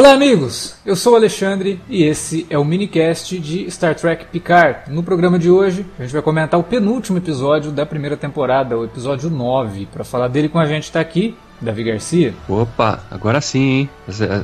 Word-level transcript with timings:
Olá, 0.00 0.12
amigos! 0.12 0.76
Eu 0.86 0.96
sou 0.96 1.12
o 1.12 1.16
Alexandre 1.16 1.78
e 1.86 2.04
esse 2.04 2.46
é 2.48 2.56
o 2.56 2.64
minicast 2.64 3.38
de 3.38 3.70
Star 3.70 3.94
Trek 3.94 4.24
Picard. 4.32 4.90
No 4.90 5.02
programa 5.02 5.38
de 5.38 5.50
hoje, 5.50 5.84
a 5.98 6.02
gente 6.02 6.12
vai 6.14 6.22
comentar 6.22 6.58
o 6.58 6.64
penúltimo 6.64 7.18
episódio 7.18 7.70
da 7.70 7.84
primeira 7.84 8.16
temporada, 8.16 8.78
o 8.78 8.84
episódio 8.86 9.28
9. 9.28 9.84
Para 9.92 10.02
falar 10.02 10.28
dele 10.28 10.48
com 10.48 10.58
a 10.58 10.64
gente 10.64 10.84
está 10.84 11.00
aqui 11.00 11.36
Davi 11.60 11.84
Garcia? 11.84 12.34
Opa, 12.48 13.00
agora 13.10 13.40
sim, 13.40 13.60
hein? 13.60 13.90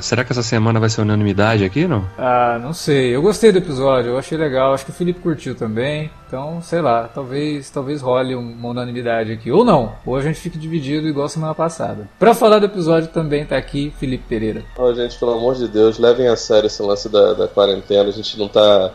Será 0.01 0.25
que 0.25 0.33
essa 0.33 0.43
semana 0.43 0.79
vai 0.79 0.89
ser 0.89 1.03
unanimidade 1.03 1.65
aqui, 1.65 1.87
não? 1.87 2.05
Ah, 2.19 2.59
não 2.63 2.73
sei. 2.73 3.15
Eu 3.15 3.23
gostei 3.23 3.53
do 3.53 3.59
episódio, 3.59 4.11
eu 4.11 4.19
achei 4.19 4.37
legal. 4.37 4.75
Acho 4.75 4.85
que 4.85 4.91
o 4.91 4.95
Felipe 4.95 5.21
curtiu 5.21 5.55
também. 5.55 6.11
Então, 6.27 6.61
sei 6.61 6.81
lá, 6.81 7.09
talvez 7.09 7.71
talvez 7.71 8.03
role 8.03 8.35
uma 8.35 8.69
unanimidade 8.69 9.33
aqui. 9.33 9.51
Ou 9.53 9.65
não, 9.65 9.93
ou 10.05 10.17
a 10.17 10.21
gente 10.21 10.41
fique 10.41 10.59
dividido 10.59 11.07
igual 11.09 11.29
semana 11.29 11.55
passada. 11.55 12.09
Para 12.19 12.35
falar 12.35 12.59
do 12.59 12.67
episódio 12.67 13.09
também 13.09 13.47
tá 13.47 13.57
aqui 13.57 13.93
Felipe 13.99 14.25
Pereira. 14.29 14.65
Oh, 14.77 14.93
gente, 14.93 15.17
pelo 15.19 15.33
amor 15.33 15.55
de 15.55 15.69
Deus, 15.69 15.99
levem 15.99 16.27
a 16.27 16.37
sério 16.37 16.67
esse 16.67 16.83
lance 16.83 17.09
da, 17.09 17.33
da 17.35 17.49
quarentena. 17.49 18.09
A 18.09 18.13
gente 18.13 18.39
não 18.39 18.49
tá. 18.49 18.91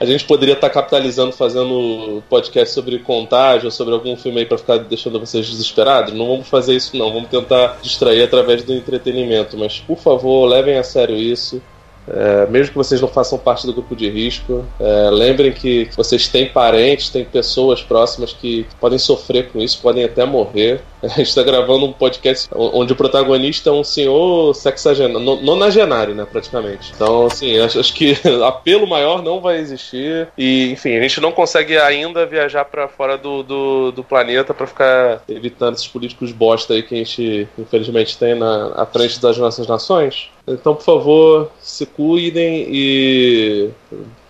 A 0.00 0.04
gente 0.04 0.24
poderia 0.24 0.54
estar 0.54 0.68
tá 0.68 0.74
capitalizando 0.74 1.32
fazendo 1.32 2.22
podcast 2.28 2.74
sobre 2.74 2.98
contágio, 3.00 3.70
sobre 3.70 3.92
algum 3.92 4.16
filme 4.16 4.40
aí 4.40 4.46
pra 4.46 4.58
ficar 4.58 4.78
deixando 4.78 5.20
vocês 5.20 5.46
desesperados. 5.46 6.14
Não 6.14 6.26
vamos 6.26 6.48
fazer 6.48 6.74
isso, 6.74 6.96
não. 6.96 7.12
Vamos 7.12 7.28
tentar 7.40 7.78
distrair 7.82 8.22
através 8.22 8.62
do 8.62 8.74
entretenimento. 8.74 9.56
Mas, 9.56 9.78
por 9.80 9.98
favor, 9.98 10.46
levem 10.46 10.78
a 10.78 10.82
sério 10.82 11.16
isso. 11.16 11.62
É, 12.08 12.46
mesmo 12.46 12.70
que 12.70 12.78
vocês 12.78 13.00
não 13.00 13.08
façam 13.08 13.38
parte 13.38 13.66
do 13.66 13.72
grupo 13.72 13.96
de 13.96 14.08
risco, 14.08 14.64
é, 14.78 15.10
lembrem 15.10 15.52
que 15.52 15.88
vocês 15.96 16.28
têm 16.28 16.48
parentes, 16.48 17.10
têm 17.10 17.24
pessoas 17.24 17.82
próximas 17.82 18.32
que 18.32 18.66
podem 18.80 18.98
sofrer 18.98 19.48
com 19.50 19.60
isso, 19.60 19.80
podem 19.80 20.04
até 20.04 20.24
morrer. 20.24 20.80
A 21.02 21.08
gente 21.08 21.28
está 21.28 21.42
gravando 21.42 21.86
um 21.86 21.92
podcast 21.92 22.48
onde 22.52 22.92
o 22.92 22.96
protagonista 22.96 23.70
é 23.70 23.72
um 23.72 23.84
senhor 23.84 24.54
sexagenário, 24.54 25.20
nonagenário, 25.40 26.14
né, 26.14 26.26
praticamente. 26.30 26.92
Então, 26.94 27.26
assim, 27.26 27.58
acho, 27.58 27.78
acho 27.78 27.94
que 27.94 28.16
apelo 28.44 28.86
maior 28.86 29.22
não 29.22 29.40
vai 29.40 29.58
existir. 29.58 30.28
E, 30.36 30.70
enfim, 30.72 30.96
a 30.96 31.02
gente 31.02 31.20
não 31.20 31.30
consegue 31.30 31.78
ainda 31.78 32.26
viajar 32.26 32.64
para 32.64 32.88
fora 32.88 33.16
do, 33.16 33.42
do, 33.42 33.92
do 33.92 34.02
planeta 34.02 34.52
para 34.52 34.66
ficar 34.66 35.22
evitando 35.28 35.74
esses 35.74 35.86
políticos 35.86 36.32
bosta 36.32 36.74
aí 36.74 36.82
que 36.82 36.94
a 36.94 36.98
gente, 36.98 37.48
infelizmente, 37.58 38.18
tem 38.18 38.34
na, 38.34 38.72
à 38.76 38.86
frente 38.86 39.20
das 39.20 39.38
nossas 39.38 39.66
nações. 39.66 40.30
Então, 40.46 40.74
por 40.74 40.84
favor, 40.84 41.50
se 41.60 41.84
cuidem 41.84 42.66
e 42.70 43.70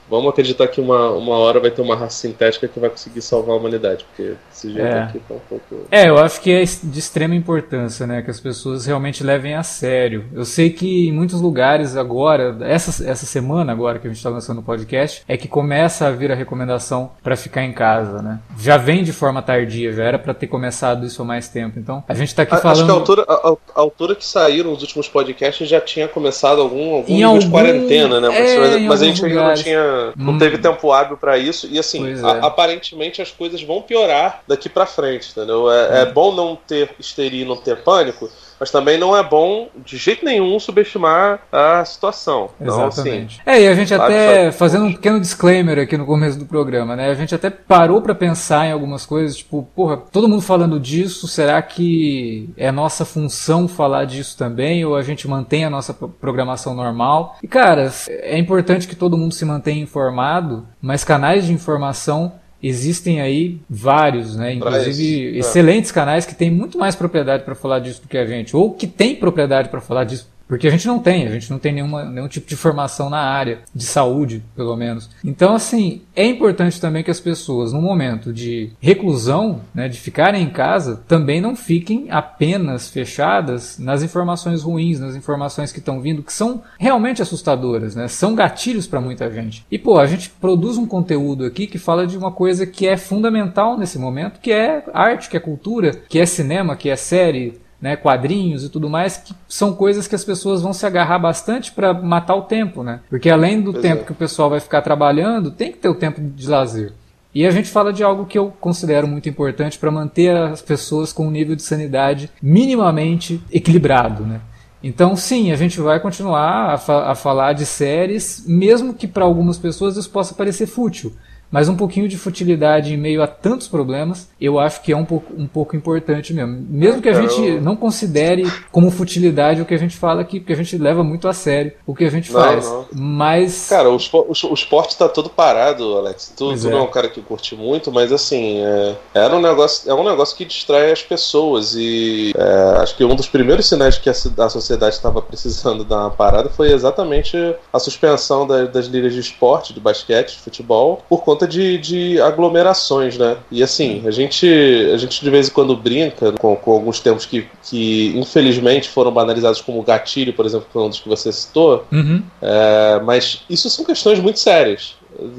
Vamos 0.08 0.30
acreditar 0.30 0.68
que 0.68 0.80
uma, 0.80 1.10
uma 1.10 1.36
hora 1.36 1.60
vai 1.60 1.70
ter 1.70 1.82
uma 1.82 1.96
raça 1.96 2.16
sintética 2.16 2.68
que 2.68 2.78
vai 2.78 2.90
conseguir 2.90 3.22
salvar 3.22 3.54
a 3.54 3.58
humanidade, 3.58 4.04
porque 4.04 4.34
esse 4.52 4.72
jeito 4.72 4.86
é. 4.86 5.02
aqui 5.02 5.18
tá 5.20 5.34
um 5.34 5.40
pouco. 5.48 5.86
É, 5.90 6.08
eu 6.08 6.18
acho 6.18 6.40
que 6.40 6.52
é 6.52 6.62
de 6.62 6.98
extrema 6.98 7.34
importância, 7.34 8.06
né? 8.06 8.22
Que 8.22 8.30
as 8.30 8.40
pessoas 8.40 8.86
realmente 8.86 9.24
levem 9.24 9.54
a 9.54 9.62
sério. 9.62 10.24
Eu 10.32 10.44
sei 10.44 10.70
que 10.70 11.08
em 11.08 11.12
muitos 11.12 11.40
lugares 11.40 11.96
agora, 11.96 12.56
essa, 12.62 13.08
essa 13.08 13.26
semana 13.26 13.72
agora 13.72 13.98
que 13.98 14.06
a 14.06 14.10
gente 14.10 14.18
está 14.18 14.30
lançando 14.30 14.58
o 14.58 14.62
podcast, 14.62 15.22
é 15.26 15.36
que 15.36 15.48
começa 15.48 16.06
a 16.06 16.10
vir 16.10 16.30
a 16.30 16.34
recomendação 16.34 17.10
para 17.22 17.36
ficar 17.36 17.64
em 17.64 17.72
casa, 17.72 18.22
né? 18.22 18.40
Já 18.58 18.76
vem 18.76 19.02
de 19.02 19.12
forma 19.12 19.42
tardia, 19.42 19.92
já 19.92 20.04
era 20.04 20.18
para 20.18 20.34
ter 20.34 20.46
começado 20.46 21.04
isso 21.04 21.22
há 21.22 21.24
mais 21.24 21.48
tempo. 21.48 21.78
Então, 21.78 22.04
a 22.06 22.14
gente 22.14 22.34
tá 22.34 22.42
aqui 22.42 22.56
falando. 22.56 22.76
Acho 22.76 22.84
que 22.84 22.90
a 22.90 22.94
altura, 22.94 23.24
a, 23.28 23.56
a 23.74 23.80
altura 23.80 24.14
que 24.14 24.24
saíram 24.24 24.72
os 24.72 24.82
últimos 24.82 25.08
podcasts 25.08 25.68
já 25.68 25.80
tinha 25.80 26.06
começado 26.06 26.60
algum, 26.60 26.94
algum 26.94 27.12
nível 27.12 27.28
algum... 27.28 27.38
de 27.40 27.50
quarentena, 27.50 28.20
né? 28.20 28.28
Mas, 28.28 28.50
é, 28.50 28.78
mas 28.80 29.02
a 29.02 29.04
gente 29.04 29.24
ainda 29.24 29.48
não 29.48 29.54
tinha 29.54 29.95
não 30.16 30.34
hum. 30.34 30.38
teve 30.38 30.58
tempo 30.58 30.92
hábil 30.92 31.16
para 31.16 31.36
isso. 31.38 31.66
E 31.70 31.78
assim, 31.78 32.18
é. 32.18 32.20
a, 32.22 32.46
aparentemente 32.46 33.20
as 33.20 33.30
coisas 33.30 33.62
vão 33.62 33.82
piorar 33.82 34.42
daqui 34.46 34.68
para 34.68 34.86
frente, 34.86 35.30
entendeu? 35.30 35.70
É, 35.70 36.02
é 36.02 36.04
hum. 36.04 36.12
bom 36.12 36.34
não 36.34 36.56
ter 36.56 36.90
histeria 36.98 37.42
e 37.42 37.48
não 37.48 37.56
ter 37.56 37.76
pânico, 37.82 38.30
mas 38.58 38.70
também 38.70 38.98
não 38.98 39.16
é 39.16 39.22
bom 39.22 39.68
de 39.84 39.96
jeito 39.96 40.24
nenhum 40.24 40.58
subestimar 40.58 41.40
a 41.50 41.84
situação. 41.84 42.50
Então, 42.60 42.86
assim, 42.86 43.00
Exatamente. 43.00 43.40
Assim, 43.46 43.50
é, 43.50 43.62
e 43.62 43.68
a 43.68 43.74
gente 43.74 43.94
até, 43.94 44.52
fazendo 44.52 44.86
um 44.86 44.92
pequeno 44.92 45.20
disclaimer 45.20 45.78
aqui 45.78 45.96
no 45.96 46.06
começo 46.06 46.38
do 46.38 46.46
programa, 46.46 46.96
né? 46.96 47.10
A 47.10 47.14
gente 47.14 47.34
até 47.34 47.50
parou 47.50 48.00
para 48.00 48.14
pensar 48.14 48.66
em 48.66 48.72
algumas 48.72 49.04
coisas, 49.04 49.36
tipo, 49.36 49.68
porra, 49.74 49.96
todo 49.96 50.28
mundo 50.28 50.42
falando 50.42 50.80
disso, 50.80 51.28
será 51.28 51.60
que 51.62 52.50
é 52.56 52.70
nossa 52.72 53.04
função 53.04 53.68
falar 53.68 54.04
disso 54.04 54.36
também? 54.36 54.84
Ou 54.84 54.96
a 54.96 55.02
gente 55.02 55.28
mantém 55.28 55.64
a 55.64 55.70
nossa 55.70 55.92
programação 55.92 56.74
normal? 56.74 57.36
E, 57.42 57.48
cara, 57.48 57.92
é 58.08 58.38
importante 58.38 58.88
que 58.88 58.96
todo 58.96 59.16
mundo 59.18 59.34
se 59.34 59.44
mantenha 59.44 59.82
informado, 59.82 60.66
mas 60.80 61.04
canais 61.04 61.46
de 61.46 61.52
informação 61.52 62.32
existem 62.62 63.20
aí 63.20 63.58
vários, 63.68 64.36
né? 64.36 64.54
Inclusive 64.54 65.36
é. 65.36 65.38
excelentes 65.38 65.92
canais 65.92 66.24
que 66.24 66.34
têm 66.34 66.50
muito 66.50 66.78
mais 66.78 66.94
propriedade 66.94 67.44
para 67.44 67.54
falar 67.54 67.78
disso 67.78 68.02
do 68.02 68.08
que 68.08 68.18
a 68.18 68.26
gente, 68.26 68.56
ou 68.56 68.72
que 68.72 68.86
têm 68.86 69.16
propriedade 69.16 69.68
para 69.68 69.80
falar 69.80 70.04
disso 70.04 70.28
porque 70.48 70.68
a 70.68 70.70
gente 70.70 70.86
não 70.86 70.98
tem, 70.98 71.26
a 71.26 71.30
gente 71.30 71.50
não 71.50 71.58
tem 71.58 71.72
nenhuma, 71.72 72.04
nenhum 72.04 72.28
tipo 72.28 72.48
de 72.48 72.56
formação 72.56 73.10
na 73.10 73.20
área, 73.20 73.60
de 73.74 73.84
saúde, 73.84 74.42
pelo 74.54 74.76
menos. 74.76 75.10
Então, 75.24 75.54
assim, 75.54 76.02
é 76.14 76.24
importante 76.24 76.80
também 76.80 77.02
que 77.02 77.10
as 77.10 77.20
pessoas, 77.20 77.72
no 77.72 77.80
momento 77.80 78.32
de 78.32 78.70
reclusão, 78.80 79.60
né, 79.74 79.88
de 79.88 79.98
ficarem 79.98 80.42
em 80.42 80.50
casa, 80.50 81.02
também 81.08 81.40
não 81.40 81.56
fiquem 81.56 82.06
apenas 82.10 82.88
fechadas 82.88 83.78
nas 83.78 84.02
informações 84.02 84.62
ruins, 84.62 85.00
nas 85.00 85.16
informações 85.16 85.72
que 85.72 85.78
estão 85.78 86.00
vindo, 86.00 86.22
que 86.22 86.32
são 86.32 86.62
realmente 86.78 87.22
assustadoras, 87.22 87.94
né? 87.94 88.08
São 88.08 88.34
gatilhos 88.34 88.86
para 88.86 89.00
muita 89.00 89.30
gente. 89.30 89.64
E, 89.70 89.78
pô, 89.78 89.98
a 89.98 90.06
gente 90.06 90.30
produz 90.30 90.76
um 90.78 90.86
conteúdo 90.86 91.44
aqui 91.44 91.66
que 91.66 91.78
fala 91.78 92.06
de 92.06 92.16
uma 92.16 92.30
coisa 92.30 92.66
que 92.66 92.86
é 92.86 92.96
fundamental 92.96 93.76
nesse 93.78 93.98
momento, 93.98 94.40
que 94.40 94.52
é 94.52 94.84
arte, 94.92 95.28
que 95.28 95.36
é 95.36 95.40
cultura, 95.40 95.92
que 96.08 96.18
é 96.18 96.26
cinema, 96.26 96.76
que 96.76 96.88
é 96.88 96.96
série, 96.96 97.60
né, 97.80 97.96
quadrinhos 97.96 98.64
e 98.64 98.68
tudo 98.68 98.88
mais, 98.88 99.16
que 99.16 99.34
são 99.48 99.74
coisas 99.74 100.08
que 100.08 100.14
as 100.14 100.24
pessoas 100.24 100.62
vão 100.62 100.72
se 100.72 100.86
agarrar 100.86 101.18
bastante 101.18 101.72
para 101.72 101.92
matar 101.92 102.34
o 102.34 102.42
tempo, 102.42 102.82
né? 102.82 103.00
Porque 103.08 103.28
além 103.28 103.60
do 103.60 103.72
pois 103.72 103.82
tempo 103.82 104.02
é. 104.02 104.04
que 104.04 104.12
o 104.12 104.14
pessoal 104.14 104.50
vai 104.50 104.60
ficar 104.60 104.82
trabalhando, 104.82 105.50
tem 105.50 105.72
que 105.72 105.78
ter 105.78 105.88
o 105.88 105.94
tempo 105.94 106.20
de 106.20 106.48
lazer. 106.48 106.92
E 107.34 107.46
a 107.46 107.50
gente 107.50 107.68
fala 107.68 107.92
de 107.92 108.02
algo 108.02 108.24
que 108.24 108.38
eu 108.38 108.50
considero 108.60 109.06
muito 109.06 109.28
importante 109.28 109.78
para 109.78 109.90
manter 109.90 110.34
as 110.34 110.62
pessoas 110.62 111.12
com 111.12 111.26
um 111.26 111.30
nível 111.30 111.54
de 111.54 111.62
sanidade 111.62 112.30
minimamente 112.40 113.42
equilibrado, 113.52 114.24
né? 114.24 114.40
Então, 114.82 115.16
sim, 115.16 115.50
a 115.52 115.56
gente 115.56 115.80
vai 115.80 115.98
continuar 116.00 116.72
a, 116.72 116.78
fa 116.78 117.10
a 117.10 117.14
falar 117.14 117.52
de 117.52 117.66
séries, 117.66 118.44
mesmo 118.46 118.94
que 118.94 119.06
para 119.06 119.24
algumas 119.24 119.58
pessoas 119.58 119.96
isso 119.96 120.08
possa 120.08 120.34
parecer 120.34 120.66
fútil. 120.66 121.12
Mas 121.50 121.68
um 121.68 121.76
pouquinho 121.76 122.08
de 122.08 122.16
futilidade 122.16 122.92
em 122.92 122.96
meio 122.96 123.22
a 123.22 123.26
tantos 123.26 123.68
problemas, 123.68 124.28
eu 124.40 124.58
acho 124.58 124.82
que 124.82 124.92
é 124.92 124.96
um 124.96 125.04
pouco, 125.04 125.32
um 125.36 125.46
pouco 125.46 125.76
importante 125.76 126.32
mesmo. 126.32 126.66
Mesmo 126.68 127.00
que 127.00 127.08
a 127.08 127.14
gente 127.14 127.60
não 127.60 127.76
considere 127.76 128.44
como 128.72 128.90
futilidade 128.90 129.62
o 129.62 129.64
que 129.64 129.74
a 129.74 129.78
gente 129.78 129.96
fala 129.96 130.20
aqui, 130.20 130.40
porque 130.40 130.52
a 130.52 130.56
gente 130.56 130.76
leva 130.76 131.02
muito 131.04 131.28
a 131.28 131.32
sério 131.32 131.72
o 131.86 131.94
que 131.94 132.04
a 132.04 132.10
gente 132.10 132.32
não, 132.32 132.40
faz. 132.40 132.64
Não. 132.64 132.86
Mas. 132.92 133.68
Cara, 133.68 133.90
o, 133.90 133.96
o, 133.96 134.50
o 134.50 134.54
esporte 134.54 134.90
está 134.90 135.08
todo 135.08 135.30
parado, 135.30 135.96
Alex. 135.96 136.32
Tu, 136.36 136.56
tu 136.56 136.68
é. 136.68 136.70
não 136.70 136.78
é 136.78 136.82
um 136.82 136.90
cara 136.90 137.08
que 137.08 137.20
curte 137.20 137.54
muito, 137.54 137.92
mas 137.92 138.12
assim, 138.12 138.58
é, 138.60 138.96
era 139.14 139.34
um 139.34 139.40
negócio, 139.40 139.90
é 139.90 139.94
um 139.94 140.04
negócio 140.04 140.36
que 140.36 140.44
distrai 140.44 140.90
as 140.90 141.02
pessoas. 141.02 141.74
E 141.76 142.32
é, 142.36 142.82
acho 142.82 142.96
que 142.96 143.04
um 143.04 143.14
dos 143.14 143.28
primeiros 143.28 143.68
sinais 143.68 143.98
que 143.98 144.08
a, 144.08 144.12
a 144.12 144.48
sociedade 144.48 144.94
estava 144.94 145.22
precisando 145.22 145.84
dar 145.84 146.00
uma 146.00 146.10
parada 146.10 146.48
foi 146.48 146.72
exatamente 146.72 147.36
a 147.72 147.78
suspensão 147.78 148.46
das, 148.46 148.70
das 148.70 148.86
ligas 148.86 149.14
de 149.14 149.20
esporte, 149.20 149.72
de 149.72 149.80
basquete, 149.80 150.36
de 150.36 150.42
futebol, 150.42 151.02
por 151.08 151.22
conta 151.22 151.45
conta 151.46 151.48
de, 151.48 151.78
de 151.78 152.20
aglomerações, 152.20 153.16
né? 153.16 153.36
E 153.50 153.62
assim, 153.62 154.02
a 154.06 154.10
gente, 154.10 154.46
a 154.92 154.96
gente 154.96 155.22
de 155.22 155.30
vez 155.30 155.48
em 155.48 155.52
quando 155.52 155.76
brinca 155.76 156.32
com, 156.32 156.56
com 156.56 156.72
alguns 156.72 157.00
termos 157.00 157.24
que, 157.24 157.46
que 157.62 158.12
infelizmente 158.16 158.88
foram 158.88 159.12
banalizados 159.12 159.60
como 159.60 159.82
gatilho, 159.82 160.32
por 160.32 160.44
exemplo, 160.44 160.66
que 160.70 160.76
é 160.76 160.80
um 160.80 160.88
dos 160.88 161.00
que 161.00 161.08
você 161.08 161.32
citou. 161.32 161.86
Uhum. 161.90 162.22
É, 162.42 163.00
mas 163.04 163.42
isso 163.48 163.70
são 163.70 163.84
questões 163.84 164.18
muito 164.18 164.38
sérias. 164.38 164.96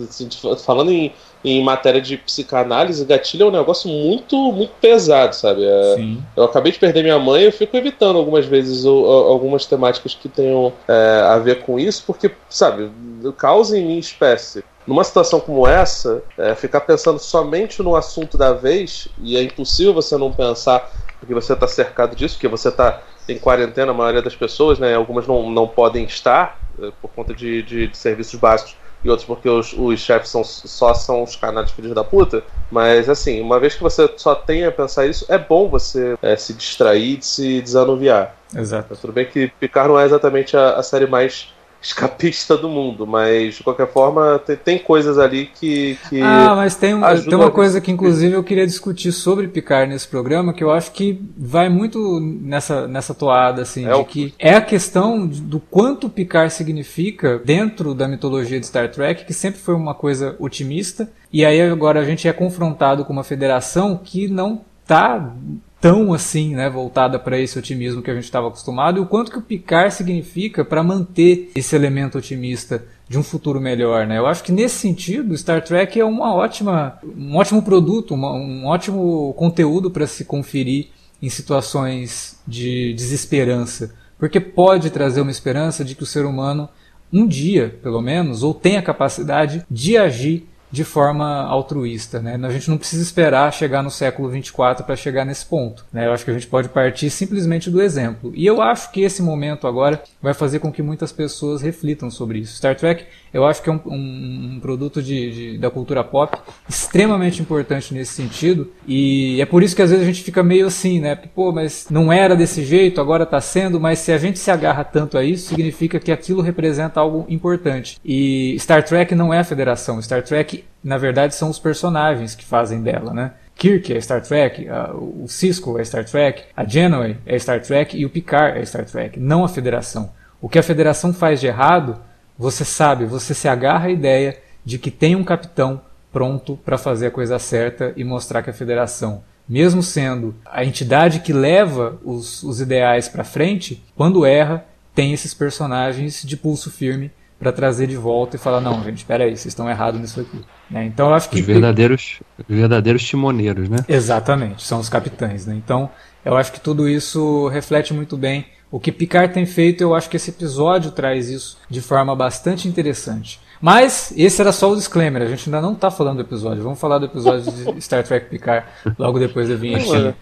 Assim, 0.09 0.27
falando 0.65 0.91
em, 0.91 1.13
em 1.45 1.63
matéria 1.63 2.01
de 2.01 2.17
psicanálise, 2.17 3.05
gatilho 3.05 3.43
é 3.43 3.45
um 3.49 3.51
negócio 3.51 3.87
muito, 3.87 4.51
muito 4.51 4.71
pesado, 4.81 5.35
sabe? 5.35 5.63
É, 5.63 6.15
eu 6.35 6.45
acabei 6.45 6.71
de 6.71 6.79
perder 6.79 7.03
minha 7.03 7.19
mãe, 7.19 7.43
eu 7.43 7.51
fico 7.51 7.77
evitando 7.77 8.17
algumas 8.17 8.45
vezes 8.47 8.85
algumas 8.85 9.67
temáticas 9.67 10.15
que 10.15 10.27
tenham 10.27 10.73
é, 10.87 11.21
a 11.27 11.37
ver 11.37 11.61
com 11.61 11.77
isso, 11.77 12.03
porque, 12.07 12.31
sabe, 12.49 12.89
causa 13.37 13.77
em 13.77 13.85
mim 13.85 13.99
espécie 13.99 14.63
numa 14.87 15.03
situação 15.03 15.39
como 15.41 15.67
essa, 15.67 16.23
é, 16.37 16.55
ficar 16.55 16.81
pensando 16.81 17.19
somente 17.19 17.83
no 17.83 17.95
assunto 17.95 18.37
da 18.37 18.53
vez, 18.53 19.09
e 19.21 19.35
é 19.35 19.43
impossível 19.43 19.93
você 19.93 20.17
não 20.17 20.31
pensar, 20.31 20.89
porque 21.19 21.33
você 21.33 21.53
está 21.53 21.67
cercado 21.67 22.15
disso, 22.15 22.35
porque 22.35 22.47
você 22.47 22.69
está 22.69 23.01
em 23.27 23.37
quarentena, 23.37 23.91
a 23.91 23.93
maioria 23.93 24.21
das 24.21 24.35
pessoas, 24.35 24.79
né, 24.79 24.95
algumas 24.95 25.27
não, 25.27 25.49
não 25.51 25.67
podem 25.67 26.05
estar 26.05 26.57
é, 26.81 26.89
por 27.01 27.09
conta 27.09 27.33
de, 27.33 27.61
de, 27.63 27.87
de, 27.87 27.97
serviços 27.97 28.39
básicos, 28.39 28.77
e 29.03 29.09
outros 29.09 29.27
porque 29.27 29.47
os, 29.47 29.73
os 29.73 29.99
chefes 29.99 30.29
são, 30.29 30.43
só 30.43 30.93
são 30.93 31.23
os 31.23 31.35
canais 31.35 31.69
filhos 31.69 31.93
da 31.93 32.03
puta. 32.03 32.43
Mas, 32.71 33.07
assim, 33.07 33.39
uma 33.41 33.59
vez 33.59 33.75
que 33.75 33.83
você 33.83 34.11
só 34.17 34.33
tem 34.33 34.65
a 34.65 34.71
pensar 34.71 35.05
isso, 35.05 35.25
é 35.29 35.37
bom 35.37 35.69
você 35.69 36.17
é, 36.21 36.35
se 36.35 36.53
distrair, 36.53 37.21
se 37.21 37.61
desanuviar. 37.61 38.35
Exato. 38.55 38.87
Mas 38.89 38.99
tudo 38.99 39.13
bem 39.13 39.25
que 39.25 39.49
Picard 39.59 39.89
não 39.89 39.99
é 39.99 40.05
exatamente 40.05 40.57
a, 40.57 40.71
a 40.71 40.83
série 40.83 41.05
mais 41.05 41.53
escapista 41.81 42.57
do 42.57 42.69
mundo, 42.69 43.05
mas 43.05 43.55
de 43.55 43.63
qualquer 43.63 43.87
forma 43.87 44.39
tem, 44.39 44.55
tem 44.55 44.77
coisas 44.79 45.17
ali 45.17 45.49
que, 45.53 45.97
que. 46.09 46.21
Ah, 46.21 46.53
mas 46.55 46.75
tem, 46.75 46.93
tem 47.23 47.35
uma 47.35 47.51
coisa 47.51 47.79
que 47.79 47.91
inclusive 47.91 48.35
eu 48.35 48.43
queria 48.43 48.65
discutir 48.65 49.11
sobre 49.11 49.47
Picard 49.47 49.91
nesse 49.91 50.07
programa, 50.07 50.53
que 50.53 50.63
eu 50.63 50.71
acho 50.71 50.91
que 50.91 51.21
vai 51.37 51.69
muito 51.69 52.19
nessa, 52.19 52.87
nessa 52.87 53.13
toada, 53.13 53.61
assim, 53.61 53.85
é 53.85 53.93
de 53.93 53.99
o... 53.99 54.05
que 54.05 54.33
é 54.39 54.55
a 54.55 54.61
questão 54.61 55.25
do 55.25 55.59
quanto 55.59 56.09
Picard 56.09 56.51
significa 56.51 57.39
dentro 57.39 57.93
da 57.93 58.07
mitologia 58.07 58.59
de 58.59 58.65
Star 58.65 58.89
Trek, 58.91 59.25
que 59.25 59.33
sempre 59.33 59.59
foi 59.59 59.75
uma 59.75 59.93
coisa 59.93 60.35
otimista, 60.39 61.09
e 61.31 61.45
aí 61.45 61.61
agora 61.61 61.99
a 61.99 62.05
gente 62.05 62.27
é 62.27 62.33
confrontado 62.33 63.05
com 63.05 63.13
uma 63.13 63.23
federação 63.23 63.99
que 64.03 64.27
não 64.27 64.61
está 64.83 65.33
tão 65.79 66.13
assim, 66.13 66.55
né, 66.55 66.69
voltada 66.69 67.19
para 67.19 67.39
esse 67.39 67.57
otimismo 67.57 68.01
que 68.01 68.09
a 68.09 68.15
gente 68.15 68.23
estava 68.23 68.47
acostumado 68.47 68.97
e 68.97 69.01
o 69.01 69.05
quanto 69.05 69.31
que 69.31 69.37
o 69.37 69.41
picar 69.41 69.91
significa 69.91 70.65
para 70.65 70.83
manter 70.83 71.51
esse 71.55 71.75
elemento 71.75 72.17
otimista 72.17 72.83
de 73.07 73.17
um 73.17 73.23
futuro 73.23 73.61
melhor, 73.61 74.05
né? 74.05 74.17
Eu 74.17 74.25
acho 74.25 74.43
que 74.43 74.51
nesse 74.51 74.75
sentido, 74.75 75.37
Star 75.37 75.63
Trek 75.63 75.97
é 75.99 76.03
uma 76.03 76.33
ótima, 76.33 76.99
um 77.17 77.37
ótimo 77.37 77.61
produto, 77.61 78.13
uma, 78.13 78.33
um 78.33 78.65
ótimo 78.65 79.33
conteúdo 79.37 79.89
para 79.89 80.05
se 80.05 80.25
conferir 80.25 80.87
em 81.21 81.29
situações 81.29 82.37
de 82.45 82.93
desesperança, 82.93 83.93
porque 84.19 84.39
pode 84.39 84.89
trazer 84.89 85.21
uma 85.21 85.31
esperança 85.31 85.85
de 85.85 85.95
que 85.95 86.03
o 86.03 86.07
ser 86.07 86.25
humano 86.25 86.67
um 87.11 87.25
dia, 87.25 87.79
pelo 87.81 88.01
menos, 88.01 88.43
ou 88.43 88.53
tenha 88.53 88.79
a 88.79 88.83
capacidade 88.83 89.65
de 89.71 89.97
agir 89.97 90.47
de 90.71 90.83
forma 90.83 91.43
altruísta. 91.43 92.19
Né? 92.19 92.39
A 92.41 92.51
gente 92.51 92.69
não 92.69 92.77
precisa 92.77 93.01
esperar 93.01 93.51
chegar 93.53 93.81
no 93.81 93.89
século 93.89 94.29
24 94.29 94.85
para 94.85 94.95
chegar 94.95 95.25
nesse 95.25 95.45
ponto. 95.45 95.85
Né? 95.91 96.07
Eu 96.07 96.13
acho 96.13 96.25
que 96.25 96.31
a 96.31 96.33
gente 96.33 96.47
pode 96.47 96.69
partir 96.69 97.09
simplesmente 97.09 97.69
do 97.69 97.81
exemplo. 97.81 98.31
E 98.35 98.45
eu 98.45 98.61
acho 98.61 98.91
que 98.91 99.01
esse 99.01 99.21
momento 99.21 99.67
agora 99.67 100.01
vai 100.21 100.33
fazer 100.33 100.59
com 100.59 100.71
que 100.71 100.81
muitas 100.81 101.11
pessoas 101.11 101.61
reflitam 101.61 102.11
sobre 102.11 102.39
isso. 102.39 102.57
Star 102.57 102.75
Trek, 102.75 103.05
eu 103.33 103.45
acho 103.45 103.61
que 103.61 103.69
é 103.69 103.73
um, 103.73 103.79
um, 103.85 104.55
um 104.55 104.59
produto 104.59 105.01
de, 105.01 105.31
de, 105.31 105.57
da 105.57 105.69
cultura 105.69 106.03
pop 106.03 106.37
extremamente 106.67 107.41
importante 107.41 107.93
nesse 107.93 108.13
sentido. 108.13 108.71
E 108.87 109.39
é 109.41 109.45
por 109.45 109.63
isso 109.63 109.75
que 109.75 109.81
às 109.81 109.89
vezes 109.89 110.03
a 110.03 110.07
gente 110.07 110.23
fica 110.23 110.43
meio 110.43 110.67
assim, 110.67 110.99
né? 110.99 111.15
Pô, 111.15 111.51
mas 111.51 111.87
não 111.89 112.11
era 112.11 112.35
desse 112.35 112.63
jeito, 112.63 112.99
agora 112.99 113.23
está 113.23 113.39
sendo. 113.39 113.79
Mas 113.79 113.99
se 113.99 114.11
a 114.11 114.17
gente 114.17 114.39
se 114.39 114.51
agarra 114.51 114.83
tanto 114.83 115.17
a 115.17 115.23
isso, 115.23 115.49
significa 115.49 115.99
que 115.99 116.11
aquilo 116.11 116.41
representa 116.41 116.99
algo 116.99 117.25
importante. 117.29 117.99
E 118.03 118.55
Star 118.59 118.83
Trek 118.83 119.13
não 119.15 119.33
é 119.33 119.39
a 119.39 119.43
federação. 119.43 120.01
Star 120.01 120.23
Trek 120.23 120.56
na 120.83 120.97
verdade, 120.97 121.35
são 121.35 121.49
os 121.49 121.59
personagens 121.59 122.35
que 122.35 122.45
fazem 122.45 122.81
dela, 122.81 123.13
né? 123.13 123.31
Kirk 123.55 123.91
é 123.91 123.99
Star 123.99 124.21
Trek, 124.21 124.67
o 124.93 125.27
Cisco 125.27 125.79
é 125.79 125.83
Star 125.83 126.05
Trek, 126.05 126.43
a 126.55 126.63
Janeway 126.63 127.17
é 127.25 127.37
Star 127.39 127.59
Trek 127.59 127.97
e 127.97 128.05
o 128.05 128.09
Picard 128.09 128.59
é 128.59 128.63
Star 128.63 128.85
Trek, 128.85 129.19
não 129.19 129.43
a 129.43 129.49
Federação. 129.49 130.11
O 130.39 130.47
que 130.47 130.59
a 130.59 130.63
Federação 130.63 131.11
faz 131.11 131.39
de 131.39 131.47
errado, 131.47 131.99
você 132.37 132.63
sabe, 132.63 133.05
você 133.05 133.33
se 133.33 133.47
agarra 133.47 133.87
à 133.87 133.91
ideia 133.91 134.37
de 134.63 134.77
que 134.77 134.91
tem 134.91 135.15
um 135.15 135.23
capitão 135.23 135.81
pronto 136.13 136.57
para 136.63 136.77
fazer 136.77 137.07
a 137.07 137.11
coisa 137.11 137.39
certa 137.39 137.93
e 137.97 138.03
mostrar 138.03 138.43
que 138.43 138.49
a 138.51 138.53
Federação, 138.53 139.23
mesmo 139.49 139.81
sendo 139.81 140.35
a 140.45 140.63
entidade 140.63 141.21
que 141.21 141.33
leva 141.33 141.99
os, 142.03 142.43
os 142.43 142.61
ideais 142.61 143.09
para 143.09 143.23
frente, 143.23 143.83
quando 143.95 144.25
erra, 144.25 144.65
tem 144.93 145.13
esses 145.13 145.33
personagens 145.33 146.21
de 146.23 146.37
pulso 146.37 146.69
firme 146.69 147.11
para 147.39 147.51
trazer 147.51 147.87
de 147.87 147.95
volta 147.95 148.35
e 148.35 148.39
falar 148.39 148.59
não, 148.59 148.83
gente, 148.83 148.97
espera 148.97 149.23
aí, 149.23 149.29
vocês 149.31 149.47
estão 149.47 149.69
errados 149.69 149.99
nisso 149.99 150.21
aqui. 150.21 150.39
Né? 150.69 150.85
Então 150.85 151.09
eu 151.09 151.13
acho 151.13 151.29
que 151.29 151.39
os 151.39 151.45
verdadeiros, 151.45 152.19
verdadeiros 152.47 153.03
timoneiros, 153.03 153.69
né? 153.69 153.77
Exatamente, 153.87 154.63
são 154.63 154.79
os 154.79 154.89
capitães, 154.89 155.45
né? 155.45 155.55
Então 155.55 155.89
eu 156.25 156.35
acho 156.35 156.51
que 156.51 156.59
tudo 156.59 156.89
isso 156.89 157.47
reflete 157.47 157.93
muito 157.93 158.17
bem 158.17 158.45
o 158.71 158.79
que 158.79 158.91
Picard 158.91 159.33
tem 159.33 159.45
feito. 159.45 159.81
Eu 159.81 159.95
acho 159.95 160.09
que 160.09 160.17
esse 160.17 160.29
episódio 160.29 160.91
traz 160.91 161.29
isso 161.29 161.57
de 161.69 161.81
forma 161.81 162.15
bastante 162.15 162.67
interessante. 162.67 163.39
Mas 163.59 164.13
esse 164.15 164.39
era 164.39 164.51
só 164.51 164.71
o 164.71 164.75
disclaimer, 164.75 165.21
a 165.21 165.25
gente 165.25 165.47
ainda 165.47 165.61
não 165.61 165.73
está 165.73 165.89
falando 165.89 166.17
do 166.17 166.21
episódio. 166.21 166.61
Vamos 166.63 166.79
falar 166.79 166.99
do 166.99 167.05
episódio 167.05 167.51
de 167.51 167.81
Star 167.81 168.03
Trek 168.03 168.29
Picard 168.29 168.67
logo 168.99 169.17
depois 169.17 169.49
da 169.49 169.55
vinheta. 169.55 170.15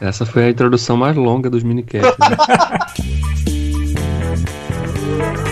Essa 0.00 0.26
foi 0.26 0.44
a 0.44 0.50
introdução 0.50 0.96
mais 0.96 1.16
longa 1.16 1.48
dos 1.48 1.62
minicasts. 1.62 2.16
Né? 2.18 2.36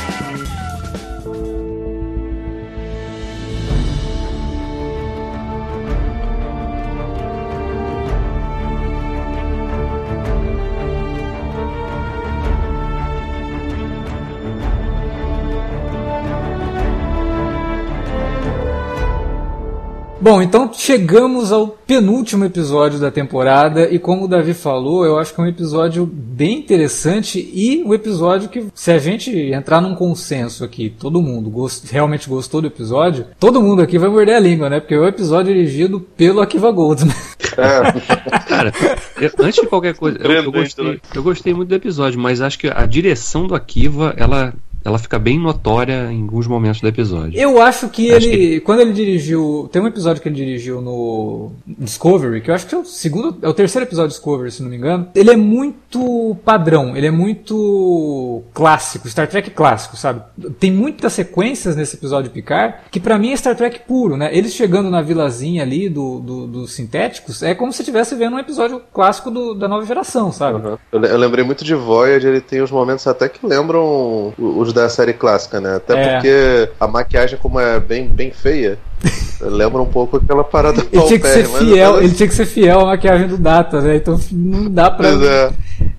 Bom, 20.21 20.39
então 20.39 20.69
chegamos 20.71 21.51
ao 21.51 21.67
penúltimo 21.67 22.45
episódio 22.45 22.99
da 22.99 23.09
temporada 23.09 23.89
e 23.89 23.97
como 23.97 24.25
o 24.25 24.27
Davi 24.27 24.53
falou, 24.53 25.03
eu 25.03 25.17
acho 25.17 25.33
que 25.33 25.41
é 25.41 25.43
um 25.43 25.47
episódio 25.47 26.05
bem 26.05 26.59
interessante 26.59 27.39
e 27.39 27.83
um 27.83 27.91
episódio 27.91 28.47
que 28.47 28.67
se 28.75 28.91
a 28.91 28.99
gente 28.99 29.31
entrar 29.31 29.81
num 29.81 29.95
consenso 29.95 30.63
aqui, 30.63 30.91
todo 30.91 31.23
mundo 31.23 31.49
gost, 31.49 31.91
realmente 31.91 32.29
gostou 32.29 32.61
do 32.61 32.67
episódio, 32.67 33.25
todo 33.39 33.63
mundo 33.63 33.81
aqui 33.81 33.97
vai 33.97 34.11
morder 34.11 34.35
a 34.35 34.39
língua, 34.39 34.69
né? 34.69 34.79
Porque 34.79 34.93
é 34.93 34.99
o 34.99 35.05
um 35.05 35.07
episódio 35.07 35.55
dirigido 35.55 35.99
pelo 35.99 36.39
Akiva 36.39 36.71
Goldsman. 36.71 37.15
É. 37.57 38.39
Cara, 38.47 38.71
eu, 39.19 39.31
antes 39.39 39.59
de 39.59 39.67
qualquer 39.67 39.95
coisa, 39.95 40.19
eu, 40.21 40.31
eu, 40.31 40.51
gostei, 40.51 41.01
eu 41.15 41.23
gostei 41.23 41.51
muito 41.51 41.69
do 41.69 41.75
episódio, 41.75 42.19
mas 42.19 42.41
acho 42.41 42.59
que 42.59 42.67
a 42.67 42.85
direção 42.85 43.47
do 43.47 43.55
Akiva, 43.55 44.13
ela 44.15 44.53
ela 44.83 44.97
fica 44.97 45.17
bem 45.19 45.39
notória 45.39 46.11
em 46.11 46.21
alguns 46.21 46.47
momentos 46.47 46.81
do 46.81 46.87
episódio. 46.87 47.39
Eu 47.39 47.61
acho 47.61 47.89
que 47.89 48.11
acho 48.11 48.27
ele, 48.27 48.37
que... 48.37 48.59
quando 48.61 48.81
ele 48.81 48.93
dirigiu, 48.93 49.69
tem 49.71 49.81
um 49.81 49.87
episódio 49.87 50.21
que 50.21 50.27
ele 50.27 50.35
dirigiu 50.35 50.81
no 50.81 51.51
Discovery, 51.65 52.41
que 52.41 52.51
eu 52.51 52.55
acho 52.55 52.67
que 52.67 52.75
é 52.75 52.77
o 52.77 52.85
segundo, 52.85 53.37
é 53.41 53.47
o 53.47 53.53
terceiro 53.53 53.87
episódio 53.87 54.09
de 54.09 54.15
Discovery, 54.15 54.51
se 54.51 54.61
não 54.61 54.69
me 54.69 54.77
engano. 54.77 55.07
Ele 55.15 55.31
é 55.31 55.35
muito 55.35 56.35
padrão, 56.43 56.95
ele 56.95 57.07
é 57.07 57.11
muito 57.11 58.43
clássico, 58.53 59.07
Star 59.09 59.27
Trek 59.27 59.51
clássico, 59.51 59.95
sabe? 59.95 60.21
Tem 60.59 60.71
muitas 60.71 61.13
sequências 61.13 61.75
nesse 61.75 61.95
episódio 61.95 62.29
de 62.29 62.33
Picard 62.33 62.75
que 62.89 62.99
para 62.99 63.17
mim 63.17 63.31
é 63.31 63.37
Star 63.37 63.55
Trek 63.55 63.81
puro, 63.87 64.17
né? 64.17 64.29
Eles 64.35 64.53
chegando 64.53 64.89
na 64.89 65.01
vilazinha 65.01 65.63
ali 65.63 65.89
do, 65.89 66.19
do 66.19 66.47
dos 66.47 66.73
sintéticos 66.73 67.41
é 67.41 67.55
como 67.55 67.71
se 67.71 67.81
estivesse 67.81 68.15
vendo 68.15 68.35
um 68.35 68.39
episódio 68.39 68.81
clássico 68.93 69.31
do, 69.31 69.53
da 69.53 69.67
nova 69.67 69.85
geração, 69.85 70.31
sabe? 70.31 70.65
Uhum. 70.65 70.77
Eu, 70.91 71.03
eu 71.03 71.17
lembrei 71.17 71.43
muito 71.43 71.63
de 71.63 71.73
Voyager, 71.73 72.29
ele 72.29 72.41
tem 72.41 72.61
os 72.61 72.71
momentos 72.71 73.07
até 73.07 73.29
que 73.29 73.45
lembram 73.45 74.33
os 74.37 74.70
da 74.73 74.89
série 74.89 75.13
clássica, 75.13 75.59
né? 75.59 75.75
Até 75.75 75.93
é. 75.93 76.13
porque 76.13 76.69
a 76.79 76.87
maquiagem, 76.87 77.37
como 77.39 77.59
é 77.59 77.79
bem, 77.79 78.07
bem 78.07 78.31
feia, 78.31 78.77
lembra 79.41 79.81
um 79.81 79.85
pouco 79.85 80.17
aquela 80.17 80.43
parada 80.43 80.85
ele 80.91 81.01
tinha 81.03 81.19
que 81.19 81.27
ser 81.27 81.47
fiel 81.47 82.01
Ele 82.01 82.13
tinha 82.13 82.29
que 82.29 82.35
ser 82.35 82.45
fiel 82.45 82.81
à 82.81 82.85
maquiagem 82.87 83.27
do 83.27 83.37
Data, 83.37 83.81
né? 83.81 83.95
Então 83.95 84.19
não 84.31 84.69
dá 84.69 84.89
pra. 84.91 85.09
É. 85.09 85.51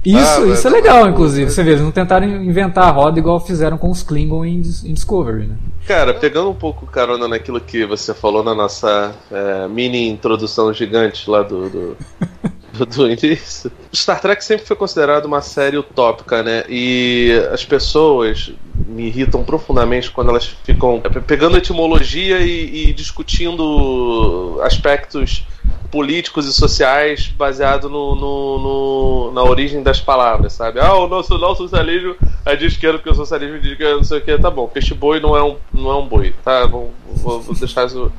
Isso, 0.05 0.43
ah, 0.43 0.47
isso 0.49 0.67
é 0.67 0.71
legal, 0.71 1.09
inclusive. 1.09 1.51
Você 1.51 1.63
vê, 1.63 1.71
eles 1.71 1.83
não 1.83 1.91
tentaram 1.91 2.27
inventar 2.27 2.85
a 2.85 2.91
roda 2.91 3.19
igual 3.19 3.39
fizeram 3.41 3.79
com 3.79 3.91
os 3.91 4.03
Klingon 4.03 4.45
em, 4.45 4.63
em 4.85 4.95
Discovery, 4.95 5.47
né? 5.47 5.57
Cara, 5.87 6.15
pegando 6.15 6.51
um 6.51 6.55
pouco 6.55 6.87
carona 6.87 7.27
naquilo 7.27 7.61
que 7.61 7.85
você 7.85 8.15
falou 8.15 8.43
na 8.43 8.55
nossa 8.55 9.13
é, 9.31 9.67
mini 9.69 10.09
introdução 10.09 10.73
gigante 10.73 11.29
lá 11.29 11.43
do, 11.43 11.69
do 11.69 11.97
do, 12.73 12.87
do 12.87 13.11
início. 13.11 13.71
Star 13.95 14.21
Trek 14.21 14.45
sempre 14.45 14.67
foi 14.67 14.77
considerado 14.77 15.27
uma 15.27 15.43
série 15.43 15.77
utópica, 15.77 16.43
né? 16.43 16.65
E 16.69 17.31
as 17.53 17.65
pessoas 17.65 18.53
me 18.87 19.07
irritam 19.07 19.45
profundamente 19.45 20.11
quando 20.11 20.31
elas 20.31 20.47
ficam 20.65 21.01
pegando 21.27 21.57
etimologia 21.57 22.41
e, 22.41 22.89
e 22.89 22.93
discutindo 22.93 24.59
aspectos 24.63 25.45
políticos 25.91 26.47
e 26.47 26.53
sociais 26.53 27.29
baseado 27.29 27.91
no, 27.91 28.15
no, 28.15 28.59
no, 28.59 29.33
na 29.33 29.43
origem 29.43 29.83
das 29.83 30.01
palavras, 30.01 30.55
sabe? 30.55 30.81
Ah, 30.81 30.95
o 30.95 31.07
nosso, 31.07 31.37
nosso 31.37 31.65
socialismo 31.65 32.17
é 32.47 32.57
de 32.57 32.65
esquerda 32.65 32.99
porque 32.99 33.11
o 33.11 33.15
socialismo 33.15 33.57
é 33.57 33.61
de 33.61 33.73
esquerda, 33.73 33.97
não 33.97 34.05
sei 34.05 34.19
o 34.19 34.21
que, 34.23 34.39
tá 34.39 34.51
bom. 34.51 34.67
Peixe 34.67 34.95
boi 34.95 35.21
não 35.21 35.37
é 35.37 35.45
um, 35.45 35.57
não 35.73 35.91
é 35.91 35.97
um 35.97 36.07
boi, 36.07 36.35
tá? 36.43 36.65
Vou, 36.67 36.91
vou 37.05 37.55
deixar 37.55 37.87
isso, 37.87 38.11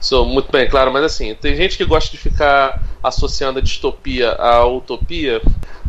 isso 0.00 0.24
muito 0.24 0.50
bem 0.50 0.68
claro, 0.68 0.92
mas 0.92 1.04
assim, 1.04 1.34
tem 1.34 1.56
gente 1.56 1.76
que 1.76 1.84
gosta 1.84 2.10
de 2.10 2.18
ficar 2.18 2.82
associando 3.02 3.58
a 3.58 3.62
distopia 3.62 4.32
à 4.32 4.66
utopia, 4.66 5.40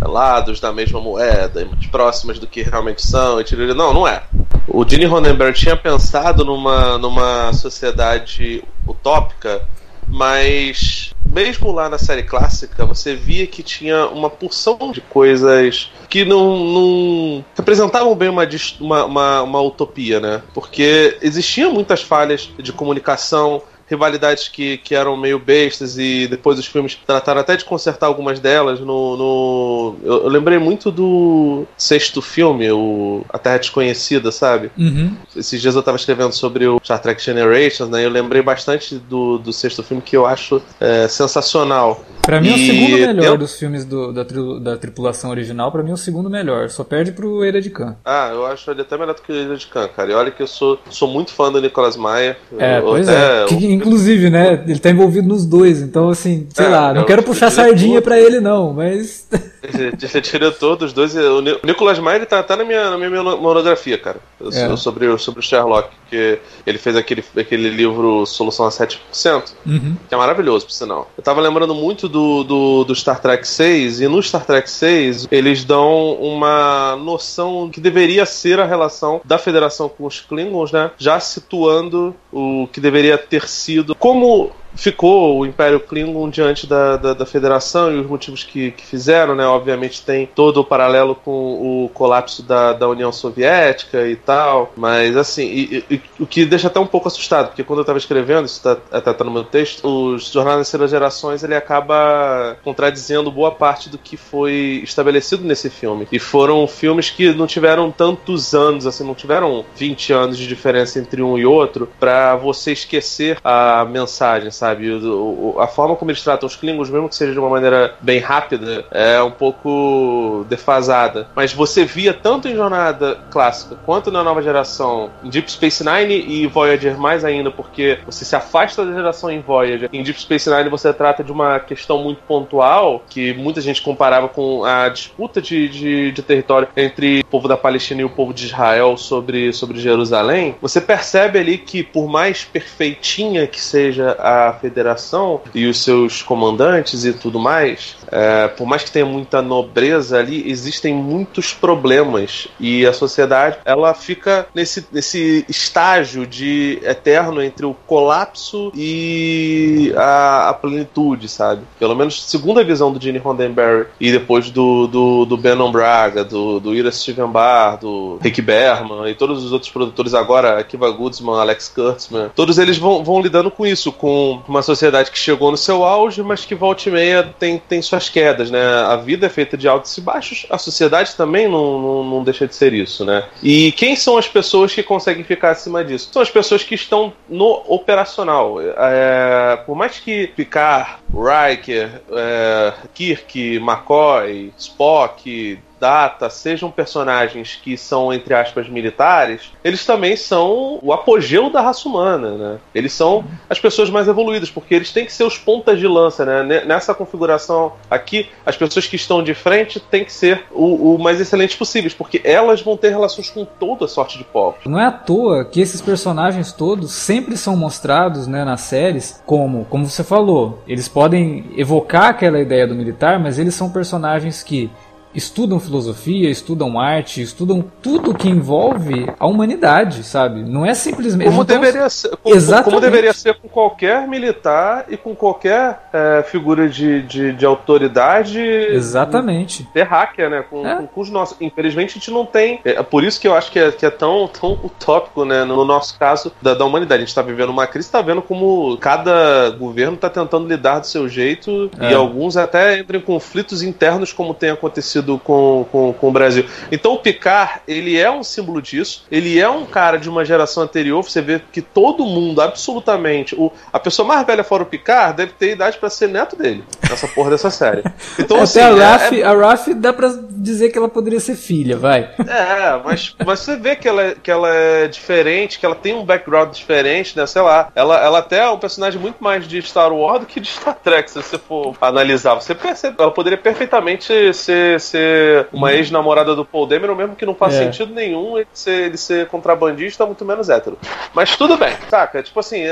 lados 0.02 0.60
da 0.60 0.72
mesma 0.72 1.02
moeda, 1.02 1.68
próximas 1.92 2.40
do 2.40 2.48
que 2.48 2.62
realmente 2.62 3.06
são, 3.06 3.40
e 3.42 3.74
não, 3.74 3.94
não 3.94 4.08
é. 4.08 4.24
O 4.68 4.88
Gene 4.88 5.06
Roddenberry 5.06 5.54
tinha 5.54 5.76
pensado 5.76 6.46
numa, 6.46 6.98
numa 6.98 7.52
sociedade 7.54 8.64
utópica 8.88 9.68
mas 10.12 11.14
mesmo 11.24 11.72
lá 11.72 11.88
na 11.88 12.00
série 12.00 12.24
clássica, 12.24 12.86
você 12.86 13.16
via 13.16 13.46
que 13.46 13.62
tinha 13.62 14.08
uma 14.08 14.30
porção 14.30 14.92
de 14.92 15.00
coisas 15.00 15.92
que 16.10 16.26
não, 16.26 16.58
não 16.58 17.46
representavam 17.56 18.16
bem 18.16 18.30
uma, 18.30 18.48
uma, 18.80 19.06
uma, 19.06 19.42
uma 19.44 19.62
utopia, 19.62 20.20
né? 20.20 20.42
Porque 20.54 21.18
existiam 21.22 21.72
muitas 21.72 22.02
falhas 22.02 22.50
de 22.58 22.74
comunicação, 22.74 23.62
rivalidades 23.90 24.48
que, 24.48 24.78
que 24.78 24.94
eram 24.94 25.18
meio 25.18 25.40
bestas 25.40 25.98
e 25.98 26.28
depois 26.28 26.60
os 26.60 26.66
filmes 26.66 26.96
trataram 26.96 27.42
até 27.42 27.56
de 27.56 27.66
consertar 27.66 28.08
algumas 28.08 28.40
delas. 28.40 28.80
No, 28.80 29.18
no 29.18 29.96
eu, 30.04 30.24
eu, 30.24 30.30
lembrei 30.30 30.60
muito 30.60 30.92
do 30.92 31.66
sexto 31.78 32.22
filme, 32.22 32.70
o 32.72 33.26
A 33.30 33.38
Terra 33.38 33.58
Desconhecida, 33.58 34.32
sabe? 34.32 34.72
Uhum. 34.78 35.16
Esses 35.36 35.62
dias 35.62 35.76
eu 35.76 35.84
tava 35.84 35.98
escrevendo 35.98 36.34
sobre 36.34 36.68
o 36.68 36.80
Star 36.84 37.02
Trek 37.02 37.22
Generations, 37.22 37.90
né? 37.90 38.06
Eu 38.06 38.10
lembrei 38.10 38.42
bastante 38.42 38.96
do, 38.96 39.38
do 39.40 39.52
sexto 39.52 39.82
filme 39.82 40.02
que 40.02 40.16
eu 40.16 40.26
acho 40.26 40.62
é, 40.80 41.08
sensacional. 41.08 42.04
Pra 42.22 42.40
mim 42.40 42.52
é 42.52 42.54
o 42.54 42.58
segundo 42.58 42.98
melhor 43.08 43.26
eu... 43.26 43.38
dos 43.38 43.58
filmes 43.58 43.86
do, 43.86 44.14
da, 44.14 44.24
tri, 44.24 44.60
da 44.60 44.78
tripulação 44.78 45.32
original, 45.32 45.72
pra 45.72 45.82
mim 45.82 45.90
é 45.90 45.94
o 45.94 45.98
segundo 45.98 46.30
melhor. 46.30 46.70
Só 46.70 46.84
perde 46.84 47.12
pro 47.12 47.44
Eira 47.44 47.60
de 47.60 47.72
Khan. 47.72 47.96
Ah, 48.06 48.30
eu 48.32 48.46
acho 48.46 48.70
ele 48.70 48.82
até 48.82 48.96
melhor 48.98 49.16
do 49.16 49.22
que 49.22 49.32
o 49.32 49.36
Eira 49.36 49.56
de 49.56 49.66
Khan, 49.66 49.88
cara. 49.88 50.12
E 50.12 50.14
olha 50.14 50.30
que 50.30 50.44
eu 50.44 50.48
sou, 50.48 50.78
sou 50.92 51.08
muito 51.08 51.32
fã 51.32 51.52
do 51.52 51.60
Nicolas 51.60 51.98
Maia. 51.98 52.38
É, 52.58 52.80
pois 52.82 53.08
é. 53.08 53.46
Que, 53.46 53.79
inclusive, 53.80 54.30
né, 54.30 54.64
ele 54.68 54.80
tá 54.80 54.90
envolvido 54.90 55.28
nos 55.28 55.46
dois, 55.46 55.82
então 55.82 56.10
assim, 56.10 56.48
sei 56.54 56.66
é, 56.66 56.70
lá, 56.70 56.94
não 56.94 57.06
quero 57.06 57.24
puxar 57.24 57.50
sardinha 57.52 58.02
pra 58.02 58.20
ele 58.20 58.40
não, 58.40 58.74
mas... 58.74 59.28
Ele 59.62 59.90
é 59.90 60.22
diretor 60.22 60.76
dos 60.76 60.94
dois, 60.94 61.16
o 61.16 61.42
Nicolas 61.42 61.98
ele 61.98 62.26
tá, 62.26 62.42
tá 62.42 62.56
na, 62.56 62.64
minha, 62.64 62.92
na 62.92 62.98
minha 62.98 63.24
monografia, 63.24 63.98
cara, 63.98 64.20
é. 64.42 64.76
sobre, 64.78 65.18
sobre 65.18 65.40
o 65.40 65.44
Sherlock, 65.44 65.90
que 66.10 66.40
ele 66.66 66.78
fez 66.78 66.96
aquele, 66.96 67.24
aquele 67.38 67.70
livro 67.70 68.26
Solução 68.26 68.66
a 68.66 68.70
7%, 68.70 69.54
uhum. 69.66 69.96
que 70.08 70.14
é 70.14 70.18
maravilhoso, 70.18 70.66
por 70.66 70.72
sinal. 70.72 71.12
Eu 71.18 71.24
tava 71.24 71.42
lembrando 71.42 71.76
muito 71.76 72.08
do, 72.08 72.44
do, 72.44 72.84
do 72.86 72.96
Star 72.96 73.20
Trek 73.20 73.48
6, 73.48 74.02
e 74.02 74.08
no 74.08 74.22
Star 74.24 74.46
Trek 74.46 74.70
6 74.70 75.28
eles 75.32 75.64
dão 75.64 76.14
uma 76.14 76.96
noção 76.96 77.70
que 77.70 77.82
deveria 77.82 78.26
ser 78.26 78.60
a 78.60 78.66
relação 78.66 79.22
da 79.26 79.38
Federação 79.38 79.90
com 79.90 80.06
os 80.06 80.20
Klingons, 80.22 80.72
né, 80.72 80.92
já 80.98 81.20
situando 81.20 82.16
o 82.32 82.68
que 82.72 82.80
deveria 82.80 83.18
ter 83.18 83.48
sido 83.48 83.96
como 83.96 84.52
ficou 84.76 85.40
o 85.40 85.46
Império 85.46 85.80
Klingon 85.80 86.30
diante 86.30 86.68
da, 86.68 86.98
da, 86.98 87.14
da 87.14 87.26
Federação 87.26 87.92
e 87.92 88.00
os 88.00 88.08
motivos 88.08 88.44
que, 88.44 88.72
que, 88.72 88.86
fizeram, 88.86 89.36
né? 89.36 89.46
Obviamente 89.46 90.04
tem 90.04 90.26
todo 90.26 90.62
o 90.62 90.64
paralelo 90.64 91.16
com 91.16 91.84
o 91.86 91.90
colapso 91.94 92.44
da, 92.44 92.74
da 92.74 92.88
União 92.88 93.12
Soviética 93.12 94.08
e 94.08 94.16
tal, 94.16 94.72
mas 94.76 95.16
assim, 95.18 95.44
e, 95.44 95.84
e, 95.90 96.02
o 96.20 96.26
que 96.26 96.46
deixa 96.46 96.68
até 96.68 96.80
um 96.80 96.88
pouco 96.88 97.08
assustado, 97.08 97.48
porque 97.48 97.64
quando 97.64 97.80
eu 97.80 97.84
estava 97.84 97.98
escrevendo, 97.98 98.46
isso 98.46 98.62
tá, 98.62 98.78
até 98.92 99.14
tá 99.14 99.24
no 99.24 99.32
meu 99.32 99.44
texto, 99.44 99.86
os 99.86 100.32
Jornais 100.32 100.72
das 100.72 100.92
Gerações 100.92 101.44
ele 101.44 101.56
acaba 101.56 102.58
contradizendo 102.64 103.32
boa 103.32 103.52
parte 103.52 103.90
do 103.90 103.98
que 103.98 104.16
foi 104.16 104.82
estabelecido 104.84 105.44
nesse 105.44 105.70
filme. 105.70 106.08
E 106.12 106.20
foram 106.20 106.68
filmes 106.68 107.10
que 107.10 107.34
não 107.34 107.48
tiveram 107.48 107.92
tantos 107.92 108.54
anos, 108.54 108.86
assim, 108.86 109.04
não 109.04 109.16
tiveram 109.16 109.66
20 109.76 110.14
anos 110.14 110.38
de 110.38 110.48
diferença 110.48 111.00
entre 111.00 111.22
um 111.22 111.38
e 111.38 111.46
outro, 111.46 111.90
para 112.00 112.36
você 112.36 112.72
esquecer 112.72 113.38
a 113.44 113.86
mensagem, 113.86 114.52
sabe? 114.60 114.92
O, 114.92 115.56
o, 115.56 115.60
a 115.60 115.68
forma 115.68 115.96
como 115.96 116.12
eles 116.12 116.22
tratam 116.22 116.46
os 116.46 116.56
Klingons, 116.56 116.90
mesmo 116.90 117.08
que 117.08 117.16
seja 117.16 117.32
de 117.32 117.40
uma 117.40 117.50
maneira 117.50 117.96
bem 118.02 118.20
rápida, 118.20 118.86
é 118.92 119.22
um 119.22 119.32
pouco 119.32 120.46
defasada. 120.50 121.28
Mas 121.36 121.54
você 121.54 121.86
via 121.86 122.14
tanto 122.14 122.48
em 122.48 122.56
Jornada 122.56 123.18
Clássica 123.32 123.78
quanto 123.86 124.12
na 124.12 124.24
nova 124.24 124.42
geração, 124.42 125.10
Deep 125.24 125.52
Space 125.52 125.84
Nine 125.84 126.26
e 126.28 126.48
Voyager 126.48 126.98
mais 126.98 127.24
ainda, 127.24 127.50
porque 127.50 128.00
você 128.06 128.26
se 128.26 128.36
afasta 128.36 128.86
da 128.86 128.94
geração 128.94 129.32
em 129.32 129.40
Voyager. 129.40 129.90
Em 129.94 130.04
Deep 130.04 130.22
Space 130.22 130.50
Nine 130.50 130.70
você 130.70 130.92
trata 130.94 131.24
de 131.24 131.32
uma 131.32 131.60
questão 131.60 132.04
muito 132.04 132.22
pontual, 132.28 133.04
que 133.10 133.34
muita 133.34 133.62
gente 133.62 133.82
comparava 133.82 134.28
com 134.28 134.66
a 134.66 134.90
disputa 134.90 135.42
de, 135.42 135.70
de, 135.70 136.12
de 136.12 136.22
território 136.22 136.68
entre 136.76 137.22
o 137.22 137.26
povo 137.26 137.48
da 137.48 137.56
Palestina 137.56 138.02
e 138.02 138.06
o 138.06 138.10
povo 138.10 138.34
de 138.34 138.46
Israel 138.46 138.98
sobre, 138.98 139.54
sobre 139.54 139.80
Jerusalém. 139.80 140.56
Você 140.62 140.82
percebe 140.82 141.40
ali 141.40 141.58
que, 141.58 141.84
por 141.84 142.08
mais 142.08 142.44
perfeitinha 142.44 143.48
que 143.48 143.62
seja 143.62 144.12
a 144.20 144.49
federação 144.54 145.42
e 145.54 145.66
os 145.66 145.84
seus 145.84 146.22
comandantes 146.22 147.06
e 147.06 147.14
tudo 147.14 147.40
mais, 147.40 147.96
é, 148.12 148.48
por 148.48 148.68
mais 148.68 148.84
que 148.84 148.92
tenha 148.92 149.06
muita 149.06 149.42
nobreza 149.42 150.18
ali, 150.18 150.50
existem 150.50 150.94
muitos 150.94 151.54
problemas 151.54 152.48
e 152.60 152.86
a 152.86 152.94
sociedade 152.94 153.58
ela 153.66 153.94
fica 153.94 154.48
nesse, 154.54 154.86
nesse 154.92 155.46
estágio 155.48 156.26
de 156.26 156.80
eterno 156.84 157.42
entre 157.42 157.66
o 157.66 157.74
colapso 157.74 158.72
e 158.76 159.94
a, 159.96 160.50
a 160.50 160.54
plenitude, 160.54 161.28
sabe? 161.28 161.62
Pelo 161.78 161.96
menos 161.96 162.24
segundo 162.24 162.60
a 162.60 162.64
visão 162.64 162.92
do 162.92 163.02
Gene 163.02 163.18
Roddenberry 163.18 163.88
e 164.00 164.12
depois 164.12 164.50
do, 164.50 164.88
do, 164.88 165.26
do 165.26 165.38
Braga, 165.72 166.24
do, 166.24 166.60
do 166.60 166.76
Ira 166.76 166.92
Steven 166.92 167.28
Barr, 167.28 167.80
do 167.80 168.18
Rick 168.22 168.42
Berman 168.42 169.10
e 169.10 169.16
todos 169.16 169.44
os 169.44 169.52
outros 169.52 169.72
produtores 169.72 170.14
agora, 170.14 170.60
Akiva 170.60 170.90
Goodsman, 170.90 171.40
Alex 171.40 171.70
Kurtzman, 171.70 172.30
todos 172.36 172.58
eles 172.58 172.78
vão, 172.78 173.04
vão 173.04 173.22
lidando 173.22 173.50
com 173.52 173.66
isso, 173.66 173.92
com 173.92 174.39
uma 174.48 174.62
sociedade 174.62 175.12
que 175.12 175.18
chegou 175.18 175.52
no 175.52 175.58
seu 175.58 175.84
auge, 175.84 176.22
mas 176.24 176.46
que 176.46 176.56
volta 176.56 176.88
e 176.88 176.92
meia 176.92 177.24
tem, 177.40 177.58
tem 177.58 177.82
suas 177.82 178.10
quedas, 178.10 178.50
né? 178.50 178.62
A 178.62 178.96
vida 178.96 179.26
é 179.26 179.30
feita 179.30 179.58
de 179.58 179.68
altos 179.68 179.98
e 179.98 180.02
baixos, 180.02 180.46
a 180.50 180.58
sociedade 180.58 181.16
também 181.16 181.48
não, 181.48 181.80
não, 181.80 182.04
não 182.04 182.24
deixa 182.24 182.48
de 182.48 182.56
ser 182.56 182.74
isso, 182.74 183.06
né? 183.06 183.26
E 183.42 183.72
quem 183.74 183.96
são 183.96 184.18
as 184.18 184.28
pessoas 184.28 184.74
que 184.74 184.84
conseguem 184.84 185.24
ficar 185.24 185.52
acima 185.52 185.84
disso? 185.84 186.10
São 186.12 186.22
as 186.22 186.30
pessoas 186.30 186.64
que 186.64 186.76
estão 186.76 187.14
no 187.28 187.64
operacional. 187.68 188.58
É, 188.62 189.58
por 189.66 189.76
mais 189.76 190.00
que 190.00 190.28
Picard, 190.28 190.98
Riker, 191.14 192.02
é, 192.12 192.74
Kirk, 192.94 193.56
McCoy, 193.58 194.54
Spock, 194.58 195.60
Data 195.80 196.30
sejam 196.30 196.70
personagens 196.70 197.60
que 197.62 197.78
são, 197.78 198.14
entre 198.14 198.34
aspas, 198.34 198.68
militares, 198.70 199.52
eles 199.64 199.86
também 199.86 200.16
são 200.16 200.80
o 200.82 200.92
apogeu 200.94 201.50
da 201.50 201.62
raça 201.62 201.88
humana, 201.88 202.32
né? 202.32 202.58
Eles 202.74 202.94
são 202.94 203.24
as 203.50 203.60
pessoas 203.60 203.90
mais 203.90 204.08
evoluídas, 204.08 204.50
porque 204.50 204.76
eles 204.76 204.92
têm 204.92 205.06
que 205.06 205.14
ser 205.14 205.24
os 205.24 205.38
pontas 205.38 205.80
de 205.80 205.88
lança, 205.88 206.26
né? 206.26 206.64
Nessa 206.66 206.94
configuração 206.94 207.74
aqui, 207.90 208.30
as 208.46 208.58
pessoas 208.58 208.88
que 208.88 208.96
estão 208.96 209.24
de 209.24 209.34
frente 209.34 209.80
têm 209.80 210.04
que 210.04 210.12
ser 210.12 210.46
o, 210.52 210.96
o 210.96 211.00
mais 211.00 211.20
excelentes 211.20 211.56
possíveis, 211.56 211.94
porque 211.94 212.22
elas 212.24 212.62
vão 212.62 212.76
ter 212.76 212.90
relações 212.90 213.30
com 213.30 213.46
toda 213.46 213.86
a 213.86 213.88
sorte 213.88 214.18
de 214.18 214.24
povos. 214.24 214.60
Não 214.66 214.80
é 214.80 214.86
à 214.86 214.92
toa 214.92 215.46
que 215.46 215.62
esses 215.62 215.82
personagens 215.82 216.52
todos 216.52 216.92
sempre 216.92 217.38
são 217.38 217.56
mostrados, 217.56 218.28
né, 218.28 218.44
nas 218.44 218.62
séries 218.62 219.22
como, 219.26 219.66
como 219.66 219.88
você 219.88 220.04
falou, 220.04 220.62
eles 220.68 220.88
podem 220.88 221.46
evocar 221.56 222.10
aquela 222.10 222.40
ideia 222.40 222.68
do 222.68 222.76
militar, 222.76 223.20
mas 223.20 223.40
eles 223.40 223.56
são 223.56 223.70
personagens 223.70 224.44
que 224.44 224.70
estudam 225.14 225.60
filosofia, 225.60 226.30
estudam 226.30 226.80
arte, 226.80 227.22
estudam 227.22 227.64
tudo 227.82 228.14
que 228.14 228.30
envolve 228.30 229.08
a 229.20 229.28
humanidade, 229.28 230.04
sabe? 230.04 230.42
Não 230.42 230.66
é 230.66 230.74
simplesmente. 230.74 231.30
Como, 231.30 231.44
deveria, 231.44 231.90
ser, 231.90 232.16
como, 232.18 232.36
Exatamente. 232.36 232.66
como 232.66 232.82
deveria 232.82 233.14
ser 233.14 233.36
com 233.36 233.48
qualquer 233.48 234.08
militar 234.08 234.86
e 234.90 234.98
com 234.98 235.16
qualquer 235.16 235.90
é, 235.92 236.24
figura 236.24 236.70
de, 236.70 237.02
de, 237.04 237.34
de, 237.34 237.46
autoridade. 237.46 238.40
Exatamente. 238.40 239.68
Terráquea, 239.74 240.30
né? 240.30 240.46
Com, 240.48 240.66
é. 240.66 240.76
com, 240.76 240.88
com, 240.88 241.02
os 241.02 241.10
nossos. 241.10 241.38
Infelizmente 241.42 241.92
a 241.92 241.94
gente 241.94 242.12
não 242.12 242.26
tem. 242.26 242.60
É 242.64 242.84
por 242.84 243.04
isso 243.04 243.20
que 243.20 243.28
eu 243.28 243.36
acho 243.36 243.52
que 243.52 243.60
é, 243.60 243.72
que 243.72 243.86
é 243.86 243.90
tão, 243.90 244.28
tão 244.28 244.54
utópico, 244.64 245.26
né? 245.26 245.44
No 245.44 245.66
nosso 245.66 245.98
caso 245.98 246.32
da, 246.42 246.54
da 246.54 246.66
humanidade. 246.66 247.00
A 247.00 247.06
gente 247.06 247.10
está 247.10 247.22
vivendo 247.22 247.50
uma 247.50 247.66
crise, 247.66 247.88
está 247.88 248.02
vendo 248.02 248.22
como 248.22 248.78
cada 248.78 249.50
governo 249.52 249.96
está 249.96 250.10
tentando 250.10 250.48
lidar 250.48 250.80
do 250.80 250.88
seu 250.88 251.08
jeito 251.08 251.70
e 251.80 251.86
é. 251.86 251.94
alguns 251.94 252.38
até 252.38 252.80
entram 252.80 253.00
em 253.00 253.04
conflitos 253.04 253.64
internos, 253.64 254.14
como 254.14 254.34
tem 254.34 254.50
acontecido 254.50 254.99
acontecido 255.00 255.18
com, 255.18 255.66
com, 255.72 255.94
com 255.94 256.10
o 256.10 256.12
Brasil. 256.12 256.46
Então 256.72 256.94
o 256.94 257.00
Picard, 257.00 257.62
ele 257.68 257.98
é 257.98 258.12
um 258.12 258.24
símbolo 258.24 258.62
disso, 258.62 259.06
ele 259.12 259.40
é 259.40 259.50
um 259.50 259.66
cara 259.66 259.98
de 259.98 260.10
uma 260.10 260.24
geração 260.24 260.64
anterior, 260.64 261.04
você 261.04 261.22
vê 261.22 261.42
que 261.52 261.62
todo 261.62 262.06
mundo, 262.06 262.42
absolutamente, 262.42 263.36
o, 263.36 263.52
a 263.72 263.80
pessoa 263.80 264.08
mais 264.08 264.26
velha 264.26 264.44
fora 264.44 264.64
o 264.64 264.66
Picard 264.66 265.16
deve 265.16 265.34
ter 265.34 265.54
idade 265.54 265.78
para 265.78 265.90
ser 265.90 266.08
neto 266.08 266.36
dele, 266.36 266.64
nessa 266.90 267.08
porra 267.08 267.32
dessa 267.32 267.50
série. 267.50 267.84
Então, 268.18 268.38
Até 268.38 268.44
assim, 268.44 268.60
a 268.60 268.70
Raf, 268.70 269.16
é, 269.16 269.22
é... 269.22 269.24
a 269.24 269.34
Raf 269.34 269.74
dá 269.74 269.94
pra 269.94 270.14
dizer 270.30 270.70
que 270.70 270.78
ela 270.78 270.90
poderia 270.90 271.20
ser 271.20 271.36
filha, 271.36 271.78
vai. 271.78 272.10
É, 272.28 272.80
mas, 272.84 273.16
mas 273.26 273.40
você 273.40 273.56
vê 273.56 273.76
que 273.76 273.88
ela, 273.88 274.02
é, 274.02 274.16
que 274.22 274.30
ela 274.30 274.50
é 274.54 274.88
diferente, 274.88 275.60
que 275.60 275.66
ela 275.66 275.76
tem 275.76 275.94
um 275.96 276.04
background 276.04 276.54
diferente, 276.54 277.16
né? 277.18 277.26
Sei 277.26 277.42
lá, 277.42 277.70
ela, 277.76 277.98
ela 278.04 278.20
até 278.20 278.40
é 278.40 278.50
um 278.50 278.58
personagem 278.58 279.00
muito 279.00 279.24
mais 279.24 279.48
de 279.48 279.62
Star 279.62 279.94
Wars 279.94 280.22
do 280.22 280.26
que 280.26 280.40
de 280.40 280.50
Star 280.50 280.76
Trek, 280.76 281.10
se 281.10 281.22
você 281.22 281.38
for 281.38 281.76
analisar. 281.80 282.36
Você 282.36 282.54
percebe, 282.54 282.96
ela 283.00 283.12
poderia 283.12 283.38
perfeitamente 283.38 284.34
ser, 284.34 284.80
ser 284.90 285.48
uma 285.52 285.68
uhum. 285.68 285.74
ex-namorada 285.74 286.36
do 286.36 286.46
Paul 286.46 286.66
Dameron, 286.66 286.96
mesmo 286.96 287.16
que 287.16 287.26
não 287.26 287.36
faz 287.36 287.56
é. 287.56 287.64
sentido 287.64 287.94
nenhum 287.94 288.38
ele 288.38 288.48
ser, 288.54 288.88
ele 288.88 288.98
ser 288.98 289.28
contrabandista, 289.28 290.06
muito 290.06 290.26
menos 290.26 290.50
hétero. 290.50 290.78
Mas 291.14 291.36
tudo 291.36 291.58
bem, 291.58 291.74
saca? 291.90 292.24
Tipo 292.24 292.40
assim, 292.40 292.64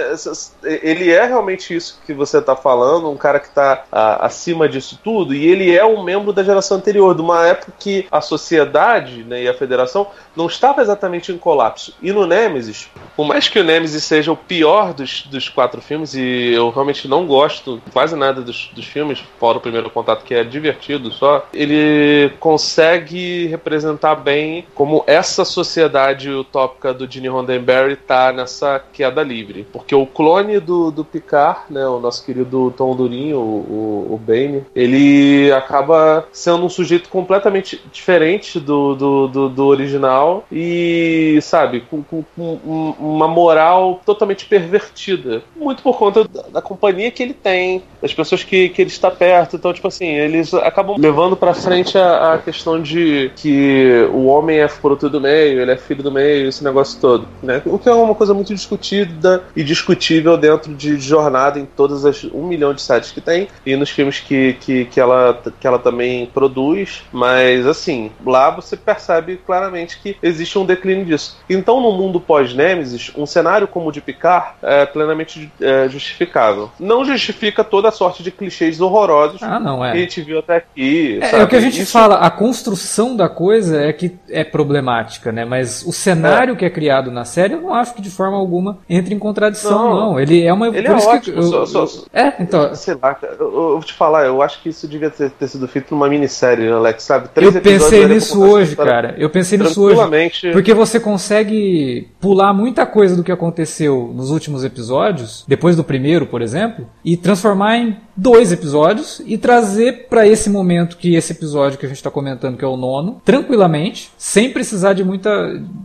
ele 0.63 1.11
é 1.11 1.25
realmente 1.25 1.75
isso 1.75 2.01
que 2.05 2.13
você 2.13 2.41
tá 2.41 2.55
falando, 2.55 3.09
um 3.09 3.17
cara 3.17 3.39
que 3.39 3.49
tá 3.49 3.83
a, 3.91 4.25
acima 4.25 4.67
disso 4.67 4.99
tudo, 5.03 5.33
e 5.33 5.45
ele 5.45 5.75
é 5.75 5.85
um 5.85 6.03
membro 6.03 6.33
da 6.33 6.43
geração 6.43 6.77
anterior, 6.77 7.15
de 7.15 7.21
uma 7.21 7.45
época 7.45 7.73
que 7.79 8.07
a 8.11 8.21
sociedade 8.21 9.23
né, 9.23 9.43
e 9.43 9.47
a 9.47 9.53
federação 9.53 10.07
não 10.35 10.47
estava 10.47 10.81
exatamente 10.81 11.31
em 11.31 11.37
colapso. 11.37 11.93
E 12.01 12.11
no 12.11 12.25
Nemesis, 12.25 12.89
por 13.15 13.25
mais 13.25 13.47
que 13.47 13.59
o 13.59 13.63
Nemesis 13.63 14.03
seja 14.03 14.31
o 14.31 14.37
pior 14.37 14.93
dos, 14.93 15.23
dos 15.23 15.49
quatro 15.49 15.81
filmes, 15.81 16.13
e 16.13 16.53
eu 16.53 16.69
realmente 16.69 17.07
não 17.07 17.25
gosto 17.25 17.81
quase 17.91 18.15
nada 18.15 18.41
dos, 18.41 18.69
dos 18.73 18.85
filmes, 18.85 19.23
fora 19.39 19.57
o 19.57 19.61
primeiro 19.61 19.89
contato, 19.89 20.23
que 20.23 20.33
é 20.33 20.43
divertido 20.43 21.11
só, 21.11 21.47
ele 21.53 22.06
consegue 22.39 23.47
representar 23.47 24.15
bem 24.15 24.65
como 24.73 25.03
essa 25.07 25.43
sociedade 25.45 26.29
utópica 26.29 26.93
do 26.93 27.09
Gene 27.09 27.27
Roddenberry 27.27 27.95
tá 27.95 28.31
nessa 28.31 28.81
queda 28.91 29.23
livre. 29.23 29.67
Porque 29.71 29.95
o 29.95 30.05
clone 30.05 30.59
do, 30.59 30.91
do 30.91 31.03
Picard, 31.03 31.61
né, 31.69 31.87
o 31.87 31.99
nosso 31.99 32.25
querido 32.25 32.73
Tom 32.77 32.95
Durinho, 32.95 33.37
o, 33.37 34.07
o, 34.09 34.13
o 34.15 34.17
Bane, 34.17 34.63
ele 34.75 35.51
acaba 35.51 36.27
sendo 36.31 36.65
um 36.65 36.69
sujeito 36.69 37.09
completamente 37.09 37.81
diferente 37.91 38.59
do, 38.59 38.95
do, 38.95 39.27
do, 39.27 39.49
do 39.49 39.65
original 39.65 40.45
e, 40.51 41.39
sabe, 41.41 41.81
com, 41.81 42.03
com, 42.03 42.23
com, 42.35 42.95
uma 42.99 43.27
moral 43.27 44.01
totalmente 44.05 44.45
pervertida. 44.45 45.41
Muito 45.55 45.81
por 45.81 45.97
conta 45.97 46.23
da, 46.25 46.41
da, 46.53 46.61
companhia 46.61 47.11
que 47.11 47.23
ele 47.23 47.33
tem, 47.33 47.83
das 48.01 48.13
pessoas 48.13 48.43
que, 48.43 48.69
que 48.69 48.81
ele 48.81 48.89
está 48.89 49.09
perto. 49.09 49.55
Então, 49.55 49.73
tipo 49.73 49.87
assim, 49.87 50.07
eles 50.07 50.53
acabam 50.53 50.95
levando 50.97 51.35
para 51.35 51.53
frente 51.53 51.96
a, 51.97 52.33
a, 52.33 52.37
questão 52.37 52.81
de 52.81 53.31
que 53.35 54.07
o 54.11 54.25
homem 54.25 54.59
é 54.59 54.67
fruto 54.67 55.09
do 55.09 55.19
meio, 55.19 55.61
ele 55.61 55.71
é 55.71 55.77
filho 55.77 56.03
do 56.03 56.11
meio, 56.11 56.47
esse 56.47 56.63
negócio 56.63 56.99
todo. 56.99 57.27
Né? 57.41 57.61
O 57.65 57.77
que 57.77 57.89
é 57.89 57.93
uma 57.93 58.15
coisa 58.15 58.33
muito 58.33 58.53
discutida 58.53 59.43
e 59.55 59.63
discutível 59.63 60.37
dentro 60.37 60.73
de 60.73 60.99
jornada 60.99 61.59
em 61.59 61.65
todas 61.65 62.05
as 62.05 62.23
um 62.25 62.47
milhão 62.47 62.73
de 62.73 62.81
séries 62.81 63.11
que 63.11 63.21
tem 63.21 63.47
e 63.65 63.75
nos 63.75 63.89
filmes 63.89 64.19
que, 64.19 64.53
que, 64.59 64.85
que, 64.85 64.99
ela, 64.99 65.41
que 65.59 65.67
ela 65.67 65.79
também 65.79 66.25
produz. 66.27 67.03
Mas, 67.11 67.65
assim, 67.65 68.11
lá 68.25 68.49
você 68.49 68.75
percebe 68.75 69.37
claramente 69.45 69.99
que 69.99 70.17
existe 70.21 70.57
um 70.57 70.65
declínio 70.65 71.05
disso. 71.05 71.37
Então, 71.49 71.81
no 71.81 71.91
mundo 71.91 72.19
pós-Nemesis, 72.19 73.11
um 73.15 73.25
cenário 73.25 73.67
como 73.67 73.89
o 73.89 73.91
de 73.91 74.01
Picard 74.01 74.55
é 74.61 74.85
plenamente 74.85 75.51
é, 75.61 75.87
justificável. 75.89 76.71
Não 76.79 77.05
justifica 77.05 77.63
toda 77.63 77.89
a 77.89 77.91
sorte 77.91 78.23
de 78.23 78.31
clichês 78.31 78.79
horrorosos 78.79 79.41
ah, 79.41 79.59
não, 79.59 79.83
é. 79.83 79.91
que 79.91 79.97
a 79.97 80.01
gente 80.01 80.21
viu 80.21 80.39
até 80.39 80.57
aqui. 80.57 81.19
É, 81.21 81.39
é 81.39 81.43
o 81.43 81.47
que 81.47 81.55
a 81.55 81.59
gente. 81.59 81.85
Fala, 81.91 82.15
a 82.15 82.29
construção 82.29 83.15
da 83.15 83.29
coisa 83.29 83.81
é 83.81 83.93
que 83.93 84.17
é 84.29 84.43
problemática, 84.43 85.31
né? 85.31 85.45
Mas 85.45 85.83
o 85.85 85.91
cenário 85.91 86.53
é. 86.53 86.57
que 86.57 86.65
é 86.65 86.69
criado 86.69 87.11
na 87.11 87.25
série, 87.25 87.53
eu 87.53 87.61
não 87.61 87.73
acho 87.73 87.93
que 87.93 88.01
de 88.01 88.09
forma 88.09 88.37
alguma 88.37 88.79
entre 88.89 89.13
em 89.13 89.19
contradição, 89.19 89.89
não. 89.89 90.11
não. 90.11 90.19
Ele 90.19 90.43
é 90.43 90.53
uma. 90.53 90.67
Ele 90.67 90.87
é 90.87 90.91
ótimo. 90.91 91.37
Eu, 91.37 91.65
só, 91.65 91.85
só, 91.85 92.05
é, 92.13 92.33
então. 92.39 92.73
Sei 92.75 92.95
lá, 93.01 93.17
eu, 93.21 93.29
eu, 93.39 93.51
vou 93.51 93.79
te 93.81 93.93
falar, 93.93 94.25
eu 94.25 94.41
acho 94.41 94.61
que 94.61 94.69
isso 94.69 94.87
devia 94.87 95.09
ter, 95.09 95.29
ter 95.31 95.47
sido 95.47 95.67
feito 95.67 95.93
numa 95.93 96.07
minissérie, 96.09 96.69
Alex, 96.69 97.03
sabe? 97.03 97.29
Três 97.29 97.55
eu 97.55 97.61
pensei 97.61 98.07
nisso 98.07 98.41
hoje, 98.41 98.75
cara. 98.75 99.15
Eu 99.17 99.29
pensei 99.29 99.57
nisso 99.57 99.81
hoje. 99.81 100.51
Porque 100.51 100.73
você 100.73 100.99
consegue 100.99 102.09
pular 102.19 102.53
muita 102.53 102.85
coisa 102.85 103.15
do 103.15 103.23
que 103.23 103.31
aconteceu 103.31 104.11
nos 104.13 104.31
últimos 104.31 104.63
episódios, 104.63 105.45
depois 105.47 105.75
do 105.75 105.83
primeiro, 105.83 106.25
por 106.25 106.41
exemplo, 106.41 106.87
e 107.03 107.15
transformar 107.15 107.77
em 107.77 107.97
dois 108.15 108.51
episódios 108.51 109.21
e 109.25 109.37
trazer 109.37 110.07
para 110.09 110.27
esse 110.27 110.49
momento 110.49 110.97
que 110.97 111.15
esse 111.15 111.31
episódio 111.33 111.76
que 111.77 111.85
a 111.85 111.89
gente 111.89 111.97
está 111.97 112.11
comentando, 112.11 112.57
que 112.57 112.65
é 112.65 112.67
o 112.67 112.77
nono, 112.77 113.21
tranquilamente, 113.23 114.11
sem 114.17 114.51
precisar 114.51 114.93
de 114.93 115.03
muita, 115.03 115.29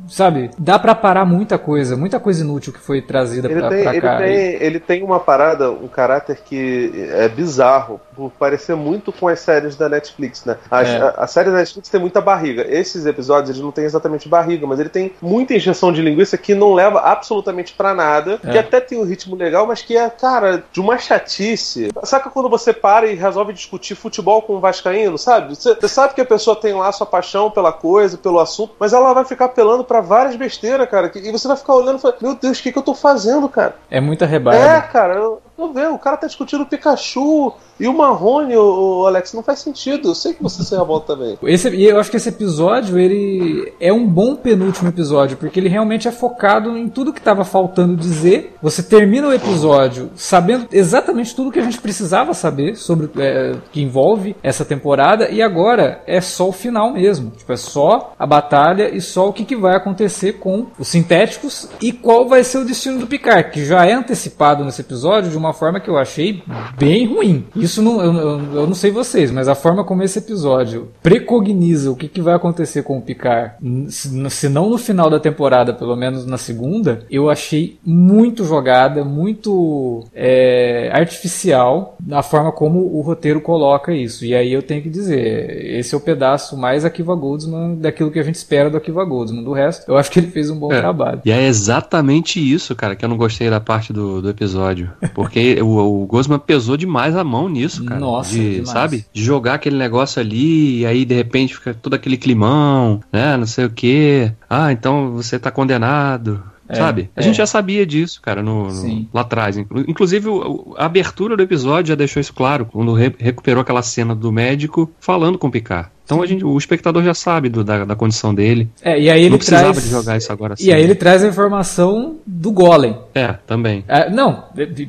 sabe, 0.09 0.51
dá 0.59 0.79
para 0.79 0.95
parar 0.95 1.25
muita 1.25 1.59
coisa, 1.59 1.97
muita 1.97 2.19
coisa 2.19 2.43
inútil 2.43 2.73
que 2.73 2.81
foi 2.81 3.03
trazida 3.03 3.49
para 3.49 3.69
cá. 4.01 4.27
Ele 4.27 4.27
tem, 4.27 4.67
ele 4.67 4.81
tem 4.81 5.03
uma 5.03 5.21
parada, 5.21 5.71
um 5.71 5.89
caráter 5.89 6.39
que 6.45 6.93
é 7.13 7.29
bizarro, 7.29 8.01
por 8.15 8.31
parecer 8.31 8.77
muito 8.77 9.13
com 9.13 9.29
as 9.29 9.41
séries 9.41 9.77
da 9.77 9.89
Netflix, 9.89 10.45
né? 10.45 10.57
As, 10.71 10.89
é. 10.89 10.97
a, 10.99 11.09
a, 11.19 11.27
série 11.27 11.51
da 11.51 11.57
Netflix 11.57 11.89
tem 11.89 12.01
muita 12.01 12.21
barriga. 12.21 12.67
Esses 12.69 13.07
episódios 13.07 13.51
eles 13.51 13.63
não 13.63 13.73
têm 13.73 13.85
exatamente 13.85 14.29
barriga, 14.29 14.67
mas 14.67 14.79
ele 14.79 14.89
tem 14.89 15.13
muita 15.21 15.55
injeção 15.55 15.93
de 15.93 16.03
linguiça 16.03 16.37
que 16.37 16.55
não 16.55 16.75
leva 16.75 17.01
absolutamente 17.01 17.73
para 17.73 17.95
nada, 17.95 18.39
é. 18.45 18.51
que 18.51 18.59
até 18.59 18.81
tem 18.81 18.99
um 18.99 19.05
ritmo 19.05 19.37
legal, 19.37 19.67
mas 19.67 19.83
que 19.83 19.97
é, 19.97 20.09
cara, 20.09 20.63
de 20.73 20.81
uma 20.81 20.99
chatice. 20.99 21.91
Saca 22.05 22.31
quando 22.31 22.49
você 22.49 22.73
para 22.73 23.07
e 23.07 23.15
resolve 23.15 23.53
discutir 23.53 23.95
futebol 23.95 24.43
com 24.43 24.55
o 24.55 24.61
Vascaíno, 24.61 25.19
sabe? 25.19 25.55
Você, 25.55 25.75
você 25.75 25.89
sabe 25.89 26.15
que 26.15 26.21
a 26.21 26.27
pessoa 26.27 26.57
tem 26.57 26.75
lá 26.75 26.91
sua 26.93 27.07
paixão 27.07 27.51
pela 27.51 27.73
coisa, 27.73 28.19
pelo 28.19 28.39
assunto, 28.39 28.75
mas 28.79 28.93
ela 28.93 29.13
vai 29.13 29.25
ficar 29.25 29.47
apelando 29.47 29.85
para 29.85 30.01
várias 30.01 30.37
besteiras, 30.37 30.89
cara. 30.89 31.11
E 31.15 31.31
você 31.31 31.49
vai 31.49 31.57
ficar 31.57 31.75
olhando 31.75 31.99
e 31.99 32.01
falar, 32.01 32.17
meu 32.21 32.35
Deus, 32.35 32.59
o 32.59 32.63
que, 32.63 32.73
que 32.73 32.79
eu 32.79 32.83
tô 32.83 32.95
fazendo, 32.95 33.49
cara? 33.49 33.77
É 33.91 34.01
muita 34.01 34.27
rebarba. 34.27 34.65
É, 34.65 34.81
cara, 34.81 35.15
eu, 35.15 35.43
eu 35.67 35.73
vejo, 35.73 35.95
o 35.95 35.99
cara 35.99 36.17
tá 36.17 36.27
discutindo 36.27 36.63
o 36.63 36.67
Pikachu, 36.67 37.53
e 37.83 37.89
o 37.89 37.93
Marrone, 37.93 38.57
o, 38.57 39.07
Alex, 39.07 39.33
não 39.33 39.43
faz 39.43 39.59
sentido. 39.59 40.11
Eu 40.11 40.15
sei 40.15 40.35
que 40.35 40.43
você 40.43 40.63
se 40.63 40.73
revolta 40.73 41.17
também. 41.17 41.37
Esse, 41.43 41.83
eu 41.83 41.99
acho 41.99 42.13
que 42.13 42.17
esse 42.17 42.29
episódio, 42.29 42.97
ele 42.97 43.73
é 43.81 43.93
um 43.93 44.07
bom 44.07 44.37
penúltimo 44.37 44.89
episódio, 44.89 45.37
porque 45.37 45.59
ele 45.59 45.69
realmente 45.69 46.07
é 46.07 46.13
focado 46.13 46.79
em 46.79 46.89
tudo 46.89 47.13
que 47.13 47.19
estava 47.19 47.45
faltando 47.45 47.97
dizer. 47.97 48.55
Você 48.63 48.85
termina 48.85 49.27
o 49.27 49.33
episódio 49.33 50.11
sabendo 50.15 50.69
exatamente 50.71 51.35
tudo 51.35 51.51
que 51.51 51.59
a 51.59 51.65
gente 51.65 51.81
precisava 51.81 52.35
saber 52.35 52.77
sobre 52.77 53.11
é, 53.19 53.57
que 53.73 53.83
envolve 53.83 54.37
essa 54.45 54.65
temporada, 54.65 55.29
e 55.29 55.43
agora 55.43 56.03
é 56.07 56.21
só 56.21 56.49
o 56.49 56.53
final 56.53 56.93
mesmo. 56.93 57.31
Tipo, 57.31 57.53
é 57.53 57.57
só 57.57 58.15
a 58.17 58.25
batalha 58.25 58.95
e 58.95 59.01
só 59.01 59.29
o 59.29 59.33
que, 59.33 59.45
que 59.45 59.57
vai 59.57 59.75
acontecer 59.75 60.35
com 60.35 60.67
os 60.79 60.87
sintéticos 60.87 61.69
e 61.81 61.93
qual 61.93 62.29
vai 62.29 62.45
ser 62.45 62.59
o 62.59 62.65
destino 62.65 62.99
do 62.99 63.09
Picard, 63.09 63.51
que 63.51 63.65
já 63.65 63.85
é 63.85 63.93
antecipado 63.93 64.65
nesse 64.65 64.83
episódio 64.83 65.31
de 65.31 65.37
uma 65.37 65.52
forma 65.53 65.81
que 65.81 65.89
eu 65.89 65.99
achei 65.99 66.43
bem 66.79 67.07
ruim. 67.07 67.45
Isso 67.55 67.83
não, 67.83 68.03
eu, 68.03 68.13
eu, 68.55 68.67
não 68.67 68.75
sei 68.75 68.91
vocês, 68.91 69.31
mas 69.31 69.49
a 69.49 69.55
forma 69.55 69.85
como 69.85 70.03
esse 70.03 70.19
episódio 70.19 70.89
precogniza 71.03 71.91
o 71.91 71.97
que, 71.97 72.09
que 72.09 72.21
vai 72.21 72.35
acontecer 72.35 72.83
com 72.83 72.99
o 72.99 73.03
Picard, 73.03 73.55
se 73.89 74.49
não 74.49 74.69
no 74.69 74.79
final 74.79 75.11
da 75.11 75.21
temporada, 75.21 75.73
pelo 75.73 75.97
menos 75.97 76.27
na 76.27 76.39
segunda, 76.39 77.05
eu 77.11 77.31
achei 77.31 77.79
muito 77.85 78.45
jogada, 78.45 79.05
muito 79.05 80.05
é, 80.15 80.91
artificial 80.93 81.97
na 82.05 82.23
forma 82.23 82.53
como 82.53 82.81
o 82.81 83.01
roteiro 83.01 83.41
coloca 83.41 83.93
isso. 83.93 84.25
E 84.25 84.35
aí 84.35 84.53
eu 84.53 84.63
tenho 84.63 84.83
que 84.83 84.91
dizer, 84.91 85.77
esse 85.79 85.95
é 85.95 85.99
o 85.99 86.01
pedaço 86.01 86.57
mais 86.57 86.85
Akiva 86.85 87.15
Goldsman 87.15 87.77
daquilo 87.77 88.11
que 88.11 88.19
a 88.19 88.23
gente 88.23 88.37
espera 88.37 88.71
do 88.71 88.77
Akiva 88.77 89.05
Goldsman. 89.05 89.43
Do 89.43 89.53
resto, 89.53 89.91
eu 89.91 89.97
acho 89.97 90.11
que 90.11 90.19
ele 90.19 90.29
fez 90.29 90.51
um 90.51 90.59
bom 90.59 90.73
é. 90.73 90.81
trabalho. 90.81 91.21
E 91.25 91.31
é 91.31 91.47
exatamente 91.47 92.41
isso, 92.41 92.75
cara, 92.75 92.97
que 92.97 93.05
eu 93.05 93.09
não 93.09 93.17
gostei 93.17 93.51
da 93.51 93.61
parte 93.61 93.93
do, 93.93 94.23
do 94.23 94.31
episódio. 94.31 94.91
Porque 95.15 95.39
o, 95.61 96.03
o 96.03 96.07
Goldsman 96.07 96.39
pesou 96.39 96.77
demais 96.77 97.17
a 97.17 97.25
mão 97.25 97.49
nisso 97.49 97.73
isso, 97.73 97.85
cara. 97.85 98.01
Nossa, 98.01 98.35
de, 98.35 98.67
sabe? 98.67 99.05
De 99.13 99.23
jogar 99.23 99.55
aquele 99.55 99.77
negócio 99.77 100.21
ali 100.21 100.81
e 100.81 100.87
aí 100.87 101.05
de 101.05 101.15
repente 101.15 101.55
fica 101.55 101.75
todo 101.75 101.95
aquele 101.95 102.17
climão, 102.17 103.01
né? 103.13 103.37
Não 103.37 103.47
sei 103.47 103.65
o 103.65 103.71
quê. 103.71 104.33
Ah, 104.49 104.73
então 104.73 105.13
você 105.13 105.39
tá 105.39 105.51
condenado. 105.51 106.43
É, 106.69 106.77
sabe? 106.77 107.11
A 107.15 107.21
é. 107.21 107.23
gente 107.23 107.37
já 107.37 107.47
sabia 107.47 107.85
disso, 107.85 108.21
cara, 108.23 108.43
no, 108.43 108.73
no 108.73 109.07
lá 109.13 109.23
atrás. 109.23 109.59
Inclusive, 109.59 110.29
a 110.77 110.87
abertura 110.87 111.37
do 111.37 111.43
episódio 111.43 111.89
já 111.89 111.95
deixou 111.95 112.21
isso 112.21 112.33
claro, 112.33 112.67
quando 112.67 112.95
re 112.95 113.13
recuperou 113.19 113.61
aquela 113.61 113.83
cena 113.83 114.15
do 114.15 114.33
médico 114.33 114.91
falando 114.99 115.39
com 115.39 115.49
o 115.49 115.51
Picard. 115.51 115.91
Então 116.05 116.23
a 116.23 116.27
gente, 116.27 116.45
o 116.45 116.57
espectador 116.59 117.03
já 117.03 117.15
sabe 117.15 117.49
do, 117.49 117.63
da, 117.65 117.85
da, 117.85 117.97
condição 117.97 118.35
dele. 118.35 118.69
É, 118.83 119.01
e 119.01 119.09
aí 119.09 119.21
ele 119.23 119.31
não 119.31 119.39
precisava 119.39 119.73
traz, 119.73 119.85
de 119.85 119.91
jogar 119.91 120.17
isso 120.17 120.33
agora 120.33 120.55
assim. 120.55 120.67
E 120.67 120.73
aí 120.73 120.83
ele 120.83 120.95
traz 120.95 121.23
a 121.25 121.29
informação 121.29 122.17
do 122.27 122.51
Golem. 122.51 122.99
É, 123.15 123.35
também. 123.47 123.85
É, 123.89 124.11
não, 124.11 124.45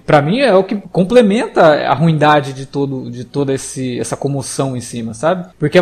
para 0.06 0.22
mim 0.22 0.40
é 0.40 0.54
o 0.54 0.64
que 0.64 0.76
complementa 0.92 1.62
a 1.62 1.94
ruindade 1.94 2.54
de 2.54 2.66
todo 2.66 3.10
de 3.10 3.24
toda 3.24 3.54
esse, 3.54 4.00
essa 4.00 4.16
comoção 4.16 4.76
em 4.76 4.82
cima, 4.82 5.14
sabe? 5.14 5.48
Porque, 5.60 5.82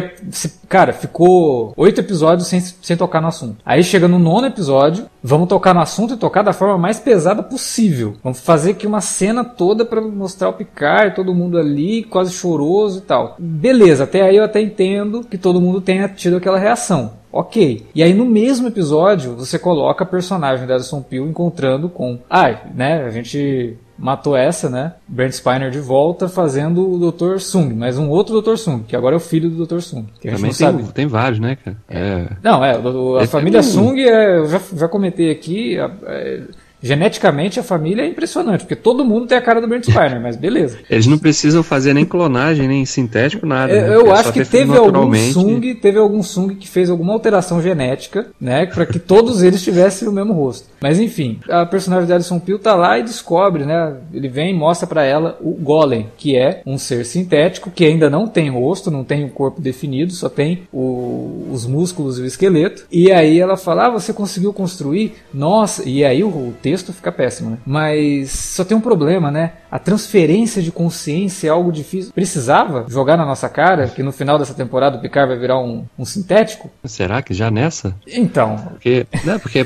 cara, 0.68 0.94
ficou 0.94 1.74
oito 1.78 2.00
episódios 2.00 2.48
sem, 2.48 2.60
sem 2.60 2.98
tocar 2.98 3.22
no 3.22 3.28
assunto. 3.28 3.58
Aí 3.66 3.84
chega 3.84 4.08
no 4.08 4.20
nono 4.20 4.48
episódio, 4.48 5.06
vamos 5.24 5.48
tocar 5.48 5.74
no 5.74 5.82
assunto 5.82 6.14
e 6.14 6.18
tocar 6.18 6.42
da 6.42 6.54
forma 6.54 6.78
mais 6.78 7.00
pesada 7.00 7.42
possível. 7.42 8.16
Vamos 8.24 8.40
fazer 8.42 8.72
aqui 8.72 8.86
uma 8.86 9.02
cena 9.02 9.44
toda 9.44 9.86
para 9.86 10.02
mostrar 10.02 10.50
o 10.50 10.54
Picard, 10.54 11.16
todo 11.16 11.34
mundo 11.34 11.58
ali, 11.58 12.04
quase 12.04 12.32
choroso 12.34 13.00
e 13.00 13.02
tal. 13.02 13.36
Beleza, 13.40 14.04
até 14.04 14.22
aí 14.22 14.36
eu 14.36 14.44
até 14.44 14.62
entendo 14.62 15.24
que 15.32 15.38
todo 15.38 15.62
mundo 15.62 15.80
tenha 15.80 16.10
tido 16.10 16.36
aquela 16.36 16.60
reação. 16.60 17.14
Ok. 17.32 17.88
E 17.96 18.04
aí 18.04 18.14
no 18.14 18.26
mesmo 18.26 18.68
episódio 18.68 19.36
você 19.36 19.58
coloca 19.58 20.04
a 20.04 20.08
personagem 20.08 20.68
da 20.68 20.74
Alison 20.74 21.02
Peel 21.02 21.26
encontrando 21.26 21.88
com. 21.88 22.20
Ai, 22.30 22.62
ah, 22.66 22.70
né? 22.76 23.04
A 23.06 23.10
gente 23.10 23.78
matou 23.98 24.36
essa, 24.36 24.70
né? 24.70 24.94
Brent 25.08 25.32
Spiner 25.32 25.70
de 25.70 25.80
volta 25.80 26.28
fazendo 26.28 26.92
o 26.92 27.12
Dr. 27.12 27.38
Sung, 27.38 27.74
mas 27.74 27.98
um 27.98 28.10
outro 28.10 28.42
Dr. 28.42 28.58
Sung, 28.58 28.84
que 28.84 28.96
agora 28.96 29.16
é 29.16 29.18
o 29.18 29.22
filho 29.22 29.50
do 29.50 29.66
Dr. 29.66 29.80
Sung. 29.80 30.08
Que 30.20 30.28
a 30.28 30.36
gente 30.36 30.58
Também 30.58 30.84
tem, 30.84 30.92
tem 30.92 31.08
vários, 31.08 31.40
né, 31.40 31.56
cara? 31.56 31.78
É. 31.88 32.28
Não, 32.44 32.66
é, 32.66 32.72
a, 32.72 33.24
a 33.24 33.28
família 33.28 33.62
Sung, 33.62 34.02
é, 34.02 34.40
eu 34.40 34.50
já, 34.50 34.60
já 34.74 34.88
comentei 34.90 35.32
aqui, 35.32 35.78
é, 35.78 36.42
Geneticamente 36.82 37.60
a 37.60 37.64
família 37.64 38.04
é 38.04 38.08
impressionante, 38.08 38.62
porque 38.62 38.76
todo 38.76 39.06
mundo 39.06 39.28
tem 39.28 39.38
a 39.38 39.42
cara 39.42 39.62
do 39.62 39.68
Brent 39.68 39.84
Spiner, 39.84 40.20
mas 40.22 40.36
beleza. 40.36 40.80
Eles 40.90 41.08
não 41.08 41.18
precisam 41.18 41.62
fazer 41.62 41.94
nem 41.94 42.06
clonagem, 42.06 42.68
nem 42.68 42.86
sintético, 42.86 43.46
nada. 43.46 43.72
Eu, 43.72 43.82
né? 43.82 43.96
eu 43.96 44.12
acho 44.14 44.34
que 44.34 44.44
teve 44.44 44.76
algum 44.76 45.14
Sung, 45.32 45.76
teve 45.76 46.00
algum 46.00 46.24
Sung 46.24 46.56
que 46.56 46.68
fez 46.68 46.90
alguma 46.90 47.14
alteração 47.14 47.62
genética, 47.62 48.28
né, 48.40 48.66
para 48.66 48.86
que 48.86 49.00
todos 49.00 49.44
eles 49.44 49.64
tivessem 49.64 50.08
o 50.08 50.12
mesmo 50.12 50.34
rosto. 50.34 50.68
Mas 50.82 51.00
enfim, 51.00 51.40
a 51.48 51.66
personagem 51.66 52.08
de 52.08 52.14
Alison 52.14 52.40
Peel 52.40 52.58
tá 52.58 52.76
lá 52.76 52.98
e 52.98 53.04
descobre, 53.04 53.66
né, 53.66 53.98
ele 54.14 54.28
vem 54.28 54.52
e 54.52 54.58
mostra 54.58 54.88
para 54.88 55.04
ela 55.04 55.38
o 55.40 55.52
Golem, 55.52 56.08
que 56.18 56.36
é 56.36 56.62
um 56.66 56.78
ser 56.78 57.06
sintético 57.06 57.70
que 57.70 57.86
ainda 57.86 58.10
não 58.10 58.28
tem 58.28 58.50
rosto, 58.50 58.90
não 58.90 59.04
tem 59.04 59.24
o 59.24 59.28
um 59.28 59.30
corpo 59.30 59.62
definido, 59.62 60.14
só 60.14 60.30
tem 60.30 60.64
o, 60.74 61.48
os 61.52 61.66
músculos 61.66 62.18
e 62.18 62.22
o 62.22 62.26
esqueleto. 62.26 62.86
E 62.92 63.12
aí 63.12 63.40
ela 63.40 63.58
fala: 63.58 63.88
"Ah, 63.88 63.90
você 63.90 64.14
conseguiu 64.14 64.52
construir?" 64.54 65.14
Nossa, 65.34 65.88
e 65.88 66.04
aí 66.04 66.24
o, 66.24 66.28
o 66.28 66.54
texto 66.72 66.94
fica 66.94 67.12
péssimo, 67.12 67.50
né? 67.52 67.58
Mas 67.66 68.32
só 68.32 68.64
tem 68.64 68.78
um 68.78 68.82
problema, 68.82 69.30
né? 69.30 69.54
A 69.70 69.78
transferência 69.78 70.62
de 70.62 70.72
consciência 70.72 71.48
é 71.48 71.52
algo 71.52 71.70
difícil. 71.72 72.14
Precisava 72.14 72.86
jogar 72.88 73.18
na 73.18 73.26
nossa 73.26 73.50
cara 73.50 73.88
que 73.88 74.02
no 74.02 74.14
final 74.14 74.40
dessa 74.40 74.54
temporada 74.54 74.98
o 74.98 75.02
Picard 75.02 75.30
vai 75.30 75.40
virar 75.40 75.60
um, 75.60 75.86
um 76.00 76.06
sintético? 76.06 76.72
Será 76.86 77.22
que 77.22 77.34
já 77.34 77.52
nessa? 77.52 77.94
Então. 78.08 78.56
Porque, 78.70 79.06
né, 79.26 79.38
porque 79.38 79.66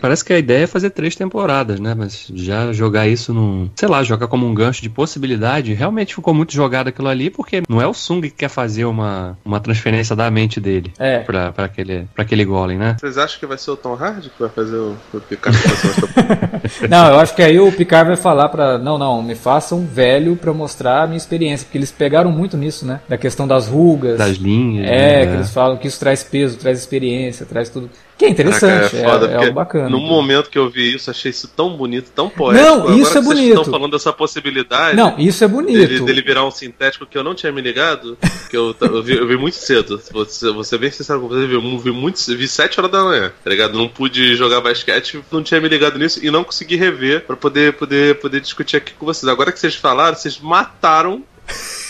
parece 0.00 0.24
que 0.24 0.32
a 0.32 0.38
ideia 0.38 0.64
é 0.64 0.66
fazer 0.66 0.90
três 0.90 1.14
temporadas, 1.14 1.78
né? 1.78 1.94
Mas 1.94 2.26
já 2.34 2.72
jogar 2.72 3.06
isso 3.06 3.32
num. 3.32 3.70
Sei 3.76 3.88
lá, 3.88 4.02
jogar 4.02 4.26
como 4.26 4.44
um 4.44 4.54
gancho 4.54 4.82
de 4.82 4.90
possibilidade, 4.90 5.72
realmente 5.72 6.16
ficou 6.16 6.34
muito 6.34 6.52
jogado 6.52 6.88
aquilo 6.88 7.08
ali, 7.08 7.30
porque 7.30 7.62
não 7.68 7.80
é 7.80 7.86
o 7.86 7.94
Sung 7.94 8.28
que 8.28 8.36
quer 8.36 8.48
fazer 8.48 8.86
uma, 8.86 9.38
uma 9.44 9.60
transferência 9.60 10.16
da 10.16 10.28
mente 10.30 10.60
dele 10.60 10.92
é. 10.98 11.20
pra, 11.20 11.52
pra, 11.52 11.66
aquele, 11.66 12.08
pra 12.12 12.22
aquele 12.24 12.44
golem, 12.44 12.76
né? 12.76 12.96
Vocês 12.98 13.18
acham 13.18 13.38
que 13.38 13.46
vai 13.46 13.58
ser 13.58 13.70
o 13.70 13.76
Tom 13.76 13.94
Hardy 13.94 14.30
que 14.30 14.40
vai 14.40 14.48
fazer 14.48 14.76
o, 14.76 14.96
o 15.14 15.20
Picard 15.20 15.56
fazer 15.56 16.39
Não, 16.88 17.08
eu 17.08 17.18
acho 17.18 17.34
que 17.34 17.42
aí 17.42 17.58
o 17.58 17.72
Picard 17.72 18.08
vai 18.08 18.16
falar 18.16 18.48
pra. 18.48 18.78
Não, 18.78 18.98
não, 18.98 19.22
me 19.22 19.34
façam 19.34 19.84
velho 19.84 20.36
para 20.36 20.52
mostrar 20.52 21.02
a 21.02 21.06
minha 21.06 21.16
experiência, 21.16 21.64
porque 21.64 21.78
eles 21.78 21.90
pegaram 21.90 22.30
muito 22.30 22.56
nisso, 22.56 22.86
né? 22.86 23.00
Da 23.08 23.16
questão 23.16 23.46
das 23.46 23.68
rugas, 23.68 24.18
das 24.18 24.36
linhas. 24.36 24.86
É, 24.86 24.90
né? 24.90 25.26
que 25.26 25.32
eles 25.34 25.50
falam 25.50 25.76
que 25.76 25.86
isso 25.86 25.98
traz 25.98 26.22
peso, 26.22 26.58
traz 26.58 26.78
experiência, 26.78 27.46
traz 27.46 27.68
tudo. 27.68 27.90
Que 28.20 28.26
é 28.26 28.28
interessante, 28.28 28.96
é, 28.96 29.02
foda, 29.02 29.32
é, 29.32 29.46
é 29.46 29.50
bacana. 29.50 29.88
No 29.88 29.98
momento 29.98 30.50
que 30.50 30.58
eu 30.58 30.68
vi 30.68 30.94
isso, 30.94 31.10
achei 31.10 31.30
isso 31.30 31.48
tão 31.48 31.74
bonito, 31.74 32.10
tão 32.14 32.28
poético. 32.28 32.66
Não, 32.66 32.98
isso 32.98 33.16
Agora 33.16 33.18
é 33.18 33.22
bonito. 33.22 33.46
Vocês 33.46 33.58
estão 33.60 33.64
falando 33.64 33.92
dessa 33.92 34.12
possibilidade. 34.12 34.94
Não, 34.94 35.18
isso 35.18 35.42
é 35.42 35.48
bonito. 35.48 35.78
Dele, 35.78 36.00
dele, 36.00 36.20
virar 36.20 36.44
um 36.44 36.50
sintético 36.50 37.06
que 37.06 37.16
eu 37.16 37.24
não 37.24 37.34
tinha 37.34 37.50
me 37.50 37.62
ligado, 37.62 38.18
que 38.50 38.54
eu, 38.58 38.76
eu, 38.78 39.02
vi, 39.02 39.16
eu 39.16 39.26
vi 39.26 39.38
muito 39.38 39.56
cedo. 39.56 39.98
Você, 40.12 40.52
você 40.52 40.76
bem 40.76 40.90
sincero 40.90 41.18
com 41.18 41.28
você, 41.28 41.44
eu 41.44 41.78
vi 41.78 41.90
muito, 41.90 42.18
vi 42.36 42.46
7 42.46 42.78
horas 42.78 42.92
da 42.92 43.02
manhã, 43.02 43.32
tá 43.42 43.48
ligado? 43.48 43.78
Não 43.78 43.88
pude 43.88 44.36
jogar 44.36 44.60
basquete, 44.60 45.24
não 45.32 45.42
tinha 45.42 45.58
me 45.58 45.68
ligado 45.70 45.98
nisso 45.98 46.20
e 46.22 46.30
não 46.30 46.44
consegui 46.44 46.76
rever 46.76 47.24
para 47.24 47.36
poder, 47.36 47.72
poder, 47.72 48.16
poder 48.16 48.42
discutir 48.42 48.76
aqui 48.76 48.92
com 48.92 49.06
vocês. 49.06 49.26
Agora 49.32 49.50
que 49.50 49.58
vocês 49.58 49.74
falaram, 49.74 50.14
vocês 50.14 50.38
mataram 50.38 51.24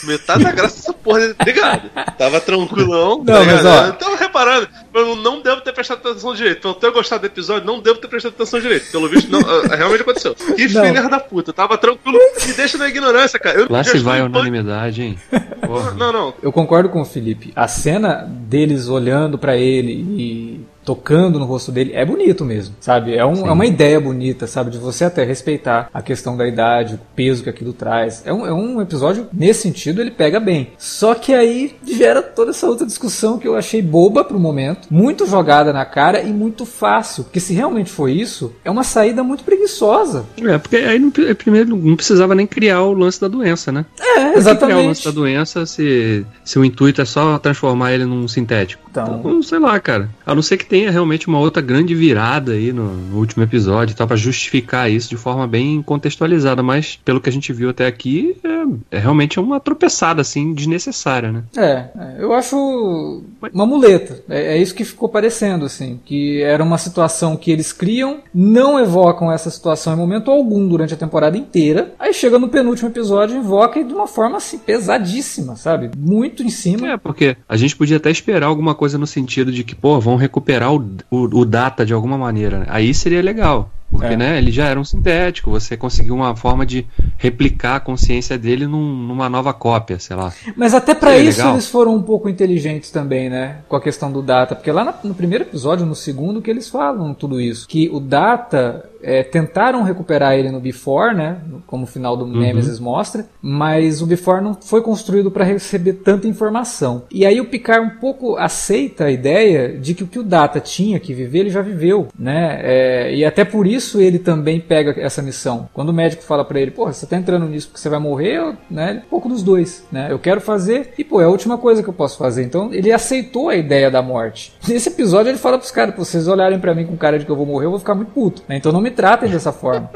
Metade 0.04 0.44
da 0.44 0.52
graça 0.52 0.76
dessa 0.76 0.92
porra, 0.92 1.34
ligado? 1.44 1.90
Tava 2.16 2.40
tranquilão. 2.40 3.18
Não, 3.18 3.24
tá 3.24 3.44
mas 3.44 3.64
ó. 3.64 3.86
Eu 3.86 3.92
tava 3.94 4.16
reparando, 4.16 4.68
eu 4.94 5.16
não 5.16 5.42
devo 5.42 5.60
ter 5.60 5.72
prestado 5.72 6.08
atenção 6.08 6.34
direito. 6.34 6.62
Pelo 6.62 6.74
ter 6.74 6.90
gostado 6.90 7.20
do 7.20 7.26
episódio, 7.26 7.66
não 7.66 7.80
devo 7.80 7.98
ter 7.98 8.08
prestado 8.08 8.32
atenção 8.32 8.60
direito. 8.60 8.90
Pelo 8.90 9.08
visto, 9.08 9.30
não, 9.30 9.40
uh, 9.40 9.68
realmente 9.68 10.00
aconteceu. 10.00 10.34
Que 10.34 10.68
filha 10.68 11.08
da 11.08 11.20
puta, 11.20 11.52
tava 11.52 11.76
tranquilo. 11.76 12.18
Me 12.46 12.52
deixa 12.54 12.78
na 12.78 12.88
ignorância, 12.88 13.38
cara. 13.38 13.60
Eu 13.60 13.66
Lá 13.68 13.84
se 13.84 13.98
vai 13.98 14.20
a 14.20 14.24
unanimidade, 14.24 15.02
hein? 15.02 15.18
Porra. 15.66 15.92
Não, 15.92 16.12
não. 16.12 16.34
Eu 16.42 16.52
concordo 16.52 16.88
com 16.88 17.02
o 17.02 17.04
Felipe. 17.04 17.52
A 17.54 17.68
cena 17.68 18.26
deles 18.28 18.88
olhando 18.88 19.38
para 19.38 19.56
ele 19.56 19.92
e 19.92 20.66
tocando 20.84 21.38
no 21.38 21.44
rosto 21.44 21.70
dele, 21.70 21.92
é 21.94 22.04
bonito 22.04 22.44
mesmo, 22.44 22.74
sabe? 22.80 23.14
É, 23.14 23.24
um, 23.24 23.46
é, 23.46 23.50
uma 23.50 23.66
ideia 23.66 24.00
bonita, 24.00 24.46
sabe? 24.46 24.70
De 24.70 24.78
você 24.78 25.04
até 25.04 25.24
respeitar 25.24 25.88
a 25.92 26.02
questão 26.02 26.36
da 26.36 26.46
idade, 26.46 26.94
o 26.94 27.00
peso 27.14 27.42
que 27.42 27.50
aquilo 27.50 27.72
traz. 27.72 28.22
É 28.24 28.32
um, 28.32 28.46
é 28.46 28.52
um 28.52 28.80
episódio, 28.80 29.28
nesse 29.32 29.62
sentido, 29.62 30.00
ele 30.00 30.10
pega 30.10 30.40
bem. 30.40 30.72
Só 30.78 31.14
que 31.14 31.34
aí 31.34 31.76
gera 31.86 32.22
toda 32.22 32.50
essa 32.50 32.66
outra 32.66 32.86
discussão 32.86 33.38
que 33.38 33.46
eu 33.46 33.56
achei 33.56 33.82
boba 33.82 34.24
pro 34.24 34.38
momento, 34.38 34.88
muito 34.90 35.26
jogada 35.26 35.72
na 35.72 35.84
cara 35.84 36.22
e 36.22 36.32
muito 36.32 36.64
fácil. 36.64 37.24
Porque 37.24 37.40
se 37.40 37.52
realmente 37.52 37.90
foi 37.90 38.12
isso, 38.12 38.52
é 38.64 38.70
uma 38.70 38.84
saída 38.84 39.22
muito 39.22 39.44
preguiçosa. 39.44 40.24
É, 40.42 40.58
porque 40.58 40.76
aí 40.76 40.98
não, 40.98 41.10
primeiro 41.10 41.76
não 41.76 41.96
precisava 41.96 42.34
nem 42.34 42.46
criar 42.46 42.82
o 42.82 42.92
lance 42.92 43.20
da 43.20 43.28
doença, 43.28 43.70
né? 43.70 43.84
É, 43.98 44.36
exatamente. 44.36 44.66
Criar 44.66 44.78
o 44.78 44.86
lance 44.86 45.04
da 45.04 45.10
doença 45.10 45.66
se, 45.66 46.24
se 46.44 46.58
o 46.58 46.64
intuito 46.64 47.00
é 47.00 47.04
só 47.04 47.38
transformar 47.38 47.92
ele 47.92 48.04
num 48.04 48.26
sintético. 48.26 48.82
Então, 48.90 49.18
então 49.18 49.42
sei 49.42 49.58
lá, 49.58 49.78
cara. 49.78 50.08
A 50.24 50.34
não 50.34 50.42
ser 50.42 50.56
que 50.56 50.66
tenha 50.70 50.88
realmente 50.88 51.26
uma 51.26 51.40
outra 51.40 51.60
grande 51.60 51.96
virada 51.96 52.52
aí 52.52 52.72
no, 52.72 52.94
no 52.94 53.18
último 53.18 53.42
episódio, 53.42 53.96
tá, 53.96 54.06
para 54.06 54.16
justificar 54.16 54.88
isso 54.88 55.10
de 55.10 55.16
forma 55.16 55.44
bem 55.44 55.82
contextualizada, 55.82 56.62
mas 56.62 56.94
pelo 57.04 57.20
que 57.20 57.28
a 57.28 57.32
gente 57.32 57.52
viu 57.52 57.70
até 57.70 57.88
aqui, 57.88 58.36
é, 58.44 58.96
é 58.96 58.98
realmente 59.00 59.40
uma 59.40 59.58
tropeçada 59.58 60.20
assim 60.20 60.54
desnecessária, 60.54 61.32
né? 61.32 61.42
É, 61.56 61.86
é 61.98 62.16
eu 62.20 62.32
acho 62.32 63.24
uma 63.52 63.66
muleta. 63.66 64.22
É, 64.28 64.56
é, 64.56 64.62
isso 64.62 64.74
que 64.74 64.84
ficou 64.84 65.08
parecendo 65.08 65.64
assim, 65.64 65.98
que 66.04 66.40
era 66.40 66.62
uma 66.62 66.78
situação 66.78 67.36
que 67.36 67.50
eles 67.50 67.72
criam, 67.72 68.18
não 68.32 68.78
evocam 68.78 69.32
essa 69.32 69.50
situação 69.50 69.94
em 69.94 69.96
momento 69.96 70.30
algum 70.30 70.68
durante 70.68 70.94
a 70.94 70.96
temporada 70.96 71.36
inteira. 71.36 71.92
Aí 71.98 72.14
chega 72.14 72.38
no 72.38 72.48
penúltimo 72.48 72.88
episódio, 72.88 73.36
invoca 73.36 73.82
de 73.82 73.92
uma 73.92 74.06
forma 74.06 74.36
assim 74.36 74.58
pesadíssima, 74.58 75.56
sabe? 75.56 75.90
Muito 75.98 76.44
em 76.44 76.50
cima. 76.50 76.92
É, 76.92 76.96
porque 76.96 77.36
a 77.48 77.56
gente 77.56 77.74
podia 77.74 77.96
até 77.96 78.10
esperar 78.10 78.46
alguma 78.46 78.74
coisa 78.74 78.96
no 78.96 79.06
sentido 79.06 79.50
de 79.50 79.64
que, 79.64 79.74
pô, 79.74 79.98
vão 79.98 80.14
recuperar 80.14 80.59
o, 80.68 80.84
o, 81.10 81.40
o 81.40 81.44
data 81.44 81.86
de 81.86 81.94
alguma 81.94 82.18
maneira. 82.18 82.66
Aí 82.68 82.92
seria 82.92 83.22
legal. 83.22 83.70
Porque, 83.90 84.14
é. 84.14 84.16
né, 84.16 84.38
ele 84.38 84.52
já 84.52 84.66
era 84.66 84.78
um 84.78 84.84
sintético, 84.84 85.50
você 85.50 85.76
conseguiu 85.76 86.14
uma 86.14 86.36
forma 86.36 86.64
de 86.64 86.86
replicar 87.18 87.76
a 87.76 87.80
consciência 87.80 88.38
dele 88.38 88.66
num, 88.66 88.94
numa 88.94 89.28
nova 89.28 89.52
cópia, 89.52 89.98
sei 89.98 90.14
lá. 90.14 90.32
Mas 90.56 90.74
até 90.74 90.94
para 90.94 91.18
isso 91.18 91.38
legal. 91.38 91.54
eles 91.54 91.66
foram 91.66 91.96
um 91.96 92.02
pouco 92.02 92.28
inteligentes 92.28 92.90
também, 92.90 93.28
né, 93.28 93.58
com 93.68 93.74
a 93.74 93.80
questão 93.80 94.12
do 94.12 94.22
Data, 94.22 94.54
porque 94.54 94.70
lá 94.70 95.00
no 95.02 95.12
primeiro 95.12 95.42
episódio, 95.42 95.84
no 95.84 95.96
segundo, 95.96 96.40
que 96.40 96.50
eles 96.50 96.68
falam 96.68 97.12
tudo 97.12 97.40
isso, 97.40 97.66
que 97.66 97.88
o 97.92 97.98
Data 97.98 98.88
é, 99.02 99.22
tentaram 99.22 99.82
recuperar 99.82 100.34
ele 100.34 100.50
no 100.50 100.60
Before, 100.60 101.14
né? 101.14 101.38
Como 101.66 101.84
o 101.84 101.86
final 101.86 102.16
do 102.16 102.24
uhum. 102.24 102.40
Nemesis 102.40 102.78
mostra, 102.78 103.26
mas 103.40 104.02
o 104.02 104.06
Before 104.06 104.42
não 104.42 104.54
foi 104.54 104.82
construído 104.82 105.30
para 105.30 105.44
receber 105.44 105.94
tanta 105.94 106.28
informação. 106.28 107.04
E 107.10 107.24
aí 107.24 107.40
o 107.40 107.46
Picard 107.46 107.86
um 107.86 107.98
pouco 107.98 108.36
aceita 108.36 109.04
a 109.04 109.10
ideia 109.10 109.78
de 109.78 109.94
que 109.94 110.04
o 110.04 110.06
que 110.06 110.18
o 110.18 110.22
Data 110.22 110.60
tinha 110.60 111.00
que 111.00 111.14
viver, 111.14 111.40
ele 111.40 111.50
já 111.50 111.62
viveu, 111.62 112.08
né? 112.18 112.60
É, 112.62 113.14
e 113.14 113.24
até 113.24 113.44
por 113.44 113.66
isso 113.66 114.00
ele 114.00 114.18
também 114.18 114.60
pega 114.60 114.94
essa 115.00 115.22
missão. 115.22 115.68
Quando 115.72 115.90
o 115.90 115.94
médico 115.94 116.22
fala 116.22 116.44
para 116.44 116.60
ele, 116.60 116.70
porra, 116.70 116.92
você 116.92 117.06
tá 117.06 117.16
entrando 117.16 117.46
nisso 117.46 117.68
porque 117.68 117.80
você 117.80 117.88
vai 117.88 117.98
morrer, 117.98 118.54
né? 118.70 119.02
Um 119.06 119.08
pouco 119.08 119.28
dos 119.28 119.42
dois, 119.42 119.84
né? 119.90 120.08
Eu 120.10 120.18
quero 120.18 120.40
fazer 120.40 120.94
e, 120.98 121.04
pô, 121.04 121.20
é 121.20 121.24
a 121.24 121.28
última 121.28 121.58
coisa 121.58 121.82
que 121.82 121.88
eu 121.88 121.94
posso 121.94 122.18
fazer. 122.18 122.42
Então 122.42 122.72
ele 122.72 122.92
aceitou 122.92 123.48
a 123.48 123.56
ideia 123.56 123.90
da 123.90 124.02
morte. 124.02 124.52
Nesse 124.66 124.88
episódio 124.88 125.30
ele 125.30 125.38
fala 125.38 125.58
pros 125.58 125.70
caras, 125.70 125.94
pô, 125.94 126.04
vocês 126.04 126.28
olharem 126.28 126.58
para 126.58 126.74
mim 126.74 126.86
com 126.86 126.96
cara 126.96 127.18
de 127.18 127.24
que 127.24 127.30
eu 127.30 127.36
vou 127.36 127.46
morrer, 127.46 127.66
eu 127.66 127.70
vou 127.70 127.78
ficar 127.78 127.94
muito 127.94 128.12
puto, 128.12 128.42
né? 128.48 128.56
Então 128.56 128.72
não 128.72 128.80
me 128.80 128.89
me 128.90 128.96
tratem 128.96 129.30
dessa 129.30 129.52
forma. 129.52 129.90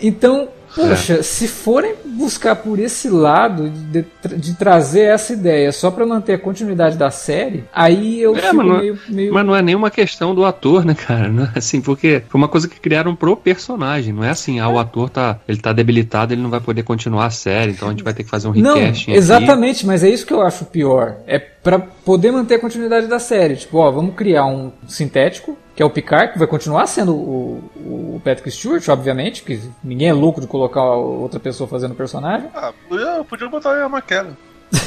Então, 0.00 0.48
poxa, 0.74 1.14
é. 1.14 1.22
se 1.22 1.48
forem 1.48 1.94
buscar 2.04 2.56
por 2.56 2.78
esse 2.78 3.08
lado 3.08 3.68
de, 3.68 4.04
de 4.36 4.54
trazer 4.54 5.02
essa 5.02 5.32
ideia 5.32 5.72
só 5.72 5.90
para 5.90 6.06
manter 6.06 6.34
a 6.34 6.38
continuidade 6.38 6.96
da 6.96 7.10
série, 7.10 7.64
aí 7.72 8.20
eu 8.20 8.36
é, 8.36 8.42
fico 8.42 8.56
mas 8.56 8.66
é- 8.66 8.80
meio, 8.80 8.98
meio, 9.08 9.34
Mas 9.34 9.46
não 9.46 9.56
é 9.56 9.62
nenhuma 9.62 9.90
questão 9.90 10.34
do 10.34 10.44
ator, 10.44 10.84
né, 10.84 10.94
cara? 10.94 11.28
Não 11.28 11.44
é 11.44 11.52
assim, 11.56 11.80
porque 11.80 12.22
foi 12.28 12.40
uma 12.40 12.48
coisa 12.48 12.68
que 12.68 12.78
criaram 12.78 13.14
pro 13.14 13.36
personagem. 13.36 14.12
Não 14.12 14.24
é 14.24 14.30
assim, 14.30 14.60
ah, 14.60 14.68
o 14.68 14.78
ator 14.78 15.10
tá, 15.10 15.38
ele 15.48 15.58
tá 15.58 15.72
debilitado, 15.72 16.32
ele 16.32 16.42
não 16.42 16.50
vai 16.50 16.60
poder 16.60 16.82
continuar 16.82 17.26
a 17.26 17.30
série, 17.30 17.72
então 17.72 17.88
a 17.88 17.90
gente 17.90 18.04
vai 18.04 18.14
ter 18.14 18.24
que 18.24 18.30
fazer 18.30 18.48
um 18.48 18.52
recasting. 18.52 19.10
Não, 19.10 19.16
exatamente, 19.16 19.78
aqui. 19.78 19.86
mas 19.86 20.04
é 20.04 20.08
isso 20.08 20.26
que 20.26 20.32
eu 20.32 20.42
acho 20.42 20.64
pior. 20.66 21.16
É 21.26 21.38
para 21.38 21.78
poder 21.78 22.30
manter 22.30 22.54
a 22.54 22.58
continuidade 22.58 23.06
da 23.06 23.18
série. 23.18 23.56
Tipo, 23.56 23.78
ó, 23.78 23.90
vamos 23.90 24.14
criar 24.14 24.46
um 24.46 24.72
sintético 24.86 25.56
que 25.78 25.82
é 25.82 25.86
o 25.86 25.90
Picard, 25.90 26.32
que 26.32 26.40
vai 26.40 26.48
continuar 26.48 26.88
sendo 26.88 27.14
o, 27.14 27.62
o 27.76 28.20
Patrick 28.24 28.50
Stewart, 28.50 28.88
obviamente, 28.88 29.44
que 29.44 29.62
ninguém 29.80 30.08
é 30.08 30.12
louco 30.12 30.40
de 30.40 30.48
colocar 30.48 30.82
outra 30.82 31.38
pessoa 31.38 31.68
fazendo 31.68 31.92
o 31.92 31.94
personagem. 31.94 32.50
Ah, 32.52 32.72
podia, 32.88 33.22
podia 33.22 33.48
botar 33.48 33.80
a 33.80 33.86
McKellen. 33.86 34.36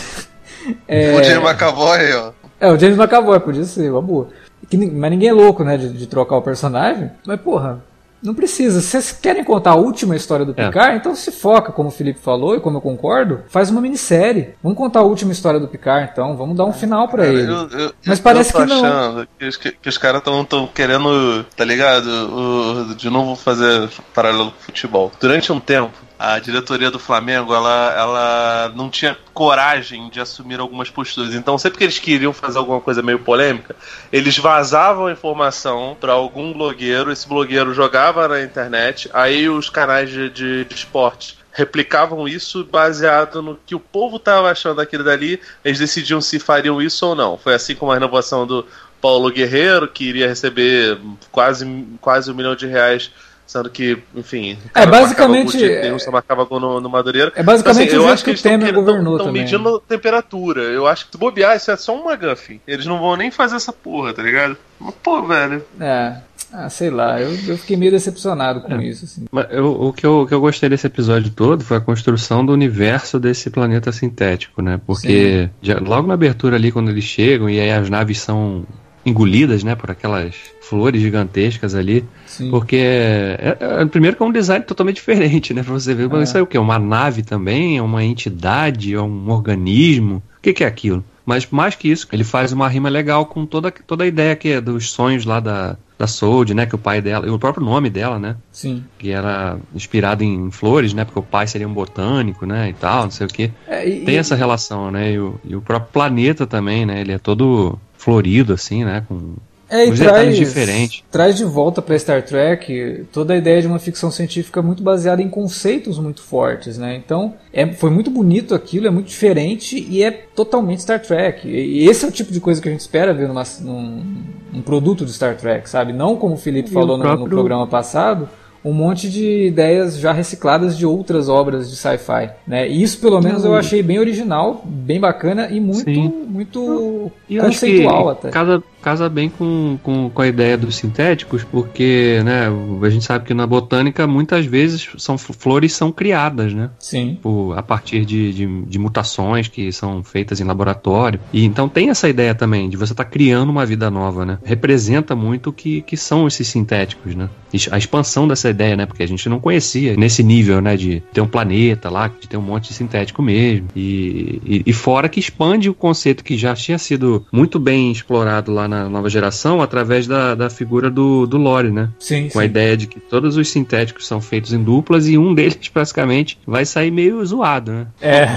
é... 0.85 1.15
O 1.15 1.23
James 1.23 1.49
McAvoy, 1.49 2.11
ó. 2.11 2.31
É, 2.59 2.69
o 2.69 2.77
James 2.77 2.97
McAvoy, 2.97 3.39
podia 3.39 3.63
ser, 3.63 3.89
uma 3.89 4.01
boa. 4.01 4.27
que, 4.69 4.75
mas 4.75 5.11
ninguém 5.11 5.29
é 5.29 5.33
louco, 5.33 5.63
né, 5.63 5.77
de, 5.77 5.93
de 5.93 6.07
trocar 6.07 6.35
o 6.35 6.41
personagem. 6.41 7.09
Mas, 7.25 7.39
porra, 7.39 7.81
não 8.21 8.33
precisa. 8.33 8.81
Se 8.81 8.87
vocês 8.87 9.11
querem 9.11 9.43
contar 9.43 9.71
a 9.71 9.75
última 9.75 10.15
história 10.15 10.45
do 10.45 10.53
é. 10.55 10.67
Picard, 10.67 10.93
é. 10.93 10.97
então 10.97 11.15
se 11.15 11.31
foca, 11.31 11.71
como 11.71 11.89
o 11.89 11.91
Felipe 11.91 12.19
falou 12.19 12.55
e 12.55 12.59
como 12.59 12.77
eu 12.77 12.81
concordo, 12.81 13.41
faz 13.47 13.69
uma 13.69 13.81
minissérie. 13.81 14.55
Vamos 14.61 14.77
contar 14.77 14.99
a 14.99 15.03
última 15.03 15.31
história 15.31 15.59
do 15.59 15.67
Picard, 15.67 16.09
então. 16.11 16.35
Vamos 16.35 16.55
dar 16.55 16.65
um 16.65 16.73
final 16.73 17.07
para 17.07 17.27
ele. 17.27 17.51
Eu, 17.51 17.69
eu, 17.69 17.93
Mas 18.05 18.19
parece 18.19 18.53
que 18.53 18.65
não. 18.65 19.25
Que 19.37 19.45
os, 19.45 19.57
que, 19.57 19.71
que 19.71 19.89
os 19.89 19.97
caras 19.97 20.21
estão 20.21 20.67
querendo, 20.67 21.45
tá 21.55 21.65
ligado? 21.65 22.07
O, 22.07 22.95
de 22.95 23.09
novo 23.09 23.35
fazer 23.35 23.89
paralelo 24.13 24.51
com 24.51 24.59
futebol. 24.59 25.11
Durante 25.19 25.51
um 25.51 25.59
tempo, 25.59 25.91
a 26.23 26.37
diretoria 26.37 26.91
do 26.91 26.99
Flamengo 26.99 27.51
ela, 27.51 27.95
ela 27.97 28.73
não 28.75 28.91
tinha 28.91 29.17
coragem 29.33 30.07
de 30.11 30.21
assumir 30.21 30.59
algumas 30.59 30.87
posturas. 30.87 31.33
Então, 31.33 31.57
sempre 31.57 31.79
que 31.79 31.83
eles 31.83 31.97
queriam 31.97 32.31
fazer 32.31 32.59
alguma 32.59 32.79
coisa 32.79 33.01
meio 33.01 33.17
polêmica, 33.17 33.75
eles 34.13 34.37
vazavam 34.37 35.07
a 35.07 35.11
informação 35.11 35.97
para 35.99 36.13
algum 36.13 36.53
blogueiro, 36.53 37.11
esse 37.11 37.27
blogueiro 37.27 37.73
jogava 37.73 38.27
na 38.27 38.39
internet, 38.43 39.09
aí 39.13 39.49
os 39.49 39.67
canais 39.67 40.11
de, 40.11 40.29
de, 40.29 40.65
de 40.65 40.75
esportes 40.75 41.39
replicavam 41.51 42.27
isso 42.27 42.63
baseado 42.63 43.41
no 43.41 43.57
que 43.65 43.73
o 43.73 43.79
povo 43.79 44.17
estava 44.17 44.51
achando 44.51 44.75
daquilo 44.75 45.03
dali, 45.03 45.41
eles 45.65 45.79
decidiam 45.79 46.21
se 46.21 46.39
fariam 46.39 46.79
isso 46.79 47.03
ou 47.03 47.15
não. 47.15 47.35
Foi 47.35 47.55
assim 47.55 47.73
como 47.73 47.91
a 47.91 47.95
renovação 47.95 48.45
do 48.45 48.63
Paulo 49.01 49.31
Guerreiro, 49.31 49.87
que 49.87 50.03
iria 50.03 50.27
receber 50.27 50.99
quase, 51.31 51.65
quase 51.99 52.29
um 52.29 52.35
milhão 52.35 52.55
de 52.55 52.67
reais 52.67 53.11
Sendo 53.51 53.69
que, 53.69 53.97
enfim. 54.15 54.57
É 54.73 54.85
basicamente. 54.85 55.57
Marcava 55.59 56.11
marcava 56.11 56.43
gol 56.45 56.57
no, 56.57 56.79
no 56.79 56.89
Madureira. 56.89 57.33
É 57.35 57.43
basicamente 57.43 57.89
então, 57.89 57.99
assim, 57.99 58.07
eu 58.07 58.13
acho 58.13 58.23
que, 58.23 58.33
que 58.33 58.39
o 58.39 58.43
Temer 58.43 58.73
governou 58.73 59.17
Estão 59.17 59.29
medindo 59.29 59.77
temperatura. 59.81 60.61
Eu 60.61 60.87
acho 60.87 61.05
que 61.05 61.11
se 61.11 61.17
bobear, 61.17 61.57
isso 61.57 61.69
é 61.69 61.75
só 61.75 61.93
um 61.93 62.09
McGuffin. 62.09 62.61
Eles 62.65 62.85
não 62.85 62.97
vão 62.97 63.17
nem 63.17 63.29
fazer 63.29 63.57
essa 63.57 63.73
porra, 63.73 64.13
tá 64.13 64.23
ligado? 64.23 64.55
Mas, 64.79 64.95
pô, 65.03 65.21
velho. 65.23 65.61
É. 65.81 66.15
Ah, 66.53 66.69
sei 66.69 66.89
lá, 66.89 67.19
eu, 67.19 67.29
eu 67.45 67.57
fiquei 67.57 67.75
meio 67.75 67.91
decepcionado 67.91 68.61
com 68.61 68.73
é. 68.75 68.85
isso. 68.85 69.03
Assim. 69.03 69.25
Mas 69.29 69.47
eu, 69.51 69.65
o, 69.65 69.91
que 69.91 70.05
eu, 70.05 70.21
o 70.21 70.27
que 70.27 70.33
eu 70.33 70.39
gostei 70.39 70.69
desse 70.69 70.87
episódio 70.87 71.29
todo 71.31 71.61
foi 71.61 71.75
a 71.75 71.81
construção 71.81 72.45
do 72.45 72.53
universo 72.53 73.19
desse 73.19 73.49
planeta 73.49 73.91
sintético, 73.91 74.61
né? 74.61 74.79
Porque 74.87 75.49
já, 75.61 75.77
logo 75.77 76.07
na 76.07 76.13
abertura 76.13 76.55
ali, 76.55 76.71
quando 76.71 76.89
eles 76.89 77.03
chegam 77.03 77.49
e 77.49 77.59
aí 77.59 77.69
as 77.69 77.89
naves 77.89 78.19
são 78.21 78.65
engolidas, 79.05 79.63
né, 79.63 79.75
por 79.75 79.91
aquelas 79.91 80.35
flores 80.61 81.01
gigantescas 81.01 81.75
ali. 81.75 82.05
Sim. 82.25 82.49
Porque, 82.49 82.77
é, 82.77 83.57
é, 83.59 83.85
primeiro 83.85 84.15
que 84.15 84.23
é 84.23 84.25
um 84.25 84.31
design 84.31 84.63
totalmente 84.63 84.95
diferente, 84.95 85.53
né, 85.53 85.63
pra 85.63 85.73
você 85.73 85.93
ver. 85.93 86.07
Mas 86.07 86.19
é. 86.19 86.23
isso 86.23 86.37
é 86.37 86.41
o 86.41 86.47
que? 86.47 86.57
Uma 86.57 86.79
nave 86.79 87.23
também? 87.23 87.77
É 87.77 87.81
uma 87.81 88.03
entidade? 88.03 88.93
É 88.93 89.01
um 89.01 89.29
organismo? 89.29 90.23
O 90.37 90.41
que, 90.41 90.53
que 90.53 90.63
é 90.63 90.67
aquilo? 90.67 91.03
Mas 91.25 91.47
mais 91.51 91.75
que 91.75 91.89
isso, 91.89 92.07
ele 92.11 92.23
faz 92.23 92.51
uma 92.51 92.67
rima 92.67 92.89
legal 92.89 93.25
com 93.25 93.45
toda, 93.45 93.71
toda 93.71 94.03
a 94.03 94.07
ideia 94.07 94.35
que 94.35 94.49
é 94.49 94.61
dos 94.61 94.91
sonhos 94.91 95.23
lá 95.23 95.39
da, 95.39 95.77
da 95.97 96.07
Sold, 96.07 96.53
né? 96.53 96.65
Que 96.65 96.75
o 96.75 96.79
pai 96.79 97.01
dela, 97.01 97.27
e 97.27 97.29
o 97.29 97.37
próprio 97.37 97.63
nome 97.63 97.89
dela, 97.89 98.17
né? 98.17 98.35
Sim. 98.51 98.83
Que 98.97 99.11
era 99.11 99.57
inspirado 99.73 100.23
em 100.23 100.49
flores, 100.49 100.93
né? 100.93 101.05
Porque 101.05 101.19
o 101.19 101.23
pai 101.23 101.45
seria 101.45 101.67
um 101.67 101.73
botânico, 101.73 102.45
né? 102.45 102.69
E 102.69 102.73
tal, 102.73 103.03
não 103.03 103.11
sei 103.11 103.27
o 103.27 103.29
que. 103.29 103.51
É, 103.67 103.83
Tem 103.83 104.17
essa 104.17 104.35
relação, 104.35 104.89
né? 104.89 105.13
E 105.13 105.19
o, 105.19 105.39
e 105.45 105.55
o 105.55 105.61
próprio 105.61 105.91
planeta 105.93 106.47
também, 106.47 106.85
né? 106.85 107.01
Ele 107.01 107.11
é 107.11 107.19
todo 107.19 107.77
florido, 108.01 108.53
assim, 108.53 108.83
né? 108.83 109.05
Com 109.07 109.35
é, 109.71 109.85
e 109.85 109.95
traz, 109.95 110.35
diferentes. 110.35 111.01
traz 111.09 111.37
de 111.37 111.45
volta 111.45 111.81
para 111.81 111.97
Star 111.97 112.21
Trek 112.21 113.05
toda 113.09 113.33
a 113.33 113.37
ideia 113.37 113.61
de 113.61 113.67
uma 113.67 113.79
ficção 113.79 114.11
científica 114.11 114.61
muito 114.61 114.83
baseada 114.83 115.21
em 115.21 115.29
conceitos 115.29 115.97
muito 115.97 116.21
fortes, 116.21 116.77
né? 116.77 116.93
Então, 116.93 117.35
é, 117.53 117.65
foi 117.71 117.89
muito 117.89 118.11
bonito 118.11 118.53
aquilo, 118.53 118.87
é 118.87 118.89
muito 118.89 119.07
diferente 119.07 119.79
e 119.89 120.03
é 120.03 120.11
totalmente 120.11 120.81
Star 120.81 121.01
Trek. 121.01 121.47
E 121.47 121.87
esse 121.87 122.03
é 122.03 122.07
o 122.09 122.11
tipo 122.11 122.33
de 122.33 122.41
coisa 122.41 122.61
que 122.61 122.67
a 122.67 122.71
gente 122.71 122.81
espera 122.81 123.13
ver 123.13 123.29
numa, 123.29 123.43
num, 123.61 124.03
num 124.51 124.61
produto 124.61 125.05
de 125.05 125.13
Star 125.13 125.37
Trek, 125.37 125.69
sabe? 125.69 125.93
Não 125.93 126.17
como 126.17 126.33
o 126.33 126.37
Felipe 126.37 126.69
e 126.69 126.73
falou 126.73 126.97
o 126.97 126.99
próprio... 126.99 127.19
no, 127.19 127.29
no 127.29 127.29
programa 127.29 127.65
passado, 127.65 128.27
um 128.63 128.73
monte 128.73 129.09
de 129.09 129.47
ideias 129.47 129.97
já 129.97 130.11
recicladas 130.11 130.77
de 130.77 130.85
outras 130.85 131.27
obras 131.27 131.69
de 131.69 131.75
sci-fi, 131.75 132.29
né? 132.45 132.69
E 132.69 132.81
isso 132.81 132.99
pelo 132.99 133.21
menos 133.21 133.43
eu 133.43 133.55
achei 133.55 133.81
bem 133.81 133.99
original, 133.99 134.61
bem 134.65 134.99
bacana 134.99 135.49
e 135.49 135.59
muito 135.59 135.83
Sim. 135.83 136.25
muito 136.27 137.11
conceitual 137.27 138.09
até. 138.09 138.29
Cada 138.29 138.61
casa 138.81 139.07
bem 139.07 139.29
com, 139.29 139.77
com, 139.81 140.09
com 140.09 140.21
a 140.21 140.27
ideia 140.27 140.57
dos 140.57 140.75
sintéticos, 140.75 141.43
porque 141.43 142.21
né, 142.25 142.47
a 142.81 142.89
gente 142.89 143.05
sabe 143.05 143.25
que 143.25 143.33
na 143.33 143.45
botânica 143.45 144.07
muitas 144.07 144.45
vezes 144.45 144.89
são 144.97 145.17
flores 145.17 145.73
são 145.73 145.91
criadas, 145.91 146.53
né? 146.53 146.71
Sim. 146.79 147.17
Por, 147.21 147.57
a 147.57 147.61
partir 147.61 148.03
de, 148.05 148.33
de, 148.33 148.61
de, 148.63 148.79
mutações 148.79 149.47
que 149.47 149.71
são 149.71 150.03
feitas 150.03 150.41
em 150.41 150.43
laboratório. 150.43 151.19
E 151.31 151.45
então 151.45 151.69
tem 151.69 151.89
essa 151.89 152.09
ideia 152.09 152.33
também 152.33 152.69
de 152.69 152.75
você 152.75 152.93
estar 152.93 153.03
tá 153.03 153.09
criando 153.09 153.49
uma 153.49 153.65
vida 153.65 153.89
nova, 153.91 154.25
né? 154.25 154.39
Representa 154.43 155.15
muito 155.15 155.51
o 155.51 155.53
que, 155.53 155.81
que 155.81 155.95
são 155.95 156.27
esses 156.27 156.47
sintéticos, 156.47 157.15
né? 157.15 157.29
A 157.71 157.77
expansão 157.77 158.27
dessa 158.27 158.49
ideia, 158.51 158.75
né? 158.75 158.85
Porque 158.85 159.03
a 159.03 159.07
gente 159.07 159.27
não 159.27 159.39
conhecia 159.39 159.95
nesse 159.95 160.23
nível, 160.23 160.61
né? 160.61 160.77
De 160.77 161.01
ter 161.13 161.21
um 161.21 161.27
planeta 161.27 161.89
lá, 161.89 162.07
de 162.07 162.27
ter 162.27 162.37
um 162.37 162.41
monte 162.41 162.69
de 162.69 162.73
sintético 162.73 163.21
mesmo. 163.21 163.67
E, 163.75 164.41
e, 164.45 164.63
e 164.65 164.73
fora 164.73 165.09
que 165.09 165.19
expande 165.19 165.69
o 165.69 165.73
conceito 165.73 166.23
que 166.23 166.37
já 166.37 166.53
tinha 166.53 166.77
sido 166.77 167.25
muito 167.31 167.59
bem 167.59 167.91
explorado 167.91 168.51
lá 168.51 168.67
na 168.67 168.89
nova 168.89 169.09
geração 169.09 169.61
através 169.61 170.07
da, 170.07 170.35
da 170.35 170.49
figura 170.49 170.89
do, 170.89 171.25
do 171.25 171.37
Lore, 171.37 171.71
né? 171.71 171.89
Sim. 171.99 172.23
Com 172.23 172.39
sim. 172.39 172.39
a 172.39 172.45
ideia 172.45 172.77
de 172.77 172.87
que 172.87 172.99
todos 172.99 173.37
os 173.37 173.49
sintéticos 173.49 174.07
são 174.07 174.21
feitos 174.21 174.53
em 174.53 174.63
duplas 174.63 175.07
e 175.07 175.17
um 175.17 175.33
deles, 175.35 175.71
basicamente, 175.73 176.37
vai 176.45 176.65
sair 176.65 176.91
meio 176.91 177.25
zoado, 177.25 177.71
né? 177.71 177.87
É, 178.01 178.29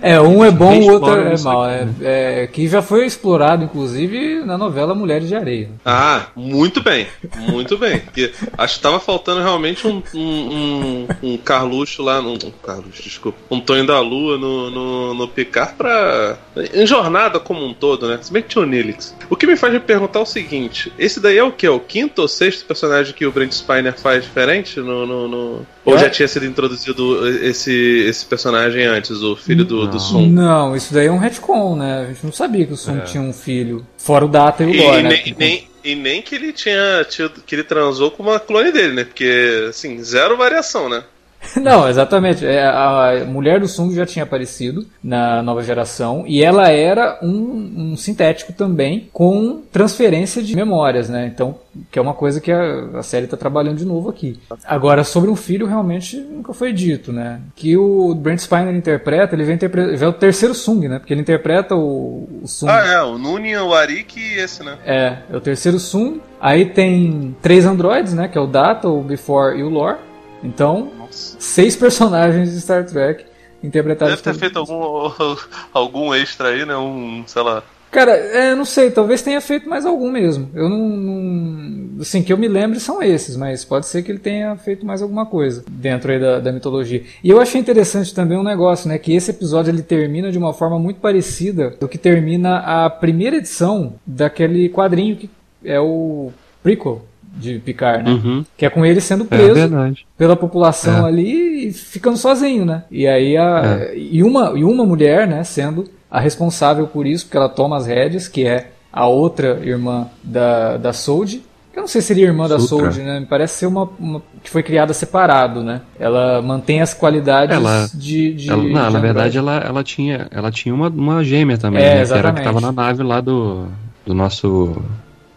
é 0.00 0.20
um 0.20 0.44
é 0.44 0.50
bom, 0.50 0.78
o 0.80 0.92
outro 0.92 1.12
é 1.12 1.38
mal. 1.38 1.64
Aqui, 1.64 1.74
é, 1.74 1.84
né? 1.84 1.94
é, 2.02 2.46
que 2.46 2.66
já 2.68 2.82
foi 2.82 3.06
explorado, 3.06 3.64
inclusive, 3.64 4.44
na 4.44 4.56
novela 4.56 4.94
Mulheres 4.94 5.28
de 5.28 5.34
Areia. 5.34 5.70
Ah, 5.84 6.26
muito 6.36 6.82
bem. 6.82 7.06
Muito 7.48 7.78
bem. 7.78 8.00
Porque 8.00 8.32
acho 8.56 8.76
que 8.76 8.82
tava 8.82 9.00
faltando 9.00 9.40
realmente 9.40 9.61
um, 9.84 10.02
um, 10.14 10.18
um, 10.20 11.08
um 11.22 11.36
Carluxo 11.36 12.02
lá. 12.02 12.20
Um, 12.20 12.34
um 12.34 12.50
Carluxo, 12.62 13.02
desculpa. 13.02 13.38
Um 13.50 13.60
Tonho 13.60 13.86
da 13.86 14.00
Lua 14.00 14.36
no, 14.38 14.70
no, 14.70 15.14
no 15.14 15.28
Picard 15.28 15.74
pra. 15.74 16.38
Em 16.74 16.86
jornada 16.86 17.38
como 17.40 17.64
um 17.64 17.72
todo, 17.72 18.08
né? 18.08 18.18
Se 18.20 18.32
bem 18.32 18.42
que 18.42 18.48
tinha 18.48 18.62
o 18.62 18.66
Nilix. 18.66 19.14
O 19.30 19.36
que 19.36 19.46
me 19.46 19.56
faz 19.56 19.80
perguntar 19.82 20.20
o 20.20 20.26
seguinte: 20.26 20.92
esse 20.98 21.20
daí 21.20 21.38
é 21.38 21.44
o 21.44 21.52
que? 21.52 21.68
O 21.68 21.80
quinto 21.80 22.22
ou 22.22 22.28
sexto 22.28 22.66
personagem 22.66 23.14
que 23.14 23.26
o 23.26 23.32
Brent 23.32 23.52
Spiner 23.52 23.98
faz 23.98 24.24
diferente? 24.24 24.80
No, 24.80 25.06
no, 25.06 25.28
no... 25.28 25.66
Ou 25.84 25.98
já 25.98 26.08
tinha 26.08 26.28
sido 26.28 26.46
introduzido 26.46 27.28
esse, 27.44 28.04
esse 28.06 28.24
personagem 28.26 28.84
antes, 28.84 29.22
o 29.22 29.34
filho 29.34 29.64
do, 29.64 29.86
do 29.86 29.98
Sun? 29.98 30.28
Não, 30.28 30.76
isso 30.76 30.94
daí 30.94 31.06
é 31.06 31.12
um 31.12 31.18
retcon, 31.18 31.76
né? 31.76 32.02
A 32.02 32.06
gente 32.06 32.24
não 32.24 32.32
sabia 32.32 32.66
que 32.66 32.72
o 32.72 32.76
Sun 32.76 32.98
é. 32.98 33.00
tinha 33.00 33.22
um 33.22 33.32
filho. 33.32 33.86
Fora 33.96 34.24
o 34.24 34.28
Data 34.28 34.62
e 34.62 34.66
o 34.66 34.82
Lore, 34.82 35.02
né? 35.02 35.22
E 35.24 35.34
nem, 35.36 35.68
e 35.84 35.94
nem 35.94 36.22
que 36.22 36.34
ele 36.34 36.52
tinha 36.52 37.04
tido, 37.08 37.42
que 37.42 37.54
ele 37.54 37.64
transou 37.64 38.10
com 38.10 38.22
uma 38.22 38.40
clone 38.40 38.72
dele, 38.72 38.94
né? 38.94 39.04
Porque, 39.04 39.66
assim, 39.68 40.02
zero 40.02 40.36
variação, 40.36 40.88
né? 40.88 41.04
Não, 41.60 41.88
exatamente. 41.88 42.44
É, 42.46 42.64
a 42.64 43.24
mulher 43.26 43.60
do 43.60 43.68
Sung 43.68 43.94
já 43.94 44.06
tinha 44.06 44.22
aparecido 44.24 44.86
na 45.02 45.42
nova 45.42 45.62
geração 45.62 46.24
e 46.26 46.42
ela 46.42 46.68
era 46.68 47.18
um, 47.22 47.92
um 47.92 47.96
sintético 47.96 48.52
também 48.52 49.08
com 49.12 49.62
transferência 49.72 50.42
de 50.42 50.54
memórias, 50.54 51.08
né? 51.08 51.30
Então, 51.32 51.56
que 51.90 51.98
é 51.98 52.02
uma 52.02 52.14
coisa 52.14 52.40
que 52.40 52.50
a, 52.50 52.98
a 52.98 53.02
série 53.02 53.24
está 53.24 53.36
trabalhando 53.36 53.78
de 53.78 53.84
novo 53.84 54.08
aqui. 54.08 54.38
Agora, 54.64 55.04
sobre 55.04 55.30
um 55.30 55.36
filho, 55.36 55.66
realmente 55.66 56.16
nunca 56.16 56.52
foi 56.52 56.72
dito, 56.72 57.12
né? 57.12 57.40
Que 57.54 57.76
o 57.76 58.14
Brent 58.14 58.40
Spiner 58.40 58.74
interpreta, 58.74 59.34
ele 59.34 59.44
vem 59.44 59.54
interpretar. 59.54 60.08
O 60.08 60.12
terceiro 60.12 60.54
Sung, 60.54 60.88
né? 60.88 60.98
Porque 60.98 61.12
ele 61.12 61.20
interpreta 61.20 61.74
o, 61.74 62.28
o 62.42 62.48
Sung. 62.48 62.70
Ah, 62.70 62.86
é, 62.86 63.02
o 63.02 63.18
Nuni, 63.18 63.56
o 63.56 63.74
Arik 63.74 64.18
e 64.18 64.38
esse, 64.38 64.62
né? 64.62 64.78
É, 64.84 65.18
é 65.30 65.36
o 65.36 65.40
terceiro 65.40 65.78
Sung. 65.78 66.20
Aí 66.40 66.66
tem 66.66 67.36
três 67.40 67.64
androides, 67.64 68.14
né? 68.14 68.28
Que 68.28 68.38
é 68.38 68.40
o 68.40 68.46
Data, 68.46 68.88
o 68.88 69.02
Before 69.02 69.58
e 69.58 69.62
o 69.62 69.68
Lore. 69.68 69.98
Então, 70.42 70.90
seis 71.14 71.76
personagens 71.76 72.52
de 72.52 72.60
Star 72.60 72.84
Trek 72.84 73.24
interpretados 73.62 74.20
Deve 74.20 74.22
ter 74.22 74.38
feito 74.38 74.58
algum, 74.58 75.10
algum 75.72 76.14
extra 76.14 76.48
aí, 76.48 76.66
né? 76.66 76.76
Um, 76.76 77.24
sei 77.26 77.42
lá. 77.42 77.62
Cara, 77.92 78.12
é, 78.12 78.54
não 78.54 78.64
sei, 78.64 78.90
talvez 78.90 79.20
tenha 79.20 79.40
feito 79.40 79.68
mais 79.68 79.84
algum 79.84 80.10
mesmo. 80.10 80.50
Eu 80.54 80.66
não, 80.66 80.78
não, 80.88 82.00
Assim, 82.00 82.22
que 82.22 82.32
eu 82.32 82.38
me 82.38 82.48
lembre 82.48 82.80
são 82.80 83.02
esses, 83.02 83.36
mas 83.36 83.66
pode 83.66 83.86
ser 83.86 84.02
que 84.02 84.10
ele 84.10 84.18
tenha 84.18 84.56
feito 84.56 84.84
mais 84.84 85.02
alguma 85.02 85.26
coisa 85.26 85.62
dentro 85.70 86.10
aí 86.10 86.18
da, 86.18 86.40
da 86.40 86.50
mitologia. 86.50 87.04
E 87.22 87.28
eu 87.28 87.38
achei 87.38 87.60
interessante 87.60 88.14
também 88.14 88.38
um 88.38 88.42
negócio, 88.42 88.88
né? 88.88 88.96
Que 88.98 89.14
esse 89.14 89.30
episódio 89.30 89.70
ele 89.70 89.82
termina 89.82 90.32
de 90.32 90.38
uma 90.38 90.54
forma 90.54 90.78
muito 90.78 91.00
parecida 91.00 91.70
do 91.78 91.86
que 91.86 91.98
termina 91.98 92.60
a 92.60 92.88
primeira 92.88 93.36
edição 93.36 93.94
daquele 94.06 94.70
quadrinho 94.70 95.16
que 95.16 95.30
é 95.62 95.78
o 95.78 96.32
prequel 96.62 97.04
de 97.36 97.58
Picard, 97.58 98.04
né? 98.04 98.10
Uhum. 98.10 98.44
Que 98.56 98.66
é 98.66 98.70
com 98.70 98.84
ele 98.84 99.00
sendo 99.00 99.24
é 99.24 99.26
preso 99.26 99.60
é 99.60 99.92
pela 100.16 100.36
população 100.36 101.06
é. 101.06 101.08
ali 101.08 101.68
e 101.68 101.72
ficando 101.72 102.16
sozinho, 102.16 102.64
né? 102.64 102.84
E 102.90 103.06
aí 103.06 103.36
a, 103.36 103.80
é. 103.80 103.96
e, 103.96 104.22
uma, 104.22 104.52
e 104.56 104.64
uma 104.64 104.84
mulher, 104.84 105.26
né, 105.26 105.42
sendo 105.44 105.88
a 106.10 106.20
responsável 106.20 106.86
por 106.86 107.06
isso, 107.06 107.24
porque 107.24 107.36
ela 107.36 107.48
toma 107.48 107.76
as 107.76 107.86
rédeas, 107.86 108.28
que 108.28 108.46
é 108.46 108.70
a 108.92 109.06
outra 109.06 109.58
irmã 109.64 110.06
da, 110.22 110.76
da 110.76 110.92
Sold. 110.92 111.42
Eu 111.74 111.80
não 111.80 111.88
sei 111.88 112.02
se 112.02 112.08
seria 112.08 112.26
irmã 112.26 112.46
Sutra. 112.46 112.58
da 112.58 112.64
Sold, 112.64 113.00
né? 113.00 113.20
Me 113.20 113.24
parece 113.24 113.60
ser 113.60 113.66
uma, 113.66 113.88
uma, 113.98 114.22
que 114.44 114.50
foi 114.50 114.62
criada 114.62 114.92
separado, 114.92 115.62
né? 115.62 115.80
Ela 115.98 116.42
mantém 116.42 116.82
as 116.82 116.92
qualidades 116.92 117.56
ela, 117.56 117.88
de, 117.94 118.34
de, 118.34 118.50
ela, 118.50 118.62
Não, 118.62 118.88
de 118.88 118.92
na 118.92 119.00
verdade 119.00 119.38
ela, 119.38 119.56
ela 119.56 119.82
tinha, 119.82 120.28
ela 120.30 120.50
tinha 120.50 120.74
uma, 120.74 120.88
uma 120.88 121.24
gêmea 121.24 121.56
também, 121.56 121.82
é, 121.82 122.00
né? 122.00 122.06
Que 122.06 122.12
era 122.12 122.32
que 122.34 122.42
tava 122.42 122.60
na 122.60 122.72
nave 122.72 123.02
lá 123.02 123.22
do, 123.22 123.68
do 124.04 124.12
nosso 124.12 124.76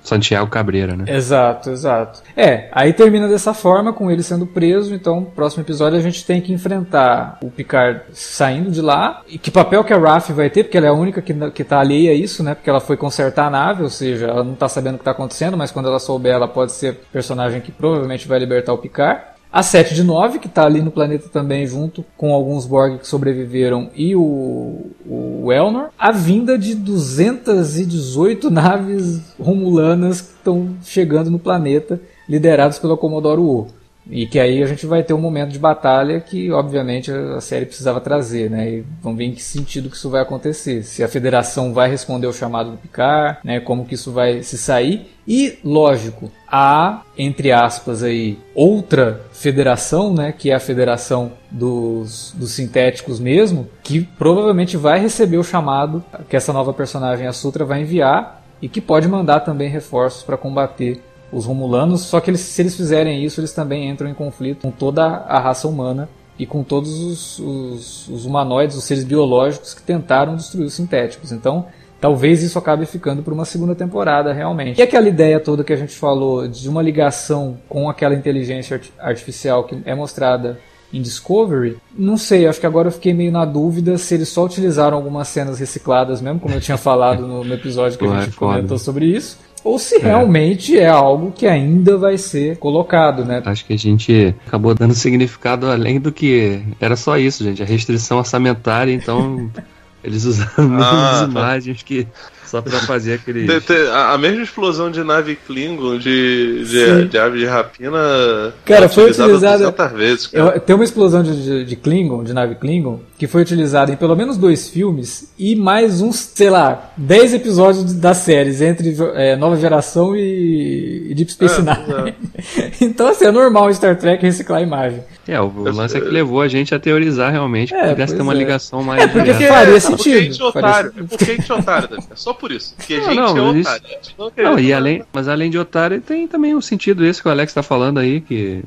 Santiago 0.06 0.50
Cabreira, 0.50 0.96
né? 0.96 1.06
Exato, 1.08 1.72
exato. 1.72 2.22
É, 2.38 2.70
aí 2.72 2.94
termina 2.94 3.28
dessa 3.28 3.54
forma, 3.54 3.92
com 3.92 4.10
ele 4.10 4.22
sendo 4.22 4.46
preso, 4.46 4.94
então 4.94 5.26
próximo 5.26 5.64
episódio 5.64 5.98
a 5.98 6.02
gente 6.02 6.26
tem 6.26 6.40
que 6.40 6.54
enfrentar 6.54 7.40
o 7.42 7.50
Picard 7.50 8.02
saindo 8.14 8.70
de 8.70 8.82
lá, 8.82 9.22
e 9.28 9.38
que 9.38 9.50
papel 9.50 9.84
que 9.84 9.94
a 9.94 9.98
Raf 9.98 10.32
vai 10.32 10.50
ter, 10.50 10.64
porque 10.64 10.78
ela 10.78 10.88
é 10.88 10.90
a 10.90 10.94
única 10.94 11.22
que, 11.22 11.34
que 11.52 11.64
tá 11.64 11.80
alheia 11.80 12.12
a 12.12 12.14
isso, 12.14 12.44
né? 12.44 12.54
Porque 12.54 12.70
ela 12.70 12.80
foi 12.80 12.96
consertar 12.96 13.48
a 13.48 13.50
nave, 13.50 13.84
ou 13.84 13.90
seja, 13.90 14.28
ela 14.28 14.44
não 14.44 14.56
tá 14.56 14.70
sabendo 14.70 14.96
o 14.96 14.98
que 15.00 15.06
tá 15.06 15.12
acontecendo, 15.12 15.58
mas 15.58 15.72
quando 15.72 15.88
ela 15.90 16.00
souber, 16.00 16.34
ela 16.34 16.48
pode 16.48 16.72
ser 16.72 17.00
personagem 17.12 17.60
que 17.62 17.72
provavelmente 17.72 18.28
vai 18.28 18.38
libertar 18.38 18.74
o 18.74 18.78
Picard. 18.78 19.35
A 19.56 19.64
7 19.64 19.96
de 19.96 20.04
9, 20.04 20.40
que 20.40 20.48
está 20.48 20.66
ali 20.66 20.82
no 20.82 20.92
planeta 20.92 21.30
também, 21.30 21.66
junto 21.66 22.04
com 22.18 22.34
alguns 22.34 22.66
Borg 22.66 22.98
que 22.98 23.08
sobreviveram, 23.08 23.90
e 23.96 24.14
o, 24.14 24.92
o 25.08 25.50
Elnor. 25.50 25.92
A 25.98 26.12
vinda 26.12 26.58
de 26.58 26.76
218 26.76 28.50
naves 28.52 29.22
romulanas 29.40 30.20
que 30.20 30.34
estão 30.34 30.76
chegando 30.84 31.32
no 31.32 31.40
planeta, 31.40 32.02
liderados 32.28 32.80
pelo 32.80 32.98
Commodoro 32.98 33.44
O. 33.44 33.68
E 34.10 34.28
que 34.28 34.40
aí 34.40 34.62
a 34.62 34.66
gente 34.68 34.86
vai 34.86 35.04
ter 35.04 35.14
um 35.14 35.20
momento 35.20 35.52
de 35.52 35.60
batalha 35.60 36.20
que, 36.20 36.52
obviamente, 36.52 37.12
a 37.12 37.42
série 37.42 37.66
precisava 37.66 38.00
trazer, 38.00 38.50
né? 38.50 38.70
E 38.70 38.86
vamos 39.02 39.18
ver 39.18 39.26
em 39.26 39.32
que 39.34 39.42
sentido 39.42 39.90
que 39.90 39.96
isso 39.96 40.10
vai 40.10 40.22
acontecer. 40.22 40.84
Se 40.84 41.04
a 41.04 41.08
federação 41.08 41.74
vai 41.74 41.90
responder 41.90 42.28
ao 42.28 42.34
chamado 42.34 42.72
do 42.72 42.78
Picard, 42.78 43.40
né? 43.44 43.60
Como 43.60 43.86
que 43.86 43.96
isso 43.96 44.12
vai 44.12 44.44
se 44.44 44.58
sair. 44.58 45.12
E, 45.28 45.58
lógico, 45.64 46.32
há, 46.48 47.02
entre 47.18 47.52
aspas, 47.52 48.04
aí, 48.04 48.38
outra 48.54 49.22
federação, 49.32 50.14
né? 50.14 50.32
Que 50.32 50.52
é 50.52 50.56
a 50.56 50.60
federação 50.60 51.32
dos, 51.50 52.34
dos 52.38 52.52
sintéticos 52.52 53.20
mesmo, 53.20 53.68
que 53.82 54.02
provavelmente 54.02 54.78
vai 54.78 55.00
receber 55.00 55.38
o 55.38 55.44
chamado 55.44 56.04
que 56.30 56.36
essa 56.36 56.54
nova 56.54 56.74
personagem, 56.74 57.26
a 57.26 57.34
Sutra, 57.34 57.66
vai 57.66 57.82
enviar 57.82 58.44
e 58.62 58.70
que 58.70 58.80
pode 58.80 59.08
mandar 59.08 59.42
também 59.42 59.70
reforços 59.70 60.24
para 60.24 60.38
combater 60.38 61.02
os 61.36 61.46
Romulanos, 61.46 62.02
só 62.02 62.22
que 62.22 62.30
eles, 62.30 62.40
se 62.40 62.62
eles 62.62 62.76
fizerem 62.76 63.24
isso, 63.24 63.42
eles 63.42 63.52
também 63.52 63.90
entram 63.90 64.10
em 64.10 64.14
conflito 64.14 64.62
com 64.62 64.72
toda 64.72 65.04
a 65.04 65.38
raça 65.38 65.68
humana 65.68 66.08
e 66.40 66.46
com 66.46 66.64
todos 66.64 66.98
os, 66.98 67.40
os, 67.40 68.08
os 68.08 68.26
humanoides, 68.26 68.78
os 68.78 68.86
seres 68.86 69.04
biológicos 69.04 69.74
que 69.74 69.82
tentaram 69.82 70.38
destruir 70.38 70.66
os 70.66 70.74
sintéticos. 70.74 71.34
Então, 71.34 71.66
talvez 72.00 72.42
isso 72.42 72.58
acabe 72.58 72.86
ficando 72.86 73.22
para 73.22 73.34
uma 73.34 73.44
segunda 73.44 73.76
temporada 73.76 74.32
realmente. 74.32 74.80
E 74.80 74.82
aquela 74.82 75.10
ideia 75.10 75.38
toda 75.38 75.62
que 75.62 75.74
a 75.74 75.76
gente 75.76 75.94
falou 75.94 76.48
de 76.48 76.70
uma 76.70 76.82
ligação 76.82 77.58
com 77.68 77.90
aquela 77.90 78.16
inteligência 78.16 78.80
artificial 78.98 79.66
que 79.66 79.78
é 79.86 79.94
mostrada 79.94 80.58
em 80.94 81.02
Discovery, 81.02 81.78
não 81.98 82.16
sei, 82.16 82.48
acho 82.48 82.62
que 82.62 82.66
agora 82.66 82.88
eu 82.88 82.92
fiquei 82.92 83.14
meio 83.14 83.32
na 83.32 83.44
dúvida 83.44 83.98
se 83.98 84.14
eles 84.14 84.30
só 84.30 84.46
utilizaram 84.46 84.96
algumas 84.96 85.28
cenas 85.28 85.60
recicladas 85.60 86.22
mesmo, 86.22 86.40
como 86.40 86.54
eu 86.54 86.62
tinha 86.62 86.78
falado 86.78 87.28
no, 87.28 87.54
episódio 87.54 87.98
que 87.98 88.06
a 88.06 88.22
gente 88.22 88.38
comentou 88.38 88.78
sobre 88.78 89.06
isso, 89.06 89.38
ou 89.66 89.80
se 89.80 89.96
é. 89.96 90.00
realmente 90.00 90.78
é 90.78 90.88
algo 90.88 91.32
que 91.32 91.48
ainda 91.48 91.98
vai 91.98 92.20
ser 92.20 92.56
colocado, 92.58 93.26
né? 93.26 93.42
Acho 93.44 93.66
que 93.66 93.74
a 93.74 93.78
gente 93.78 94.36
acabou 94.46 94.76
dando 94.76 94.94
significado 94.94 95.68
além 95.68 96.00
do 96.00 96.12
que 96.12 96.62
era 96.80 96.96
só 96.96 97.18
isso, 97.18 97.44
gente. 97.44 97.64
A 97.64 97.66
restrição 97.66 98.20
orçamentária, 98.20 98.94
então 98.94 99.50
eles 100.04 100.24
usaram 100.24 100.78
ah, 100.80 101.22
tá. 101.22 101.28
imagens 101.28 101.82
que 101.82 102.08
só 102.46 102.62
pra 102.62 102.80
fazer 102.80 103.14
aquele. 103.14 103.48
A 103.92 104.18
mesma 104.18 104.44
explosão 104.44 104.90
de 104.90 105.04
nave 105.04 105.36
Klingon, 105.36 105.98
de, 105.98 106.64
de, 106.66 107.08
de 107.08 107.18
ave 107.18 107.40
de 107.40 107.46
rapina. 107.46 108.54
Cara, 108.66 108.90
foi 108.90 109.12
utilizada. 109.12 109.72
Vezes, 109.96 110.28
cara. 110.28 110.60
Tem 110.60 110.76
uma 110.76 110.86
explosão 110.86 111.24
de, 111.24 111.44
de, 111.44 111.66
de, 111.66 111.76
Klingon, 111.76 112.24
de 112.24 112.34
nave 112.34 112.56
Klingon, 112.56 113.02
que 113.18 113.28
foi 113.28 113.42
utilizada 113.42 113.92
em 113.92 113.96
pelo 113.96 114.16
menos 114.16 114.38
dois 114.38 114.70
filmes 114.70 115.32
e 115.38 115.56
mais 115.56 116.02
uns, 116.02 116.18
sei 116.34 116.50
lá, 116.50 116.92
dez 116.98 117.34
episódios 117.34 117.94
das 117.94 118.18
séries, 118.18 118.62
entre 118.62 118.96
é, 119.16 119.36
Nova 119.36 119.56
Geração 119.58 120.16
e, 120.16 121.08
e 121.10 121.16
Deep 121.16 121.32
Space 121.32 121.60
é, 121.60 121.64
Nine. 121.64 122.16
É. 122.58 122.72
então, 122.82 123.08
assim, 123.08 123.26
é 123.26 123.32
normal 123.32 123.74
Star 123.74 123.98
Trek 123.98 124.24
reciclar 124.24 124.60
a 124.60 124.64
imagem. 124.64 125.04
É, 125.28 125.42
o, 125.42 125.46
o 125.46 125.64
lance 125.72 125.98
é 125.98 126.02
que 126.02 126.08
levou 126.08 126.42
a 126.42 126.48
gente 126.48 126.76
a 126.76 126.80
teorizar 126.80 127.32
realmente 127.32 127.74
que 127.74 127.80
é, 127.80 127.90
pudesse 127.90 128.16
ter 128.16 128.22
uma 128.22 128.34
é. 128.34 128.38
ligação 128.38 128.84
mais. 128.84 129.02
É, 129.02 129.08
porque 129.08 129.34
faria 129.34 129.80
sentido. 129.80 129.96
Porque 129.96 130.12
a 130.12 130.22
gente 130.22 130.42
é 130.42 130.46
otário. 130.46 130.94
É 130.96 131.04
porque 131.04 131.24
a 131.24 131.36
gente 131.36 131.52
é 131.52 131.56
otário, 131.56 131.90
É 132.12 132.16
só 132.16 132.34
por 132.36 132.52
isso. 132.52 132.76
Porque 132.76 132.96
a 132.96 133.02
gente 133.02 133.16
não, 133.16 133.38
é 133.38 133.60
otário. 133.60 133.86
Isso... 134.02 134.16
Não, 134.18 134.32
não 134.38 134.60
e 134.60 134.74
além, 134.74 135.04
mas 135.12 135.28
além 135.28 135.50
de 135.50 135.58
otário, 135.58 136.02
tem 136.02 136.28
também 136.28 136.56
um 136.56 136.62
sentido 136.62 137.06
esse 137.06 137.22
que 137.22 137.28
o 137.28 137.32
Alex 137.32 137.52
está 137.52 137.64
falando 137.64 138.00
aí, 138.00 138.22
que 138.22 138.64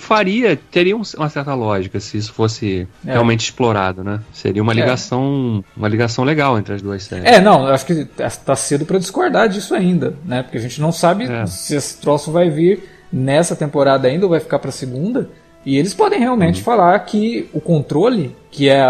faria, 0.00 0.58
teria 0.70 0.96
uma 0.96 1.28
certa 1.28 1.54
lógica 1.54 2.00
se 2.00 2.16
isso 2.16 2.32
fosse 2.32 2.88
é. 3.06 3.12
realmente 3.12 3.44
explorado, 3.44 4.02
né? 4.02 4.20
Seria 4.32 4.62
uma 4.62 4.72
ligação, 4.72 5.64
uma 5.76 5.88
ligação 5.88 6.24
legal 6.24 6.58
entre 6.58 6.74
as 6.74 6.82
duas 6.82 7.02
séries. 7.02 7.24
É, 7.24 7.40
não, 7.40 7.66
eu 7.66 7.74
acho 7.74 7.86
que 7.86 8.06
está 8.18 8.56
cedo 8.56 8.84
para 8.84 8.98
discordar 8.98 9.48
disso 9.48 9.74
ainda, 9.74 10.14
né? 10.24 10.42
Porque 10.42 10.58
a 10.58 10.60
gente 10.60 10.80
não 10.80 10.92
sabe 10.92 11.26
se 11.46 11.74
esse 11.74 12.00
troço 12.00 12.30
vai 12.30 12.50
vir 12.50 12.82
nessa 13.12 13.56
temporada 13.56 14.08
ainda 14.08 14.26
ou 14.26 14.30
vai 14.30 14.40
ficar 14.40 14.58
para 14.58 14.70
segunda. 14.70 15.30
E 15.64 15.76
eles 15.76 15.92
podem 15.92 16.18
realmente 16.18 16.58
uhum. 16.58 16.64
falar 16.64 16.98
que 17.00 17.48
o 17.52 17.60
controle, 17.60 18.34
que 18.50 18.68
é 18.68 18.82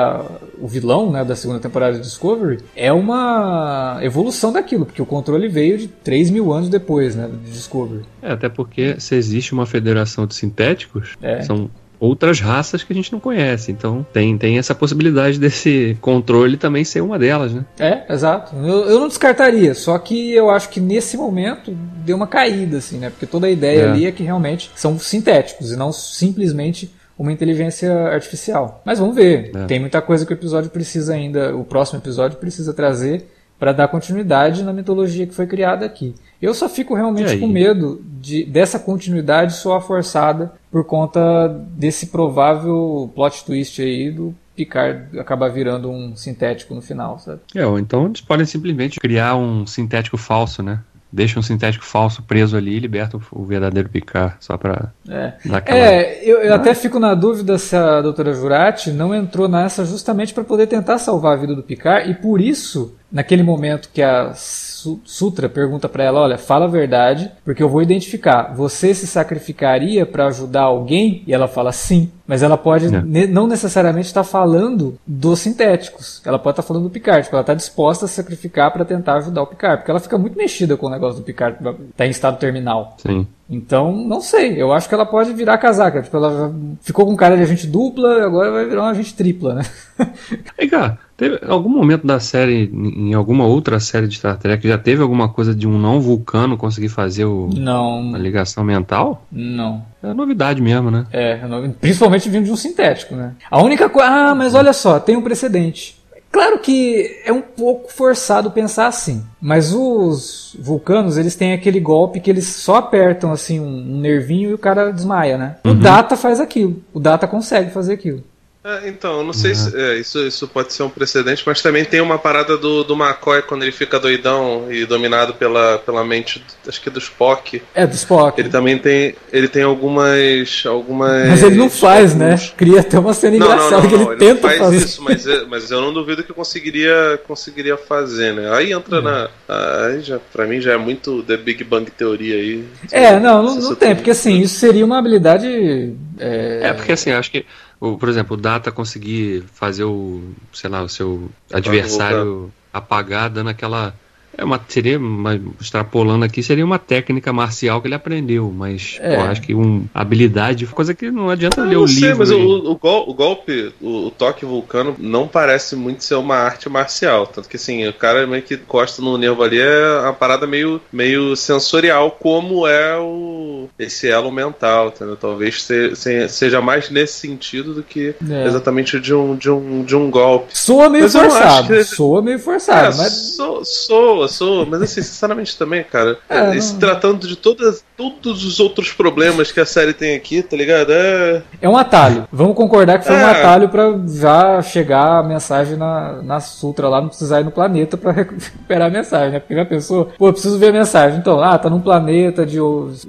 o 0.61 0.69
vilão 0.69 1.11
né, 1.11 1.25
da 1.25 1.35
segunda 1.35 1.59
temporada 1.59 1.95
de 1.95 2.03
Discovery, 2.03 2.61
é 2.77 2.93
uma 2.93 3.99
evolução 4.03 4.53
daquilo, 4.53 4.87
porque 4.87 5.03
o 5.03 5.07
controle 5.07 5.49
veio 5.49 5.79
de 5.79 5.89
3 5.89 6.31
mil 6.31 6.53
anos 6.53 6.69
depois 6.69 7.17
né, 7.17 7.29
de 7.45 7.51
Discovery. 7.51 8.05
É, 8.23 8.33
até 8.33 8.49
porque 8.49 9.01
se 9.01 9.15
existe 9.15 9.53
uma 9.53 9.67
federação 9.67 10.27
de 10.27 10.35
sintéticos, 10.35 11.17
é. 11.21 11.43
são 11.43 11.71
outras 12.01 12.41
raças 12.41 12.83
que 12.83 12.93
a 12.93 12.97
gente 12.97 13.13
não 13.13 13.21
conhece. 13.21 13.73
Então 13.73 14.07
tem, 14.13 14.37
tem 14.39 14.59
essa 14.59 14.75
possibilidade 14.75 15.39
desse 15.39 15.97
controle 16.01 16.57
também 16.57 16.85
ser 16.85 17.01
uma 17.01 17.19
delas, 17.19 17.53
né? 17.53 17.65
É, 17.79 18.13
exato. 18.13 18.55
Eu, 18.57 18.89
eu 18.89 19.01
não 19.01 19.09
descartaria, 19.09 19.75
só 19.75 19.99
que 19.99 20.33
eu 20.33 20.51
acho 20.51 20.69
que 20.69 20.81
nesse 20.81 21.17
momento 21.17 21.73
deu 22.05 22.17
uma 22.17 22.27
caída, 22.27 22.79
assim, 22.79 22.99
né? 22.99 23.11
Porque 23.11 23.27
toda 23.27 23.47
a 23.47 23.51
ideia 23.51 23.83
é. 23.83 23.91
ali 23.91 24.07
é 24.07 24.13
que 24.13 24.23
realmente 24.23 24.71
são 24.75 24.99
sintéticos 24.99 25.73
e 25.73 25.77
não 25.77 25.93
simplesmente 25.93 26.93
uma 27.19 27.33
inteligência 27.33 27.93
artificial. 28.09 28.81
Mas 28.85 28.99
vamos 28.99 29.17
ver. 29.17 29.51
É. 29.55 29.65
Tem 29.67 29.81
muita 29.81 30.01
coisa 30.01 30.25
que 30.25 30.33
o 30.33 30.35
episódio 30.37 30.71
precisa 30.71 31.15
ainda, 31.15 31.55
o 31.57 31.65
próximo 31.65 31.99
episódio 31.99 32.39
precisa 32.39 32.73
trazer 32.73 33.27
para 33.59 33.73
dar 33.73 33.89
continuidade 33.89 34.63
na 34.63 34.73
mitologia 34.73 35.27
que 35.27 35.35
foi 35.35 35.47
criada 35.47 35.85
aqui. 35.85 36.15
Eu 36.41 36.55
só 36.55 36.69
fico 36.69 36.95
realmente 36.95 37.37
com 37.39 37.49
medo 37.49 38.01
de, 38.21 38.45
dessa 38.45 38.79
continuidade 38.79 39.55
soar 39.55 39.81
forçada 39.81 40.53
por 40.71 40.85
conta 40.85 41.49
desse 41.49 42.07
provável 42.07 43.11
plot 43.15 43.45
twist 43.45 43.83
aí 43.83 44.11
do 44.11 44.35
Picard 44.55 45.19
acabar 45.19 45.49
virando 45.49 45.91
um 45.91 46.15
sintético 46.17 46.75
no 46.75 46.83
final, 46.83 47.19
sabe? 47.19 47.41
É, 47.55 47.67
ou 47.67 47.79
então 47.79 48.07
eles 48.07 48.21
podem 48.21 48.47
simplesmente 48.47 49.01
criar 49.01 49.37
um 49.37 49.67
sintético 49.67 50.17
falso, 50.17 50.63
né? 50.63 50.81
deixa 51.13 51.39
um 51.39 51.43
sintético 51.43 51.85
falso 51.85 52.23
preso 52.23 52.57
ali 52.57 52.77
e 52.77 52.79
liberta 52.79 53.19
o, 53.33 53.45
verdadeiro 53.45 53.89
Picard, 53.89 54.37
só 54.41 54.57
pra 54.57 54.93
é. 55.09 55.33
dar 55.45 55.59
aquela... 55.59 55.79
É, 55.79 56.23
eu, 56.23 56.43
eu 56.43 56.55
até 56.55 56.75
fico 56.75 56.99
na 56.99 57.15
dúvida 57.15 57.57
se 57.59 57.75
a 57.75 58.01
doutora 58.03 58.35
Jurati 58.35 58.91
não 58.91 59.15
entrou 59.15 59.49
nessa 59.49 59.85
justamente 59.85 60.35
para 60.35 60.45
poder 60.45 60.67
tentar 60.67 60.99
salvar 60.99 61.33
a 61.33 61.41
vida 61.41 61.55
do 61.55 61.63
Picard, 61.63 62.11
e 62.11 62.15
por 62.15 62.41
isso, 62.41 62.95
naquele 63.11 63.43
momento 63.43 63.91
que 63.93 64.03
a 64.03 64.33
Sutra 64.35 65.49
pergunta 65.49 65.89
para 65.89 66.05
ela: 66.05 66.21
Olha, 66.21 66.39
fala 66.39 66.67
a 66.67 66.69
verdade, 66.69 67.31
porque 67.45 67.63
eu 67.63 67.69
vou 67.69 67.83
identificar. 67.83 68.55
Você 68.55 68.95
se 68.95 69.07
sacrificaria 69.07 70.07
para 70.07 70.27
ajudar 70.27 70.63
alguém? 70.63 71.23
E 71.27 71.35
ela 71.35 71.49
fala 71.49 71.73
sim. 71.73 72.11
Mas 72.27 72.43
ela 72.43 72.57
pode 72.57 72.95
é. 72.95 73.03
ne 73.03 73.27
não 73.27 73.47
necessariamente 73.47 74.07
estar 74.07 74.23
tá 74.23 74.29
falando 74.29 74.97
dos 75.07 75.41
sintéticos. 75.41 76.23
Ela 76.25 76.39
pode 76.39 76.53
estar 76.53 76.63
tá 76.63 76.67
falando 76.67 76.85
do 76.85 76.91
Picard. 76.91 77.25
Tipo, 77.25 77.37
ela 77.37 77.41
está 77.41 77.55
disposta 77.55 78.05
a 78.05 78.09
se 78.09 78.15
sacrificar 78.15 78.71
para 78.73 78.85
tentar 78.85 79.17
ajudar 79.17 79.43
o 79.43 79.47
Picard. 79.47 79.79
Porque 79.79 79.91
ela 79.91 80.01
fica 80.01 80.17
muito 80.17 80.37
mexida 80.37 80.77
com 80.77 80.87
o 80.87 80.91
negócio 80.91 81.21
do 81.21 81.25
Picard 81.25 81.59
tá 81.97 82.07
em 82.07 82.11
estado 82.11 82.39
terminal. 82.39 82.97
Sim. 82.99 83.27
Então, 83.51 83.93
não 83.93 84.21
sei. 84.21 84.61
Eu 84.61 84.73
acho 84.73 84.89
que 84.89 84.95
ela 84.95 85.07
pode 85.07 85.33
virar 85.33 85.57
casaca. 85.57 86.03
Tipo, 86.03 86.19
ela 86.19 86.55
ficou 86.83 87.07
com 87.07 87.17
cara 87.17 87.37
de 87.37 87.43
agente 87.43 87.67
dupla, 87.67 88.25
agora 88.25 88.51
vai 88.51 88.67
virar 88.67 88.83
uma 88.83 88.91
agente 88.91 89.15
tripla, 89.15 89.55
né? 89.55 89.63
Vem 90.59 90.69
cá, 90.69 90.99
teve 91.17 91.41
algum 91.47 91.71
momento 91.71 92.07
da 92.07 92.21
série, 92.21 92.71
em 92.73 93.15
alguma 93.15 93.47
outra 93.47 93.81
série 93.81 94.07
de 94.07 94.17
Star 94.17 94.37
Trek, 94.37 94.69
já 94.69 94.77
teve 94.77 95.03
alguma 95.03 95.31
coisa 95.31 95.55
de 95.55 95.67
um 95.67 95.79
não 95.79 96.01
vulcano 96.01 96.59
conseguir 96.59 96.91
fazer 96.91 97.25
o, 97.25 97.49
não. 97.57 98.15
a 98.15 98.19
ligação 98.19 98.63
mental? 98.63 99.27
Não. 99.33 99.83
É 100.03 100.13
novidade 100.13 100.61
mesmo, 100.61 100.91
né? 100.91 101.07
É, 101.11 101.41
principalmente 101.81 102.29
vindo 102.29 102.45
de 102.45 102.53
um 102.53 102.57
sintético, 102.57 103.17
né? 103.17 103.35
A 103.51 103.63
única 103.63 103.89
coisa. 103.89 104.09
Ah, 104.09 104.35
mas 104.35 104.55
olha 104.55 104.73
só, 104.73 105.01
tem 105.01 105.17
um 105.17 105.23
precedente. 105.23 105.98
Claro 106.39 106.61
que 106.61 107.21
é 107.25 107.33
um 107.33 107.41
pouco 107.41 107.93
forçado 107.93 108.53
pensar 108.53 108.87
assim, 108.87 109.25
mas 109.41 109.75
os 109.75 110.57
vulcanos 110.57 111.17
eles 111.17 111.35
têm 111.35 111.53
aquele 111.53 111.81
golpe 111.81 112.21
que 112.21 112.31
eles 112.31 112.47
só 112.47 112.77
apertam 112.77 113.33
assim 113.33 113.59
um, 113.59 113.99
nervinho 113.99 114.51
e 114.51 114.55
o 114.55 114.59
cara 114.59 114.93
desmaia, 114.93 115.37
né? 115.37 115.57
Uhum. 115.65 115.73
O 115.73 115.75
Data 115.75 116.17
faz 116.17 116.39
aquilo, 116.39 116.81
o 116.95 117.01
Data 117.01 117.27
consegue 117.27 117.73
fazer 117.73 117.95
aquilo. 117.95 118.23
É, 118.65 118.89
então, 118.89 119.19
eu 119.19 119.25
não 119.25 119.33
sei 119.33 119.55
se 119.55 119.75
é, 119.77 119.97
isso, 119.99 120.19
isso 120.27 120.49
pode 120.49 120.73
ser 120.73 120.83
um 120.83 120.91
precedente, 120.91 121.43
mas 121.47 121.63
também 121.63 121.85
tem 121.85 122.01
uma 122.01 122.19
parada 122.19 122.57
do, 122.57 122.83
do 122.83 122.95
McCoy 122.95 123.41
quando 123.43 123.63
ele 123.63 123.71
fica 123.71 124.01
doidão 124.01 124.67
e 124.71 124.85
dominado 124.85 125.33
pela, 125.35 125.79
pela 125.79 126.05
mente, 126.05 126.45
acho 126.67 126.81
que 126.81 126.91
do 126.91 126.99
Spock. 126.99 127.63
É, 127.73 127.87
do 127.87 127.95
Spock. 127.95 128.39
Ele 128.41 128.49
também 128.49 128.77
tem, 128.77 129.15
ele 129.33 129.47
tem 129.47 129.63
algumas, 129.63 130.65
algumas. 130.67 131.29
Mas 131.29 131.43
ele 131.45 131.55
não 131.55 131.71
faz, 131.71 132.17
né? 132.17 132.33
alguns... 132.33 132.49
né? 132.49 132.53
Cria 132.57 132.81
até 132.81 132.99
uma 132.99 133.15
cena 133.15 133.39
não, 133.39 133.47
engraçada 133.47 133.77
não, 133.77 133.81
não, 133.81 133.89
que 133.89 133.95
ele, 133.95 134.05
ele 134.05 134.17
tenta 134.17 134.41
faz 134.41 134.59
fazer. 134.59 134.77
isso, 134.77 135.03
mas, 135.03 135.27
é, 135.27 135.45
mas 135.47 135.71
eu 135.71 135.81
não 135.81 135.93
duvido 135.93 136.25
que 136.25 136.33
conseguiria, 136.33 137.21
conseguiria 137.29 137.77
fazer, 137.77 138.35
né? 138.35 138.53
Aí 138.53 138.73
entra 138.73 139.01
na. 139.01 139.29
Aí 139.49 140.01
já, 140.03 140.19
pra 140.33 140.47
mim 140.47 140.61
já 140.61 140.73
é 140.73 140.77
muito 140.77 141.23
The 141.23 141.37
Big 141.37 141.63
Bang 141.63 141.89
Teoria 141.93 142.35
aí. 142.35 142.65
É, 142.91 143.21
não, 143.21 143.41
não, 143.41 143.55
não 143.55 143.75
tem, 143.77 143.95
porque 143.95 144.11
assim, 144.11 144.41
isso 144.41 144.57
seria 144.57 144.85
uma 144.85 144.99
habilidade. 144.99 145.95
É, 146.19 146.61
é 146.65 146.73
porque 146.73 146.93
assim, 146.93 147.13
acho 147.13 147.31
que 147.31 147.47
por 147.79 148.09
exemplo, 148.09 148.37
o 148.37 148.41
Data 148.41 148.73
conseguir 148.73 149.45
fazer 149.53 149.85
o, 149.85 150.23
sei 150.53 150.69
lá, 150.69 150.83
o 150.83 150.89
seu 150.89 151.31
adversário 151.53 152.53
apagar, 152.73 153.31
dando 153.31 153.51
aquela 153.51 153.95
é 154.39 154.45
uma, 154.45 154.61
seria, 154.69 154.99
uma, 154.99 155.39
extrapolando 155.61 156.25
aqui, 156.25 156.45
seria 156.45 156.65
uma 156.65 156.79
técnica 156.79 157.33
marcial 157.33 157.81
que 157.83 157.89
ele 157.89 157.97
aprendeu, 157.97 158.53
mas 158.57 158.97
é. 159.01 159.17
pô, 159.17 159.23
acho 159.23 159.43
que 159.43 159.53
uma 159.53 159.85
habilidade, 159.93 160.65
coisa 160.67 160.95
que 160.95 161.11
não 161.11 161.29
adianta 161.29 161.65
ler 161.65 161.77
o 161.77 161.89
sei, 161.89 162.03
livro. 162.03 162.19
Mas 162.19 162.31
o, 162.31 162.71
o, 162.71 162.77
gol, 162.77 163.11
o, 163.11 163.15
golpe, 163.15 163.73
o, 163.81 164.07
o, 164.07 164.11
toque 164.13 164.45
vulcano, 164.45 164.95
não 164.97 165.27
parece 165.27 165.75
muito 165.75 166.05
ser 166.05 166.15
uma 166.15 166.37
arte 166.37 166.69
marcial. 166.69 167.27
Tanto 167.27 167.49
que 167.49 167.57
assim, 167.57 167.87
o 167.89 167.93
cara 167.93 168.29
meio 168.29 168.43
que 168.43 168.55
encosta 168.55 169.03
no 169.03 169.19
nervo 169.19 169.43
ali 169.43 169.59
é 169.59 170.01
uma 170.03 170.13
parada 170.13 170.47
meio, 170.47 170.81
meio 170.93 171.35
sensorial, 171.35 172.13
como 172.13 172.65
é 172.65 172.97
o 172.97 173.69
esse 173.77 174.09
elo 174.09 174.31
mental, 174.31 174.89
entendeu? 174.89 175.17
Talvez 175.17 175.63
se, 175.63 176.29
seja 176.29 176.61
mais 176.61 176.91
nesse 176.91 177.15
sentido 177.15 177.75
do 177.75 177.83
que 177.83 178.15
é. 178.31 178.47
exatamente 178.47 179.01
de 179.01 179.13
um, 179.13 179.35
de, 179.35 179.51
um, 179.51 179.83
de 179.83 179.97
um 179.97 180.09
golpe. 180.09 180.57
Soa 180.57 180.89
meio 180.89 181.05
mas 181.05 181.13
forçado, 181.13 181.69
que... 181.69 181.85
soa 181.85 182.23
meio 182.23 182.39
forçado. 182.39 182.95
É, 182.95 182.97
mas... 182.99 183.13
soa, 183.37 183.65
soa 183.65 184.28
sou, 184.29 184.67
mas 184.67 184.83
assim, 184.83 185.03
sinceramente 185.03 185.57
também, 185.59 185.83
cara, 185.83 186.19
é, 186.29 186.59
se 186.61 186.79
tratando 186.79 187.27
de 187.27 187.37
todas, 187.37 187.85
todos 187.97 188.45
os 188.45 188.61
outros 188.61 188.93
problemas 188.93 189.51
que 189.51 189.61
a 189.61 189.67
série 189.67 189.93
tem 189.93 190.15
aqui, 190.15 190.43
tá 190.43 190.57
ligado? 190.57 190.93
É, 190.93 191.43
é 191.61 191.69
um 191.69 191.77
atalho. 191.77 192.29
Vamos 192.33 192.57
concordar 192.57 192.99
que 192.99 193.07
foi 193.07 193.17
é. 193.17 193.25
um 193.25 193.27
atalho 193.27 193.69
para 193.69 193.99
já 194.09 194.63
chegar 194.63 195.19
a 195.19 195.23
mensagem 195.23 195.77
na, 195.77 196.23
na 196.23 196.41
Sutra 196.41 196.89
lá, 196.89 197.01
não 197.01 197.09
precisar 197.09 197.41
ir 197.41 197.45
no 197.45 197.51
planeta 197.51 197.97
para 197.97 198.13
recuperar 198.13 198.89
a 198.89 198.91
mensagem, 198.91 199.33
né? 199.33 199.41
Porque 199.41 199.55
já 199.55 199.65
pensou, 199.65 200.13
pô, 200.19 200.33
preciso 200.33 200.59
ver 200.59 200.69
a 200.69 200.73
mensagem. 200.73 201.19
Então, 201.19 201.43
ah, 201.43 201.59
tá 201.59 201.69
num 201.69 201.81
planeta 201.81 202.45
de. 202.45 202.59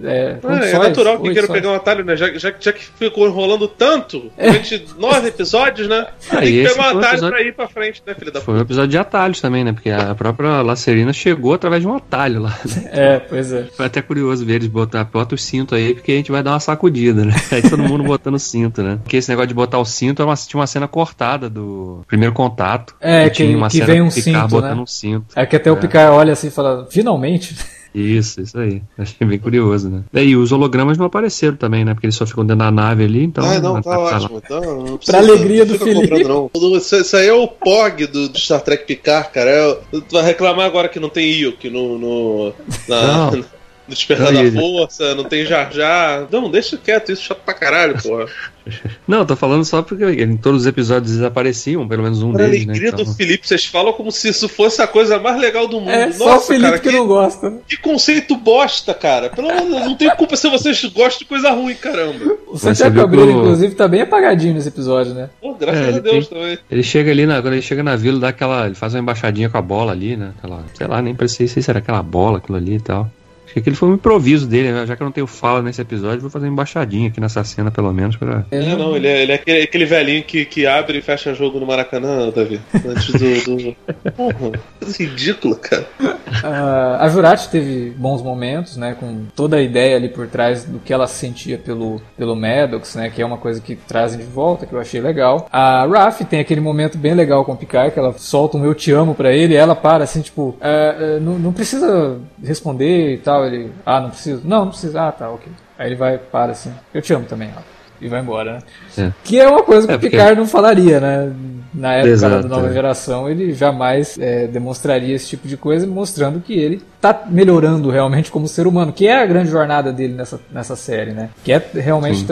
É, 0.03 0.37
é, 0.43 0.71
é 0.71 0.79
natural 0.79 1.19
que 1.19 1.31
queira 1.31 1.47
pegar 1.47 1.69
um 1.69 1.75
atalho, 1.75 2.03
né? 2.03 2.15
Já, 2.15 2.31
já, 2.33 2.53
já 2.59 2.73
que 2.73 2.83
ficou 2.83 3.27
enrolando 3.27 3.67
tanto, 3.67 4.31
é. 4.37 4.49
durante 4.49 4.85
nove 4.97 5.27
episódios, 5.27 5.87
né? 5.87 6.07
Ah, 6.29 6.37
tem 6.37 6.51
que 6.51 6.69
pegar 6.69 6.81
um 6.81 6.97
atalho 6.97 7.05
episódio... 7.05 7.29
pra 7.29 7.41
ir 7.41 7.53
pra 7.53 7.67
frente, 7.67 8.03
né, 8.05 8.13
filho 8.13 8.31
da 8.31 8.41
Foi 8.41 8.55
um 8.55 8.61
episódio 8.61 8.89
de 8.89 8.97
atalhos 8.97 9.41
também, 9.41 9.63
né? 9.63 9.73
Porque 9.73 9.89
a 9.89 10.15
própria 10.15 10.61
Lacerina 10.61 11.08
chegou 11.13 11.53
através 11.53 11.81
de 11.81 11.87
um 11.87 11.95
atalho 11.95 12.41
lá. 12.41 12.57
Né? 12.65 12.89
É, 12.99 13.19
pois 13.19 13.51
é. 13.51 13.63
Foi 13.75 13.85
até 13.85 14.01
curioso 14.01 14.45
ver 14.45 14.55
eles 14.55 14.67
botar, 14.67 15.03
bota 15.03 15.35
o 15.35 15.37
cinto 15.37 15.75
aí, 15.75 15.93
porque 15.93 16.11
a 16.11 16.15
gente 16.15 16.31
vai 16.31 16.43
dar 16.43 16.51
uma 16.51 16.59
sacudida, 16.59 17.23
né? 17.23 17.33
Aí 17.51 17.61
todo 17.61 17.81
mundo 17.81 18.03
botando 18.03 18.35
o 18.35 18.39
cinto, 18.39 18.81
né? 18.81 18.99
Porque 19.01 19.17
esse 19.17 19.29
negócio 19.29 19.47
de 19.47 19.53
botar 19.53 19.79
o 19.79 19.85
cinto, 19.85 20.23
uma, 20.23 20.35
tinha 20.35 20.59
uma 20.59 20.67
cena 20.67 20.87
cortada 20.87 21.49
do 21.49 22.01
primeiro 22.07 22.33
contato. 22.33 22.95
É, 22.99 23.23
que, 23.25 23.29
que, 23.29 23.35
tinha 23.43 23.57
uma 23.57 23.69
que 23.69 23.77
cena 23.77 23.85
vem 23.85 24.01
um 24.01 24.09
cinto, 24.09 24.47
botando 24.47 24.77
né? 24.77 24.81
um 24.81 24.87
cinto. 24.87 25.25
É 25.35 25.45
que 25.45 25.55
até 25.55 25.69
é. 25.69 25.71
o 25.71 25.77
Picard 25.77 26.15
olha 26.15 26.33
assim 26.33 26.47
e 26.47 26.51
fala, 26.51 26.87
finalmente. 26.89 27.55
Isso, 27.93 28.41
isso 28.41 28.57
aí. 28.57 28.81
Achei 28.97 29.27
bem 29.27 29.39
curioso, 29.39 29.89
né? 29.89 30.03
E 30.13 30.35
os 30.35 30.51
hologramas 30.51 30.97
não 30.97 31.05
apareceram 31.05 31.55
também, 31.55 31.83
né? 31.83 31.93
Porque 31.93 32.05
eles 32.05 32.15
só 32.15 32.25
ficam 32.25 32.45
dentro 32.45 32.59
da 32.59 32.71
nave 32.71 33.03
ali, 33.03 33.23
então. 33.23 33.43
Ah, 33.43 33.59
não, 33.59 33.81
tá, 33.81 33.91
tá 33.91 33.99
ótimo. 33.99 34.41
Então, 34.43 34.61
não 34.83 34.97
precisa, 34.97 35.17
pra 35.17 35.27
alegria 35.27 35.65
do 35.65 35.77
Felipe. 35.77 36.23
Não. 36.23 36.49
Isso, 36.75 36.95
isso, 36.95 37.17
aí 37.17 37.27
é 37.27 37.33
o 37.33 37.47
POG 37.47 38.07
do, 38.07 38.29
do 38.29 38.39
Star 38.39 38.61
Trek 38.61 38.85
Picard, 38.85 39.29
cara. 39.31 39.49
É, 39.49 39.73
tu 39.91 40.05
vai 40.11 40.23
reclamar 40.23 40.65
agora 40.65 40.89
que 40.89 40.99
não 40.99 41.09
tem 41.09 41.29
Io, 41.29 41.55
no. 41.65 41.97
no 41.97 42.53
na, 42.87 43.31
não. 43.31 43.45
Despertar 43.89 44.31
da 44.31 44.51
Força, 44.51 45.15
não 45.15 45.23
tem 45.23 45.45
Jar 45.45 45.71
Jar. 45.71 46.27
Não, 46.31 46.49
deixa 46.49 46.77
quieto, 46.77 47.11
isso 47.11 47.23
é 47.23 47.25
chato 47.25 47.41
pra 47.43 47.53
caralho, 47.53 48.01
porra. 48.01 48.27
Não, 49.07 49.25
tô 49.25 49.35
falando 49.35 49.65
só 49.65 49.81
porque 49.81 50.05
em 50.05 50.37
todos 50.37 50.61
os 50.61 50.67
episódios 50.67 51.13
eles 51.13 51.23
apareciam, 51.23 51.87
pelo 51.87 52.03
menos 52.03 52.21
um 52.21 52.31
pra 52.31 52.45
deles. 52.45 52.65
Né, 52.65 52.73
alegria 52.73 52.91
né, 52.91 52.97
do 52.97 53.13
Felipe, 53.13 53.47
vocês 53.47 53.65
falam 53.65 53.93
como 53.93 54.11
se 54.11 54.29
isso 54.29 54.47
fosse 54.47 54.81
a 54.81 54.87
coisa 54.87 55.19
mais 55.19 55.39
legal 55.39 55.67
do 55.67 55.79
mundo. 55.79 55.89
É, 55.89 56.05
Nossa, 56.07 56.17
só 56.17 56.37
o 56.37 56.41
Felipe 56.41 56.65
cara, 56.65 56.79
que, 56.79 56.89
que, 56.89 56.95
não 56.95 57.07
gosta. 57.07 57.53
Que 57.67 57.77
conceito 57.77 58.35
bosta, 58.35 58.93
cara. 58.93 59.29
Pelo 59.29 59.47
menos 59.47 59.69
não 59.69 59.95
tem 59.95 60.09
culpa 60.11 60.35
se 60.35 60.49
vocês 60.49 60.83
gostam 60.85 61.19
de 61.19 61.25
coisa 61.25 61.51
ruim, 61.51 61.75
caramba. 61.75 62.37
O 62.47 62.57
Santiago 62.57 62.95
Cabreiro, 62.95 63.31
inclusive, 63.31 63.75
tá 63.75 63.87
bem 63.87 64.01
apagadinho 64.01 64.53
nesse 64.53 64.67
episódio, 64.67 65.13
né? 65.13 65.29
Pô, 65.41 65.53
graças 65.53 65.95
é, 65.95 65.97
a 65.97 65.99
Deus 65.99 66.27
tem, 66.27 66.37
também. 66.37 66.57
Ele 66.69 66.83
chega 66.83 67.11
ali, 67.11 67.25
na, 67.25 67.41
quando 67.41 67.53
ele 67.53 67.61
chega 67.61 67.83
na 67.83 67.95
vila, 67.95 68.19
dá 68.19 68.29
aquela. 68.29 68.65
Ele 68.65 68.75
faz 68.75 68.93
uma 68.93 68.99
embaixadinha 68.99 69.49
com 69.49 69.57
a 69.57 69.61
bola 69.61 69.91
ali, 69.91 70.15
né? 70.15 70.31
Aquela, 70.37 70.63
sei 70.73 70.87
lá, 70.87 71.01
nem 71.01 71.15
parecia 71.15 71.47
se 71.47 71.69
era 71.69 71.79
aquela 71.79 72.03
bola, 72.03 72.37
aquilo 72.37 72.57
ali 72.57 72.75
e 72.75 72.79
tal. 72.79 73.09
Acho 73.49 73.53
que 73.55 73.59
aquele 73.61 73.75
foi 73.75 73.89
um 73.89 73.95
improviso 73.95 74.45
dele, 74.45 74.71
né? 74.71 74.85
Já 74.85 74.95
que 74.95 75.01
eu 75.01 75.05
não 75.05 75.11
tenho 75.11 75.25
fala 75.25 75.63
nesse 75.63 75.81
episódio, 75.81 76.21
vou 76.21 76.29
fazer 76.29 76.45
uma 76.45 76.53
embaixadinha 76.53 77.09
aqui 77.09 77.19
nessa 77.19 77.43
cena, 77.43 77.71
pelo 77.71 77.91
menos, 77.91 78.15
pra. 78.15 78.45
É, 78.51 78.75
não, 78.75 78.95
ele 78.95 79.07
é, 79.07 79.23
ele 79.23 79.31
é 79.31 79.35
aquele, 79.35 79.61
aquele 79.63 79.85
velhinho 79.85 80.23
que, 80.23 80.45
que 80.45 80.67
abre 80.67 80.99
e 80.99 81.01
fecha 81.01 81.33
jogo 81.33 81.59
no 81.59 81.65
Maracanã, 81.65 82.29
Davi. 82.29 82.61
Antes 82.75 83.11
do. 83.11 83.55
do... 83.55 83.75
Porra, 84.15 84.51
ridículo, 84.99 85.55
cara. 85.55 85.87
Uh, 85.99 86.99
a 86.99 87.09
Jurati 87.09 87.49
teve 87.49 87.89
bons 87.97 88.21
momentos, 88.21 88.77
né? 88.77 88.95
Com 88.99 89.25
toda 89.35 89.57
a 89.57 89.61
ideia 89.61 89.95
ali 89.95 90.09
por 90.09 90.27
trás 90.27 90.65
do 90.65 90.77
que 90.77 90.93
ela 90.93 91.07
sentia 91.07 91.57
pelo, 91.57 91.99
pelo 92.15 92.35
Maddox, 92.35 92.93
né? 92.93 93.09
Que 93.09 93.19
é 93.19 93.25
uma 93.25 93.37
coisa 93.37 93.59
que 93.59 93.75
trazem 93.75 94.19
de 94.19 94.25
volta, 94.25 94.67
que 94.67 94.73
eu 94.73 94.79
achei 94.79 95.01
legal. 95.01 95.47
A 95.51 95.87
Raf 95.87 96.23
tem 96.25 96.39
aquele 96.39 96.61
momento 96.61 96.99
bem 96.99 97.15
legal 97.15 97.43
com 97.43 97.53
o 97.53 97.57
Picard, 97.57 97.91
que 97.91 97.99
ela 97.99 98.13
solta 98.15 98.57
um 98.57 98.65
eu 98.65 98.75
te 98.75 98.91
amo 98.91 99.15
pra 99.15 99.33
ele 99.33 99.55
e 99.55 99.57
ela 99.57 99.75
para 99.75 100.03
assim, 100.03 100.21
tipo, 100.21 100.41
uh, 100.41 100.55
uh, 100.55 101.19
não, 101.19 101.39
não 101.39 101.51
precisa 101.51 102.19
responder 102.43 103.15
e 103.15 103.17
tal 103.17 103.38
tal, 103.39 103.45
ele, 103.45 103.73
ah, 103.85 103.99
não 103.99 104.09
preciso. 104.09 104.41
Não, 104.45 104.65
não 104.65 104.69
precisa. 104.69 105.07
Ah, 105.07 105.11
tá, 105.11 105.29
ok. 105.29 105.51
Aí 105.77 105.87
ele 105.87 105.95
vai, 105.95 106.17
para 106.17 106.51
assim, 106.51 106.73
eu 106.93 107.01
te 107.01 107.13
amo 107.13 107.25
também, 107.25 107.51
ó. 107.55 107.78
E 108.01 108.07
vai 108.07 108.21
embora, 108.21 108.53
né? 108.53 108.59
É. 108.97 109.11
Que 109.23 109.39
é 109.39 109.47
uma 109.47 109.63
coisa 109.63 109.87
que 109.87 109.93
é, 109.93 109.95
o 109.95 109.99
Picard 109.99 110.39
não 110.39 110.47
falaria, 110.47 110.99
né? 110.99 111.31
Na 111.73 111.93
época 111.93 112.09
Exato, 112.09 112.47
da 112.47 112.49
nova 112.49 112.69
é. 112.69 112.73
geração, 112.73 113.29
ele 113.29 113.53
jamais 113.53 114.17
demonstraria 114.51 115.15
esse 115.15 115.27
tipo 115.27 115.47
de 115.47 115.55
coisa, 115.55 115.85
mostrando 115.85 116.39
que 116.41 116.53
ele 116.53 116.81
está 116.95 117.25
melhorando 117.29 117.89
realmente 117.89 118.31
como 118.31 118.47
ser 118.47 118.65
humano, 118.65 118.91
que 118.91 119.07
é 119.07 119.21
a 119.21 119.25
grande 119.25 119.49
jornada 119.49 119.93
dele 119.93 120.13
nessa, 120.13 120.39
nessa 120.51 120.75
série, 120.75 121.11
né? 121.11 121.29
Que 121.43 121.53
é 121.53 121.63
realmente 121.75 122.25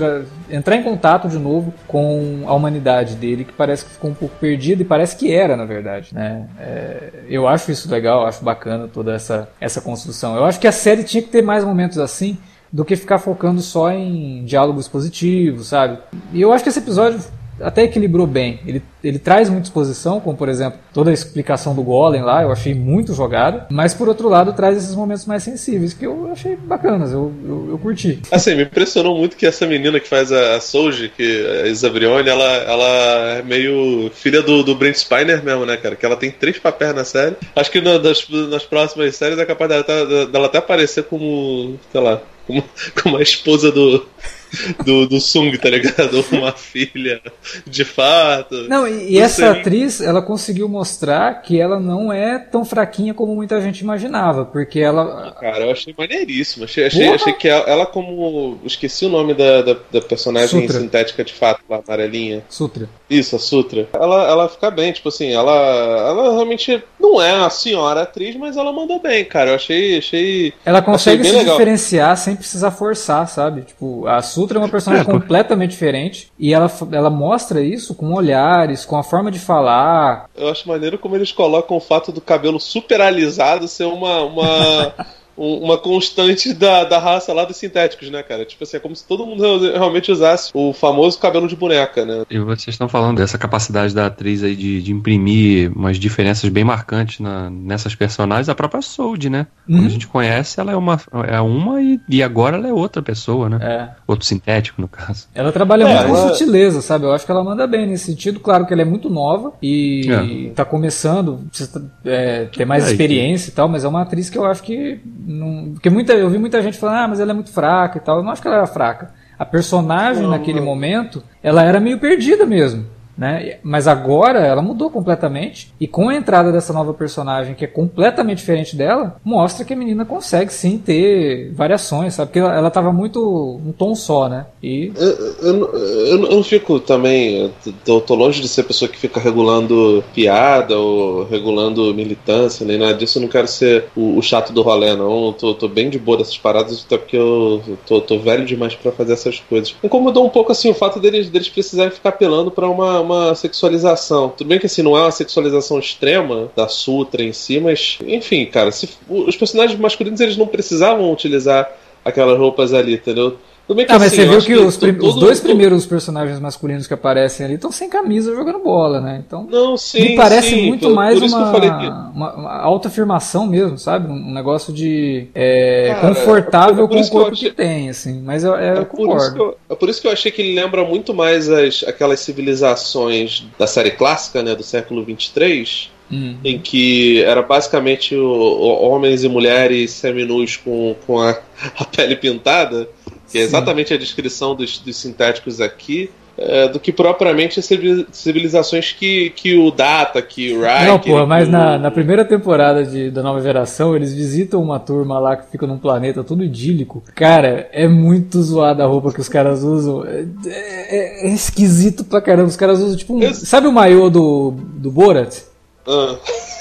entrar 0.50 0.76
em 0.76 0.84
contato 0.84 1.30
de 1.30 1.38
novo 1.38 1.74
com 1.88 2.44
a 2.48 2.54
humanidade 2.54 3.16
dele, 3.16 3.46
que 3.46 3.54
parece 3.54 3.86
que 3.86 3.92
ficou 3.92 4.10
um 4.10 4.14
pouco 4.14 4.36
perdida 4.40 4.82
e 4.82 4.86
parece 4.86 5.16
que 5.16 5.32
era, 5.32 5.56
na 5.56 5.66
verdade, 5.66 6.14
né? 6.14 6.48
É, 6.60 7.10
eu 7.30 7.48
acho 7.48 7.72
isso 7.72 7.90
legal, 7.92 8.26
acho 8.26 8.44
bacana 8.44 8.88
toda 8.88 9.14
essa, 9.14 9.48
essa 9.62 9.80
construção. 9.82 10.36
Eu 10.36 10.46
acho 10.46 10.60
que 10.60 10.68
a 10.68 10.72
série 10.72 11.04
tinha 11.04 11.22
que 11.22 11.30
ter 11.30 11.44
mais 11.44 11.64
momentos 11.64 12.00
assim, 12.00 12.38
do 12.72 12.86
que 12.86 12.96
ficar 12.96 13.20
focando 13.20 13.62
só 13.62 13.92
em 13.92 14.44
diálogos 14.46 14.88
positivos, 14.88 15.68
sabe? 15.68 16.00
E 16.34 16.42
eu 16.42 16.52
acho 16.52 16.64
que 16.64 16.70
esse 16.70 16.80
episódio 16.80 17.20
até 17.62 17.84
equilibrou 17.84 18.28
bem. 18.28 18.60
Ele, 18.66 18.82
ele 19.04 19.20
traz 19.20 19.50
muita 19.50 19.68
exposição, 19.68 20.20
como 20.20 20.38
por 20.38 20.50
exemplo 20.50 20.80
toda 20.94 21.10
a 21.10 21.14
explicação 21.14 21.76
do 21.76 21.84
Golem 21.84 22.22
lá, 22.22 22.44
eu 22.44 22.52
achei 22.52 22.74
muito 22.74 23.14
jogado, 23.14 23.66
mas 23.70 23.94
por 23.94 24.08
outro 24.08 24.30
lado 24.30 24.54
traz 24.54 24.78
esses 24.78 24.96
momentos 24.96 25.26
mais 25.26 25.44
sensíveis 25.44 25.94
que 25.94 26.06
eu 26.06 26.32
achei 26.32 26.56
bacanas, 26.56 27.12
eu, 27.12 27.32
eu, 27.44 27.68
eu 27.72 27.78
curti. 27.78 28.20
Assim, 28.32 28.56
me 28.56 28.64
impressionou 28.64 29.18
muito 29.18 29.36
que 29.36 29.46
essa 29.46 29.66
menina 29.66 30.00
que 30.00 30.08
faz 30.08 30.32
a, 30.32 30.56
a 30.56 30.62
Soji, 30.62 31.10
que 31.10 31.46
é 31.46 31.64
a 31.64 31.68
Isabrione, 31.68 32.30
ela, 32.30 32.44
ela 32.44 33.38
é 33.38 33.42
meio 33.42 34.10
filha 34.14 34.42
do, 34.42 34.64
do 34.64 34.76
Brent 34.76 34.96
Spiner 34.96 35.44
mesmo, 35.44 35.66
né, 35.66 35.78
cara? 35.78 35.96
Que 35.96 36.06
ela 36.06 36.16
tem 36.16 36.32
três 36.32 36.60
papéis 36.60 36.94
na 36.94 37.04
série. 37.04 37.36
Acho 37.56 37.72
que 37.72 37.82
no, 37.82 38.00
das, 38.00 38.28
nas 38.50 38.64
próximas 38.64 39.16
séries 39.16 39.40
é 39.40 39.46
capaz 39.46 39.70
dela, 39.70 40.26
dela 40.28 40.46
até 40.48 40.58
aparecer 40.58 41.04
como, 41.04 41.78
sei 41.92 42.02
lá, 42.02 42.22
como, 42.48 43.18
a 43.18 43.22
esposa 43.22 43.72
do, 43.72 44.08
do, 44.84 45.08
do 45.08 45.20
Sung, 45.20 45.56
tá 45.58 45.70
ligado? 45.70 46.24
Uma 46.32 46.52
filha 46.52 47.22
de 47.66 47.84
fato. 47.84 48.68
Não, 48.68 48.88
e, 48.88 49.14
e 49.14 49.20
essa 49.20 49.52
atriz, 49.52 50.02
ela 50.02 50.22
conseguiu 50.22 50.68
mostrar 50.68 51.42
que 51.42 51.60
ela 51.60 51.80
não 51.80 52.12
é 52.12 52.40
tão 52.40 52.64
fraquinha 52.64 53.14
como 53.14 53.36
muita 53.36 53.62
gente 53.62 53.80
imaginava, 53.80 54.46
porque 54.46 54.80
ela. 54.80 55.36
Cara, 55.40 55.66
eu 55.66 55.72
achei 55.72 55.94
maneiríssimo. 55.98 56.66
Achei, 56.66 56.86
achei, 56.86 57.08
achei 57.08 57.34
que 57.34 57.48
ela, 57.48 57.64
ela, 57.68 57.86
como. 57.86 58.60
Esqueci 58.64 59.06
o 59.06 59.10
nome 59.10 59.34
da, 59.34 59.62
da, 59.62 59.76
da 59.92 60.02
personagem 60.02 60.62
Sutra. 60.62 60.80
sintética 60.80 61.24
de 61.24 61.34
fato, 61.34 61.62
lá, 61.70 61.82
amarelinha. 61.86 62.44
Sutra. 62.50 62.90
Isso, 63.10 63.36
a 63.36 63.40
Sutra. 63.40 63.88
Ela, 63.94 64.28
ela 64.28 64.50
fica 64.50 64.70
bem, 64.70 64.92
tipo 64.92 65.10
assim, 65.10 65.32
ela, 65.32 65.52
ela 65.52 66.34
realmente 66.34 66.84
não 67.00 67.22
é 67.22 67.32
a 67.32 67.50
senhora 67.50 68.02
atriz, 68.02 68.36
mas 68.36 68.58
ela 68.58 68.72
mandou 68.72 69.00
bem, 69.00 69.24
cara. 69.26 69.52
Eu 69.52 69.56
achei. 69.56 69.98
achei 69.98 70.54
ela 70.66 70.82
consegue 70.82 71.22
achei 71.22 71.32
se 71.32 71.38
legal. 71.40 71.58
diferenciar 71.58 72.18
sem 72.18 72.36
precisar 72.36 72.72
forçar, 72.72 73.28
sabe? 73.28 73.62
Tipo, 73.62 74.08
a 74.08 74.22
Sutra 74.38 74.60
é 74.60 74.62
uma 74.62 74.70
personagem 74.70 75.08
é, 75.08 75.12
completamente 75.12 75.72
diferente 75.72 76.32
e 76.38 76.54
ela, 76.54 76.72
ela 76.92 77.10
mostra 77.10 77.60
isso 77.60 77.96
com 77.96 78.14
olhares, 78.14 78.86
com 78.86 78.96
a 78.96 79.02
forma 79.02 79.32
de 79.32 79.40
falar. 79.40 80.30
Eu 80.36 80.48
acho 80.48 80.70
maneiro 80.70 81.00
como 81.00 81.16
eles 81.16 81.32
colocam 81.32 81.76
o 81.76 81.82
fato 81.82 82.12
do 82.12 82.22
cabelo 82.22 82.60
super 82.60 83.02
alisado 83.02 83.68
ser 83.68 83.86
uma. 83.86 84.22
uma... 84.22 84.94
uma 85.38 85.78
constante 85.78 86.54
da, 86.54 86.84
da 86.84 87.00
raça 87.00 87.32
lá 87.32 87.46
dos 87.46 87.58
sintéticos, 87.58 88.10
né, 88.10 88.24
cara? 88.24 88.44
Tipo 88.46 88.64
assim, 88.64 88.78
é 88.78 88.80
como 88.80 88.96
se 88.96 89.06
todo 89.06 89.26
mundo 89.26 89.72
realmente 89.72 90.12
usasse 90.12 90.52
o 90.54 90.74
famoso 90.74 91.20
cabelo 91.20 91.48
de 91.48 91.56
boneca, 91.56 92.06
né? 92.06 92.24
E 92.30 92.40
vocês 92.40 92.70
estão 92.70 92.90
falando 92.90 93.18
dessa 93.18 93.38
capacidade 93.38 93.94
da 93.94 94.08
atriz 94.08 94.44
aí 94.44 94.56
de, 94.56 94.82
de 94.82 94.92
imprimir 94.92 95.72
umas 95.76 95.98
diferenças 95.98 96.50
bem 96.50 96.64
marcantes 96.64 97.20
na, 97.20 97.50
nessas 97.50 97.94
personagens, 97.94 98.50
a 98.50 98.56
própria 98.56 98.82
Sold, 98.82 99.30
né? 99.30 99.48
Uhum. 99.68 99.76
Como 99.76 99.88
a 99.88 99.92
gente 99.92 100.08
conhece, 100.08 100.60
ela 100.60 100.72
é 100.72 100.76
uma, 100.76 101.00
é 101.28 101.40
uma 101.40 101.82
e, 101.82 102.00
e 102.10 102.24
agora 102.24 102.58
ela 102.58 102.68
é 102.68 102.74
outra 102.74 103.02
pessoa, 103.02 103.50
né? 103.50 103.60
É. 103.62 103.90
Outro 104.08 104.26
sintético, 104.26 104.82
no 104.82 104.88
caso. 104.88 105.28
Ela 105.36 105.52
trabalha 105.52 105.84
é, 105.84 105.88
muito 105.88 106.16
ela... 106.16 106.30
com 106.30 106.30
sutileza, 106.30 106.82
sabe? 106.82 107.06
Eu 107.06 107.12
acho 107.12 107.26
que 107.26 107.32
ela 107.32 107.44
manda 107.44 107.68
bem 107.68 107.86
nesse 107.86 108.06
sentido. 108.06 108.40
Claro 108.40 108.66
que 108.66 108.74
ela 108.74 108.82
é 108.82 108.86
muito 108.86 109.10
nova 109.10 109.54
e 109.62 110.08
é. 110.10 110.50
tá 110.54 110.66
começando, 110.66 111.42
precisa 111.50 111.92
é, 112.04 112.46
ter 112.46 112.66
mais 112.66 112.88
é, 112.88 112.92
experiência 112.92 113.50
e 113.50 113.54
tal, 113.54 113.68
mas 113.68 113.84
é 113.84 113.88
uma 113.88 114.02
atriz 114.02 114.30
que 114.30 114.38
eu 114.38 114.46
acho 114.46 114.64
que 114.64 115.00
não, 115.28 115.74
porque 115.74 115.90
muita, 115.90 116.14
eu 116.14 116.30
vi 116.30 116.38
muita 116.38 116.62
gente 116.62 116.78
falando, 116.78 116.96
ah, 116.96 117.08
mas 117.10 117.20
ela 117.20 117.32
é 117.32 117.34
muito 117.34 117.52
fraca 117.52 117.98
e 117.98 118.02
tal. 118.02 118.18
Eu 118.18 118.24
não 118.24 118.32
acho 118.32 118.42
que 118.42 118.48
ela 118.48 118.58
era 118.58 118.66
fraca. 118.66 119.14
A 119.38 119.44
personagem 119.44 120.24
não, 120.24 120.30
naquele 120.30 120.60
não. 120.60 120.66
momento, 120.66 121.22
ela 121.44 121.64
era 121.64 121.82
meio 121.82 122.00
perdida 122.00 122.46
mesmo. 122.46 122.86
Né? 123.18 123.58
Mas 123.64 123.88
agora 123.88 124.40
ela 124.40 124.62
mudou 124.62 124.92
completamente 124.92 125.74
e 125.80 125.88
com 125.88 126.10
a 126.10 126.16
entrada 126.16 126.52
dessa 126.52 126.72
nova 126.72 126.94
personagem 126.94 127.56
que 127.56 127.66
é 127.66 127.68
completamente 127.68 128.38
diferente 128.38 128.76
dela, 128.76 129.20
mostra 129.24 129.66
que 129.66 129.74
a 129.74 129.76
menina 129.76 130.06
consegue 130.06 130.54
sim 130.54 130.78
ter 130.78 131.52
variações, 131.54 132.14
sabe? 132.14 132.28
Porque 132.28 132.40
ela, 132.40 132.68
estava 132.68 132.94
muito 132.94 133.60
um 133.66 133.72
tom 133.72 133.96
só, 133.96 134.30
né? 134.30 134.46
E 134.62 134.92
eu, 134.96 135.08
eu, 135.08 135.74
eu, 135.74 136.08
eu 136.08 136.18
não 136.20 136.44
fico 136.44 136.80
também, 136.80 137.52
eu 137.88 138.02
tô 138.02 138.14
longe 138.14 138.40
de 138.40 138.48
ser 138.48 138.64
pessoa 138.64 138.90
que 138.90 138.98
fica 138.98 139.20
regulando 139.20 140.04
piada 140.14 140.78
ou 140.78 141.24
regulando 141.26 141.94
militância 141.94 142.66
nem 142.66 142.78
nada 142.78 142.94
disso. 142.94 143.18
Eu 143.18 143.24
não 143.24 143.30
quero 143.30 143.48
ser 143.48 143.86
o, 143.96 144.18
o 144.18 144.22
chato 144.22 144.54
do 144.54 144.62
rolê, 144.62 144.96
não. 144.96 145.34
Tô, 145.34 145.54
tô, 145.54 145.68
bem 145.68 145.90
de 145.90 145.98
boa 145.98 146.18
dessas 146.18 146.38
paradas, 146.38 146.84
até 146.86 146.98
porque 146.98 147.18
eu 147.18 147.62
tô, 147.88 148.02
tô 148.02 148.20
velho 148.20 148.46
demais 148.46 148.76
para 148.76 148.92
fazer 148.92 149.14
essas 149.14 149.40
coisas. 149.40 149.76
Incomodou 149.84 150.26
um 150.26 150.30
pouco 150.30 150.52
assim 150.52 150.70
o 150.70 150.74
fato 150.74 151.00
deles, 151.00 151.30
deles 151.30 151.50
precisarem 151.50 151.92
ficar 151.92 152.10
apelando 152.10 152.52
para 152.52 152.68
uma 152.68 153.02
uma 153.08 153.36
sexualização. 153.36 154.30
Tudo 154.30 154.48
bem 154.48 154.60
que 154.60 154.66
assim, 154.66 154.82
não 154.82 154.98
é 154.98 155.02
uma 155.02 155.12
sexualização 155.12 155.80
extrema 155.80 156.52
da 156.56 156.68
Sutra 156.68 157.24
em 157.24 157.34
si, 157.34 157.60
mas 157.60 157.98
enfim, 158.06 158.46
cara, 158.46 158.72
se, 158.72 158.90
os 159.10 159.36
personagens 159.36 159.80
masculinos 159.80 160.20
eles 160.20 160.38
não 160.38 160.48
precisavam 160.48 161.12
utilizar 161.12 161.70
aquelas 162.04 162.38
roupas 162.38 162.74
ali, 162.74 162.96
entendeu? 162.96 163.38
Tudo 163.68 163.76
bem 163.76 163.86
que, 163.86 163.92
mas 163.92 164.14
assim, 164.14 164.26
você 164.26 164.26
viu 164.26 164.42
que, 164.42 164.66
os, 164.66 164.78
prim 164.78 164.98
os, 165.02 165.16
dois 165.16 165.42
todo... 165.42 165.50
primeiros 165.50 165.86
personagens 165.86 166.40
masculinos 166.40 166.88
que 166.88 166.94
aparecem 166.94 167.46
ali 167.46 167.56
estão 167.56 167.70
sem 167.70 167.90
camisa 167.90 168.34
jogando 168.34 168.60
bola, 168.60 169.02
né? 169.02 169.22
Então, 169.28 169.46
não, 169.52 169.76
sim, 169.76 170.02
me 170.02 170.16
parece 170.16 170.52
sim, 170.52 170.68
muito 170.68 170.88
por, 170.88 170.96
mais 170.96 171.20
por 171.20 171.28
uma, 171.28 171.52
que... 171.52 171.88
uma, 172.16 172.34
uma 172.34 172.62
autoafirmação 172.62 173.46
mesmo, 173.46 173.78
sabe? 173.78 174.10
Um 174.10 174.34
negócio 174.34 174.72
de 174.72 175.28
é, 175.36 175.94
Cara, 176.00 176.16
confortável 176.16 176.86
é 176.86 176.88
com 176.88 177.02
o 177.02 177.10
corpo 177.10 177.32
que, 177.32 177.34
achei... 177.34 177.50
que, 177.50 177.56
tem, 177.58 177.90
assim. 177.90 178.22
Mas 178.22 178.46
eu, 178.46 178.56
é, 178.56 178.78
eu 178.78 178.86
concordo. 178.86 179.38
Eu, 179.38 179.58
é 179.70 179.76
por 179.76 179.90
isso 179.90 180.02
que 180.02 180.08
eu 180.08 180.12
achei 180.14 180.32
que 180.32 180.42
ele 180.42 180.56
lembra 180.56 180.86
muito 180.86 181.14
mais 181.14 181.50
as, 181.50 181.84
aquelas 181.86 182.22
civilizações 182.22 183.44
da 183.60 183.68
série 183.68 183.92
clássica, 183.92 184.42
né? 184.42 184.56
Do 184.56 184.64
século 184.64 185.04
23, 185.04 185.92
Uhum. 186.10 186.38
em 186.42 186.58
que 186.58 187.22
era 187.24 187.42
basicamente 187.42 188.16
o, 188.16 188.26
o, 188.26 188.88
homens 188.88 189.26
e 189.26 189.28
mulheres 189.28 189.92
seminus 189.92 190.56
com, 190.56 190.96
com 191.06 191.20
a, 191.20 191.32
a 191.78 191.84
pele 191.84 192.16
pintada 192.16 192.88
que 193.30 193.38
é 193.38 193.42
exatamente 193.42 193.94
a 193.94 193.98
descrição 193.98 194.56
dos, 194.56 194.80
dos 194.80 194.96
sintéticos 194.96 195.60
aqui, 195.60 196.10
é, 196.38 196.68
do 196.68 196.80
que 196.80 196.92
propriamente 196.92 197.60
as 197.60 197.68
civilizações 198.12 198.92
que, 198.92 199.32
que 199.32 199.56
o 199.56 199.72
Data, 199.72 200.22
que 200.22 200.54
o 200.54 200.62
Rai. 200.62 200.86
Não, 200.86 201.00
porra, 201.00 201.26
mas 201.26 201.48
o... 201.48 201.52
na, 201.52 201.80
na 201.80 201.90
primeira 201.90 202.24
temporada 202.24 202.86
de, 202.86 203.10
da 203.10 203.24
nova 203.24 203.42
geração, 203.42 203.96
eles 203.96 204.14
visitam 204.14 204.62
uma 204.62 204.80
turma 204.80 205.20
lá 205.20 205.36
que 205.36 205.50
fica 205.52 205.66
num 205.66 205.80
planeta 205.80 206.24
todo 206.24 206.44
idílico. 206.44 207.04
Cara, 207.16 207.68
é 207.72 207.88
muito 207.88 208.42
zoada 208.42 208.84
a 208.84 208.88
roupa 208.88 209.12
que 209.12 209.20
os 209.20 209.28
caras 209.28 209.64
usam. 209.64 210.06
É, 210.06 210.26
é, 210.46 211.28
é 211.28 211.34
esquisito 211.34 212.04
pra 212.04 212.22
caramba. 212.22 212.50
Os 212.50 212.56
caras 212.56 212.80
usam 212.80 212.96
tipo 212.96 213.16
um. 213.16 213.22
Eu... 213.22 213.34
Sabe 213.34 213.68
o 213.68 213.72
maiô 213.72 214.10
do, 214.10 214.52
do 214.52 214.92
Borat? 214.92 215.40
Ah. 215.88 216.16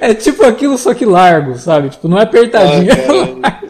É 0.00 0.14
tipo 0.14 0.44
aquilo, 0.44 0.78
só 0.78 0.94
que 0.94 1.04
largo, 1.04 1.58
sabe? 1.58 1.88
Tipo, 1.88 2.06
não 2.06 2.18
é 2.18 2.22
apertadinho. 2.22 2.92
Ah, 3.42 3.60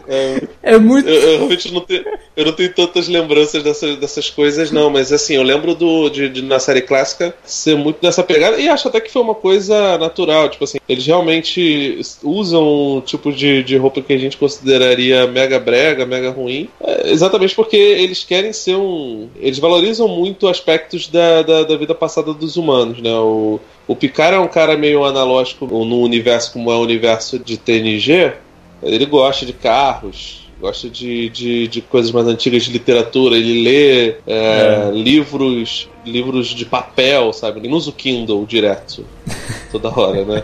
é, 0.63 0.77
muito. 0.77 1.07
Eu, 1.07 1.15
eu, 1.15 1.37
realmente 1.37 1.73
não 1.73 1.81
tenho, 1.81 2.05
eu 2.35 2.45
não 2.45 2.53
tenho 2.53 2.73
tantas 2.73 3.07
lembranças 3.07 3.61
dessas, 3.61 3.97
dessas 3.97 4.29
coisas, 4.29 4.71
não. 4.71 4.89
Mas 4.89 5.11
assim, 5.11 5.35
eu 5.35 5.43
lembro 5.43 5.75
do, 5.75 6.09
de, 6.09 6.29
de, 6.29 6.41
na 6.41 6.59
série 6.59 6.81
clássica 6.81 7.35
ser 7.43 7.75
muito 7.75 8.01
dessa 8.01 8.23
pegada. 8.23 8.57
E 8.57 8.69
acho 8.69 8.87
até 8.87 9.01
que 9.01 9.11
foi 9.11 9.21
uma 9.21 9.35
coisa 9.35 9.97
natural. 9.97 10.49
Tipo 10.49 10.63
assim, 10.63 10.77
eles 10.87 11.05
realmente 11.05 11.99
usam 12.23 12.97
um 12.97 13.01
tipo 13.01 13.31
de, 13.31 13.63
de 13.63 13.77
roupa 13.77 14.01
que 14.01 14.13
a 14.13 14.17
gente 14.17 14.37
consideraria 14.37 15.27
mega 15.27 15.59
brega, 15.59 16.05
mega 16.05 16.29
ruim. 16.29 16.69
É, 16.81 17.11
exatamente 17.11 17.53
porque 17.55 17.77
eles 17.77 18.23
querem 18.23 18.53
ser 18.53 18.75
um. 18.75 19.27
Eles 19.39 19.59
valorizam 19.59 20.07
muito 20.07 20.47
aspectos 20.47 21.07
da, 21.07 21.41
da, 21.41 21.63
da 21.63 21.75
vida 21.75 21.93
passada 21.93 22.33
dos 22.33 22.55
humanos, 22.55 23.01
né? 23.01 23.13
O, 23.13 23.59
o 23.87 23.95
Picard 23.95 24.35
é 24.35 24.39
um 24.39 24.47
cara 24.47 24.77
meio 24.77 25.03
analógico 25.03 25.65
no 25.65 26.01
universo 26.01 26.53
como 26.53 26.71
é 26.71 26.75
o 26.75 26.81
universo 26.81 27.39
de 27.39 27.57
TNG. 27.57 28.33
Ele 28.81 29.05
gosta 29.05 29.45
de 29.45 29.53
carros, 29.53 30.47
gosta 30.59 30.89
de, 30.89 31.29
de, 31.29 31.67
de, 31.67 31.81
coisas 31.81 32.11
mais 32.11 32.27
antigas 32.27 32.63
de 32.63 32.71
literatura, 32.71 33.37
ele 33.37 33.63
lê 33.63 34.09
é, 34.09 34.15
é. 34.27 34.91
livros 34.91 35.87
livros 36.05 36.47
de 36.47 36.65
papel, 36.65 37.33
sabe? 37.33 37.59
Ele 37.59 37.67
não 37.67 37.77
usa 37.77 37.89
o 37.89 37.93
Kindle 37.93 38.45
direto 38.45 39.05
toda 39.71 39.89
hora, 39.89 40.23
né? 40.23 40.43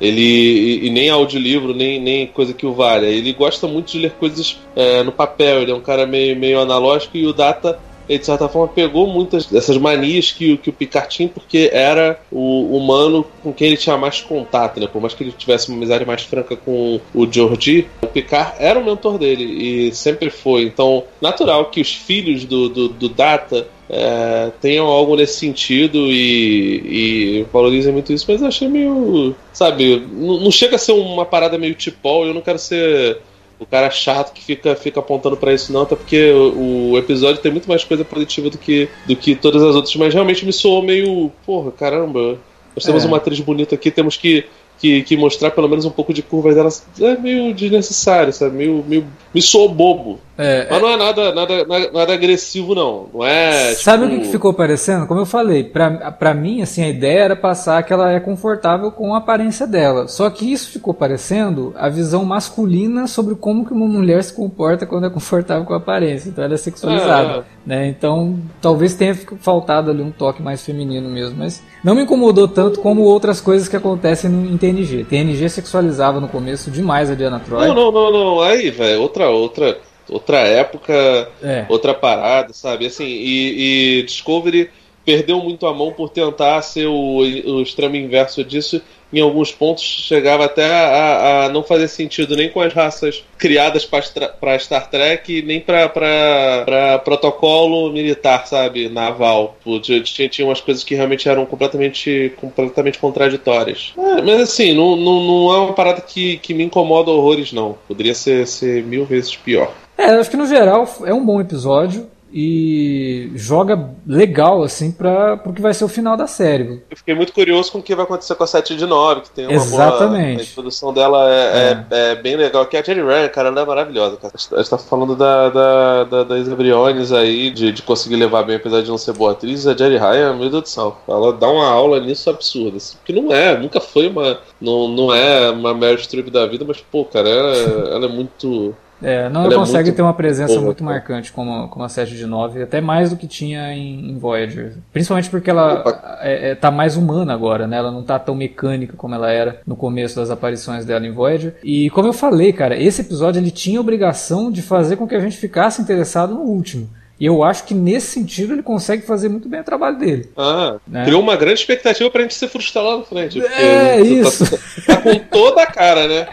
Ele 0.00 0.20
e, 0.20 0.86
e, 0.86 0.90
nem 0.90 1.08
audiolivro, 1.08 1.72
nem, 1.72 2.00
nem 2.00 2.26
coisa 2.26 2.52
que 2.52 2.66
o 2.66 2.74
valha. 2.74 3.06
Ele 3.06 3.32
gosta 3.32 3.66
muito 3.66 3.92
de 3.92 4.00
ler 4.00 4.10
coisas 4.12 4.58
é, 4.74 5.02
no 5.02 5.12
papel, 5.12 5.62
ele 5.62 5.70
é 5.70 5.74
um 5.74 5.80
cara 5.80 6.06
meio, 6.06 6.36
meio 6.36 6.60
analógico 6.60 7.16
e 7.16 7.26
o 7.26 7.32
Data 7.32 7.78
ele 8.08 8.18
de 8.18 8.26
certa 8.26 8.48
forma 8.48 8.68
pegou 8.68 9.06
muitas 9.06 9.46
dessas 9.46 9.76
manias 9.76 10.30
que, 10.30 10.56
que 10.56 10.70
o 10.70 10.72
Picard 10.72 11.08
tinha, 11.08 11.28
porque 11.28 11.70
era 11.72 12.20
o 12.30 12.76
humano 12.76 13.24
com 13.42 13.52
quem 13.52 13.68
ele 13.68 13.76
tinha 13.76 13.96
mais 13.96 14.20
contato, 14.20 14.80
né? 14.80 14.86
Por 14.86 15.00
mais 15.00 15.14
que 15.14 15.22
ele 15.22 15.32
tivesse 15.32 15.68
uma 15.68 15.76
amizade 15.76 16.04
mais 16.04 16.22
franca 16.22 16.56
com 16.56 17.00
o 17.14 17.30
Geordi, 17.30 17.86
o 18.02 18.06
Picard 18.06 18.52
era 18.58 18.78
o 18.78 18.84
mentor 18.84 19.18
dele 19.18 19.44
e 19.44 19.94
sempre 19.94 20.30
foi. 20.30 20.62
Então, 20.64 21.04
natural 21.20 21.66
que 21.66 21.80
os 21.80 21.92
filhos 21.92 22.44
do, 22.44 22.68
do, 22.68 22.88
do 22.88 23.08
Data 23.08 23.66
é, 23.88 24.50
tenham 24.60 24.86
algo 24.86 25.16
nesse 25.16 25.38
sentido 25.38 26.10
e, 26.10 27.40
e 27.40 27.46
valorizem 27.52 27.92
muito 27.92 28.12
isso, 28.12 28.24
mas 28.28 28.40
eu 28.40 28.48
achei 28.48 28.68
meio. 28.68 29.34
Sabe, 29.52 30.02
não, 30.12 30.40
não 30.40 30.50
chega 30.50 30.76
a 30.76 30.78
ser 30.78 30.92
uma 30.92 31.24
parada 31.24 31.58
meio 31.58 31.74
tipol, 31.74 32.26
eu 32.26 32.34
não 32.34 32.40
quero 32.40 32.58
ser 32.58 33.18
o 33.58 33.66
cara 33.66 33.90
chato 33.90 34.32
que 34.32 34.42
fica, 34.42 34.74
fica 34.74 35.00
apontando 35.00 35.36
para 35.36 35.52
isso, 35.52 35.72
não, 35.72 35.82
até 35.82 35.94
porque 35.96 36.30
o, 36.32 36.92
o, 36.92 36.98
episódio 36.98 37.40
tem 37.40 37.52
muito 37.52 37.68
mais 37.68 37.84
coisa 37.84 38.04
positiva 38.04 38.50
do 38.50 38.58
que, 38.58 38.88
do 39.06 39.16
que 39.16 39.34
todas 39.34 39.62
as 39.62 39.74
outras, 39.74 39.94
mas 39.96 40.12
realmente 40.12 40.44
me 40.44 40.52
soou 40.52 40.82
meio. 40.82 41.30
Porra, 41.46 41.70
caramba. 41.70 42.38
Nós 42.74 42.84
temos 42.84 43.04
é. 43.04 43.06
uma 43.06 43.18
atriz 43.18 43.38
bonita 43.40 43.74
aqui, 43.74 43.90
temos 43.90 44.16
que 44.16 44.46
que, 44.78 45.02
que 45.02 45.16
mostrar 45.16 45.50
pelo 45.50 45.68
menos 45.68 45.84
um 45.84 45.90
pouco 45.90 46.12
de 46.12 46.22
curvas 46.22 46.54
delas 46.54 46.86
é 47.00 47.16
meio 47.16 47.54
desnecessário, 47.54 48.32
sabe? 48.32 48.56
Meio, 48.56 48.84
meio, 48.86 49.06
me 49.32 49.40
sou 49.40 49.68
bobo. 49.68 50.20
É, 50.36 50.66
Mas 50.68 50.78
é... 50.78 50.80
não 50.80 50.88
é 50.88 50.96
nada, 50.96 51.34
nada, 51.34 51.66
nada, 51.92 52.12
agressivo, 52.12 52.74
não. 52.74 53.08
Não 53.12 53.24
é. 53.24 53.72
Sabe 53.74 54.06
tipo... 54.06 54.16
o 54.16 54.20
que 54.20 54.28
ficou 54.28 54.52
parecendo? 54.52 55.06
Como 55.06 55.20
eu 55.20 55.26
falei, 55.26 55.64
pra, 55.64 56.10
pra 56.10 56.34
mim, 56.34 56.60
assim, 56.60 56.82
a 56.82 56.88
ideia 56.88 57.20
era 57.20 57.36
passar 57.36 57.82
que 57.82 57.92
ela 57.92 58.10
é 58.10 58.18
confortável 58.18 58.90
com 58.90 59.14
a 59.14 59.18
aparência 59.18 59.66
dela. 59.66 60.08
Só 60.08 60.28
que 60.30 60.52
isso 60.52 60.70
ficou 60.70 60.92
parecendo 60.92 61.72
a 61.76 61.88
visão 61.88 62.24
masculina 62.24 63.06
sobre 63.06 63.34
como 63.34 63.64
que 63.64 63.72
uma 63.72 63.86
mulher 63.86 64.22
se 64.24 64.32
comporta 64.32 64.86
quando 64.86 65.06
é 65.06 65.10
confortável 65.10 65.64
com 65.64 65.74
a 65.74 65.78
aparência. 65.78 66.28
Então 66.28 66.42
ela 66.42 66.54
é 66.54 66.58
sexualizada. 66.58 67.38
É. 67.38 67.44
Né? 67.64 67.88
Então 67.88 68.38
talvez 68.60 68.94
tenha 68.94 69.14
faltado 69.40 69.90
ali 69.90 70.02
um 70.02 70.10
toque 70.10 70.42
mais 70.42 70.64
feminino 70.64 71.08
mesmo. 71.08 71.38
Mas 71.38 71.62
não 71.82 71.94
me 71.94 72.02
incomodou 72.02 72.48
tanto 72.48 72.80
como 72.80 73.02
outras 73.02 73.40
coisas 73.40 73.68
que 73.68 73.76
acontecem 73.76 74.28
no, 74.28 74.50
em 74.50 74.56
TNG. 74.56 75.04
TNG 75.04 75.48
sexualizava 75.48 76.20
no 76.20 76.28
começo 76.28 76.70
demais 76.70 77.10
a 77.10 77.14
Diana 77.14 77.40
Troy. 77.40 77.68
Não, 77.68 77.74
não, 77.74 77.92
não, 77.92 78.12
não. 78.12 78.40
Aí, 78.40 78.70
velho, 78.70 79.00
outra, 79.00 79.28
outra, 79.30 79.78
outra 80.08 80.38
época, 80.38 81.28
é. 81.42 81.66
outra 81.68 81.94
parada, 81.94 82.52
sabe? 82.52 82.86
Assim, 82.86 83.04
e, 83.06 83.98
e 83.98 84.02
Discovery 84.04 84.70
perdeu 85.04 85.38
muito 85.40 85.66
a 85.66 85.74
mão 85.74 85.92
por 85.92 86.08
tentar 86.08 86.62
ser 86.62 86.86
o, 86.86 87.18
o 87.18 87.62
extremo 87.62 87.96
inverso 87.96 88.42
disso 88.42 88.82
em 89.18 89.20
alguns 89.20 89.52
pontos 89.52 89.84
chegava 89.84 90.44
até 90.44 90.64
a, 90.64 91.44
a 91.44 91.48
não 91.48 91.62
fazer 91.62 91.88
sentido 91.88 92.36
nem 92.36 92.48
com 92.48 92.60
as 92.60 92.72
raças 92.72 93.24
criadas 93.38 93.84
para 93.84 94.58
Star 94.58 94.90
Trek, 94.90 95.42
nem 95.42 95.60
para 95.60 96.98
protocolo 97.04 97.92
militar, 97.92 98.46
sabe, 98.46 98.88
naval. 98.88 99.56
Tinha, 99.82 100.28
tinha 100.28 100.46
umas 100.46 100.60
coisas 100.60 100.82
que 100.82 100.94
realmente 100.94 101.28
eram 101.28 101.46
completamente, 101.46 102.32
completamente 102.36 102.98
contraditórias. 102.98 103.92
É, 103.96 104.22
mas 104.22 104.40
assim, 104.40 104.74
não, 104.74 104.96
não, 104.96 105.22
não 105.22 105.54
é 105.54 105.58
uma 105.58 105.72
parada 105.72 106.00
que, 106.00 106.38
que 106.38 106.52
me 106.52 106.64
incomoda 106.64 107.10
horrores, 107.10 107.52
não. 107.52 107.78
Poderia 107.86 108.14
ser, 108.14 108.46
ser 108.46 108.82
mil 108.82 109.04
vezes 109.04 109.36
pior. 109.36 109.72
É, 109.96 110.06
acho 110.16 110.30
que 110.30 110.36
no 110.36 110.46
geral 110.46 110.86
é 111.04 111.14
um 111.14 111.24
bom 111.24 111.40
episódio. 111.40 112.08
e 112.36 113.30
joga 113.36 113.90
legal, 114.04 114.64
assim, 114.64 114.90
para 114.90 115.40
o 115.46 115.52
que 115.52 115.62
vai 115.62 115.72
ser 115.72 115.84
o 115.84 115.88
final 115.88 116.16
da 116.16 116.26
série. 116.26 116.82
Eu 116.90 116.96
fiquei 116.96 117.14
muito 117.14 117.32
curioso 117.32 117.70
com 117.70 117.78
o 117.78 117.82
que 117.82 117.94
vai 117.94 118.04
acontecer 118.04 118.34
com 118.34 118.42
a 118.42 118.46
7 118.48 118.74
de 118.74 118.86
9, 118.86 119.20
que 119.20 119.30
tem 119.30 119.46
uma 119.46 119.54
Exatamente. 119.54 120.34
Boa, 120.34 120.40
a 120.40 120.42
introdução 120.42 120.92
dela 120.92 121.32
é, 121.32 121.36
é. 121.36 121.86
é, 121.92 122.10
é 122.10 122.14
bem 122.16 122.34
legal. 122.34 122.66
Que 122.66 122.76
a 122.76 122.82
Jerry 122.82 123.02
Ryan, 123.02 123.28
cara, 123.28 123.48
ela 123.50 123.60
é 123.60 123.64
maravilhosa. 123.64 124.16
Cara. 124.16 124.34
A 124.34 124.56
gente 124.56 124.68
tá 124.68 124.78
falando 124.78 125.14
da, 125.14 125.48
da, 125.48 126.04
da, 126.04 126.24
da 126.24 126.36
Isa 126.36 126.56
Briones 126.56 127.12
aí, 127.12 127.50
de, 127.50 127.70
de 127.70 127.82
conseguir 127.82 128.16
levar 128.16 128.42
bem, 128.42 128.56
apesar 128.56 128.82
de 128.82 128.88
não 128.88 128.98
ser 128.98 129.12
boa 129.12 129.30
atriz. 129.30 129.64
A 129.68 129.76
Jerry 129.76 129.96
Ryan, 129.96 130.34
meu 130.34 130.50
Deus 130.50 130.62
do 130.64 130.68
céu, 130.68 130.98
ela 131.06 131.32
dá 131.32 131.48
uma 131.48 131.68
aula 131.68 132.00
nisso 132.00 132.28
absurda. 132.28 132.78
Assim, 132.78 132.96
que 133.04 133.12
não 133.12 133.32
é, 133.32 133.56
nunca 133.56 133.80
foi 133.80 134.08
uma. 134.08 134.40
Não, 134.60 134.88
não 134.88 135.14
é 135.14 135.50
uma 135.50 135.72
Meryl 135.72 135.98
Streep 135.98 136.30
da 136.30 136.46
vida, 136.46 136.64
mas, 136.66 136.80
pô, 136.80 137.04
cara, 137.04 137.28
ela, 137.28 137.56
ela 137.90 138.06
é 138.06 138.08
muito 138.08 138.74
é, 139.02 139.28
não 139.28 139.44
ela 139.44 139.54
consegue 139.54 139.92
ter 139.92 140.02
uma 140.02 140.14
presença 140.14 140.60
muito 140.60 140.82
marcante 140.82 141.32
como, 141.32 141.68
como 141.68 141.84
a 141.84 141.88
7 141.88 142.16
de 142.16 142.26
9, 142.26 142.62
até 142.62 142.80
mais 142.80 143.10
do 143.10 143.16
que 143.16 143.26
tinha 143.26 143.72
em, 143.72 144.10
em 144.10 144.18
Voyager. 144.18 144.74
Principalmente 144.92 145.30
porque 145.30 145.50
ela 145.50 146.18
é, 146.20 146.50
é, 146.50 146.54
tá 146.54 146.70
mais 146.70 146.96
humana 146.96 147.32
agora, 147.32 147.66
né? 147.66 147.76
Ela 147.76 147.90
não 147.90 148.02
tá 148.02 148.18
tão 148.18 148.34
mecânica 148.34 148.94
como 148.96 149.14
ela 149.14 149.30
era 149.30 149.60
no 149.66 149.76
começo 149.76 150.16
das 150.16 150.30
aparições 150.30 150.84
dela 150.84 151.06
em 151.06 151.12
Voyager. 151.12 151.56
E 151.62 151.90
como 151.90 152.08
eu 152.08 152.12
falei, 152.12 152.52
cara, 152.52 152.76
esse 152.76 153.02
episódio 153.02 153.40
ele 153.40 153.50
tinha 153.50 153.78
a 153.78 153.82
obrigação 153.82 154.50
de 154.50 154.62
fazer 154.62 154.96
com 154.96 155.06
que 155.06 155.14
a 155.14 155.20
gente 155.20 155.36
ficasse 155.36 155.82
interessado 155.82 156.34
no 156.34 156.42
último. 156.42 156.88
E 157.18 157.26
eu 157.26 157.44
acho 157.44 157.64
que 157.64 157.74
nesse 157.74 158.08
sentido 158.08 158.52
ele 158.52 158.62
consegue 158.62 159.06
fazer 159.06 159.28
muito 159.28 159.48
bem 159.48 159.60
o 159.60 159.64
trabalho 159.64 159.98
dele. 159.98 160.30
Ah, 160.36 160.78
né? 160.86 161.04
criou 161.04 161.22
uma 161.22 161.36
grande 161.36 161.60
expectativa 161.60 162.10
pra 162.10 162.22
gente 162.22 162.34
se 162.34 162.48
frustrar 162.48 162.84
lá 162.84 162.98
na 162.98 163.04
frente. 163.04 163.40
É, 163.40 163.94
tá 163.94 164.00
isso. 164.00 164.50
Tá, 164.84 164.96
tá, 164.96 165.00
com 165.00 165.18
toda 165.18 165.62
a 165.62 165.66
cara, 165.66 166.08
né? 166.08 166.28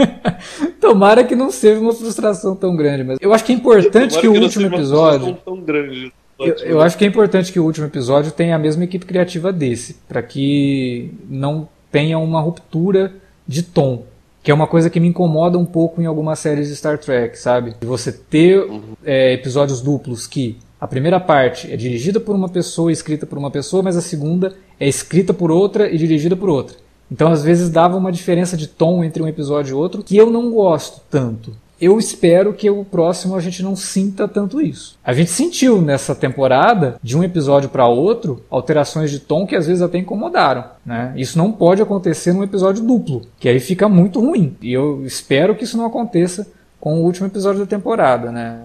Tomara 0.80 1.22
que 1.22 1.36
não 1.36 1.50
seja 1.50 1.80
uma 1.80 1.94
frustração 1.94 2.56
tão 2.56 2.74
grande, 2.74 3.04
mas 3.04 3.18
eu 3.20 3.32
acho 3.32 3.44
que 3.44 3.52
é 3.52 3.54
importante 3.54 4.14
que, 4.14 4.20
que, 4.22 4.28
o 4.28 4.42
último 4.42 4.66
episódio. 4.66 5.38
Tão 5.44 5.60
grande. 5.60 6.12
Eu, 6.38 6.54
eu, 6.56 6.80
acho 6.80 6.96
que 6.96 7.04
é 7.04 7.08
importante 7.08 7.52
que 7.52 7.60
o 7.60 7.64
último 7.64 7.86
episódio 7.86 8.32
tenha 8.32 8.56
a 8.56 8.58
mesma 8.58 8.84
equipe 8.84 9.04
criativa 9.04 9.52
desse, 9.52 9.98
para 10.08 10.22
que 10.22 11.12
não 11.28 11.68
tenha 11.92 12.18
uma 12.18 12.40
ruptura 12.40 13.12
de 13.46 13.62
tom. 13.62 14.06
Que 14.42 14.50
é 14.50 14.54
uma 14.54 14.66
coisa 14.66 14.88
que 14.88 14.98
me 14.98 15.08
incomoda 15.08 15.58
um 15.58 15.66
pouco 15.66 16.00
em 16.00 16.06
algumas 16.06 16.38
séries 16.38 16.68
de 16.68 16.76
Star 16.76 16.98
Trek, 16.98 17.38
sabe? 17.38 17.74
Você 17.82 18.10
ter 18.12 18.58
uhum. 18.60 18.94
é, 19.04 19.32
episódios 19.34 19.80
duplos 19.80 20.26
que 20.26 20.58
a 20.80 20.88
primeira 20.88 21.20
parte 21.20 21.70
é 21.70 21.76
dirigida 21.76 22.18
por 22.18 22.34
uma 22.34 22.48
pessoa 22.48 22.90
e 22.90 22.94
escrita 22.94 23.26
por 23.26 23.36
uma 23.36 23.50
pessoa, 23.50 23.82
mas 23.82 23.96
a 23.96 24.00
segunda 24.00 24.54
é 24.78 24.88
escrita 24.88 25.34
por 25.34 25.50
outra 25.50 25.90
e 25.90 25.98
dirigida 25.98 26.34
por 26.34 26.48
outra. 26.48 26.76
Então, 27.12 27.30
às 27.30 27.42
vezes, 27.42 27.68
dava 27.68 27.96
uma 27.96 28.12
diferença 28.12 28.56
de 28.56 28.66
tom 28.66 29.04
entre 29.04 29.22
um 29.22 29.28
episódio 29.28 29.72
e 29.72 29.74
outro 29.74 30.02
que 30.02 30.16
eu 30.16 30.30
não 30.30 30.50
gosto 30.50 31.02
tanto. 31.10 31.52
Eu 31.80 31.98
espero 31.98 32.52
que 32.52 32.68
o 32.68 32.84
próximo 32.84 33.34
a 33.34 33.40
gente 33.40 33.62
não 33.62 33.74
sinta 33.74 34.28
tanto 34.28 34.60
isso. 34.60 34.98
A 35.02 35.12
gente 35.12 35.30
sentiu 35.30 35.80
nessa 35.80 36.14
temporada, 36.14 36.96
de 37.02 37.16
um 37.16 37.24
episódio 37.24 37.70
para 37.70 37.88
outro, 37.88 38.44
alterações 38.50 39.10
de 39.10 39.18
tom 39.18 39.46
que 39.46 39.56
às 39.56 39.66
vezes 39.66 39.82
até 39.82 39.98
incomodaram. 39.98 40.64
Né? 40.84 41.12
Isso 41.16 41.38
não 41.38 41.50
pode 41.50 41.80
acontecer 41.80 42.32
num 42.32 42.44
episódio 42.44 42.84
duplo, 42.84 43.22
que 43.38 43.48
aí 43.48 43.58
fica 43.58 43.88
muito 43.88 44.20
ruim. 44.20 44.56
E 44.60 44.72
eu 44.72 45.04
espero 45.04 45.54
que 45.54 45.64
isso 45.64 45.76
não 45.76 45.86
aconteça 45.86 46.46
com 46.78 47.00
o 47.00 47.04
último 47.04 47.26
episódio 47.26 47.60
da 47.60 47.66
temporada. 47.66 48.30
Né? 48.30 48.60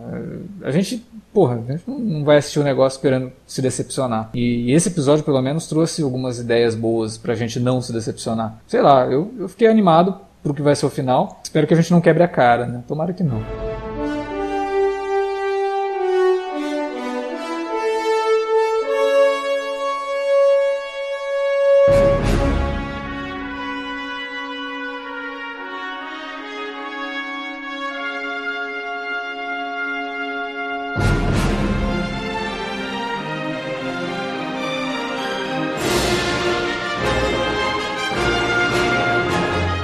A 0.63 0.71
gente 0.71 1.05
porra, 1.35 1.61
a 1.67 1.71
gente 1.73 1.83
não 1.85 2.23
vai 2.23 2.37
assistir 2.37 2.59
o 2.59 2.63
negócio 2.63 2.95
esperando 2.95 3.29
se 3.45 3.61
decepcionar. 3.61 4.29
E 4.33 4.71
esse 4.71 4.87
episódio, 4.87 5.25
pelo 5.25 5.41
menos, 5.41 5.67
trouxe 5.67 6.01
algumas 6.01 6.39
ideias 6.39 6.73
boas 6.73 7.17
pra 7.17 7.35
gente 7.35 7.59
não 7.59 7.81
se 7.81 7.91
decepcionar. 7.91 8.57
Sei 8.65 8.81
lá, 8.81 9.05
eu, 9.05 9.33
eu 9.37 9.49
fiquei 9.49 9.67
animado 9.67 10.17
pro 10.45 10.53
que 10.53 10.61
vai 10.61 10.75
ser 10.75 10.85
o 10.85 10.91
final. 10.91 11.41
Espero 11.43 11.65
que 11.65 11.73
a 11.73 11.77
gente 11.77 11.89
não 11.89 11.99
quebre 11.99 12.21
a 12.21 12.27
cara, 12.27 12.67
né? 12.67 12.83
Tomara 12.87 13.11
que 13.13 13.23
não. 13.23 13.41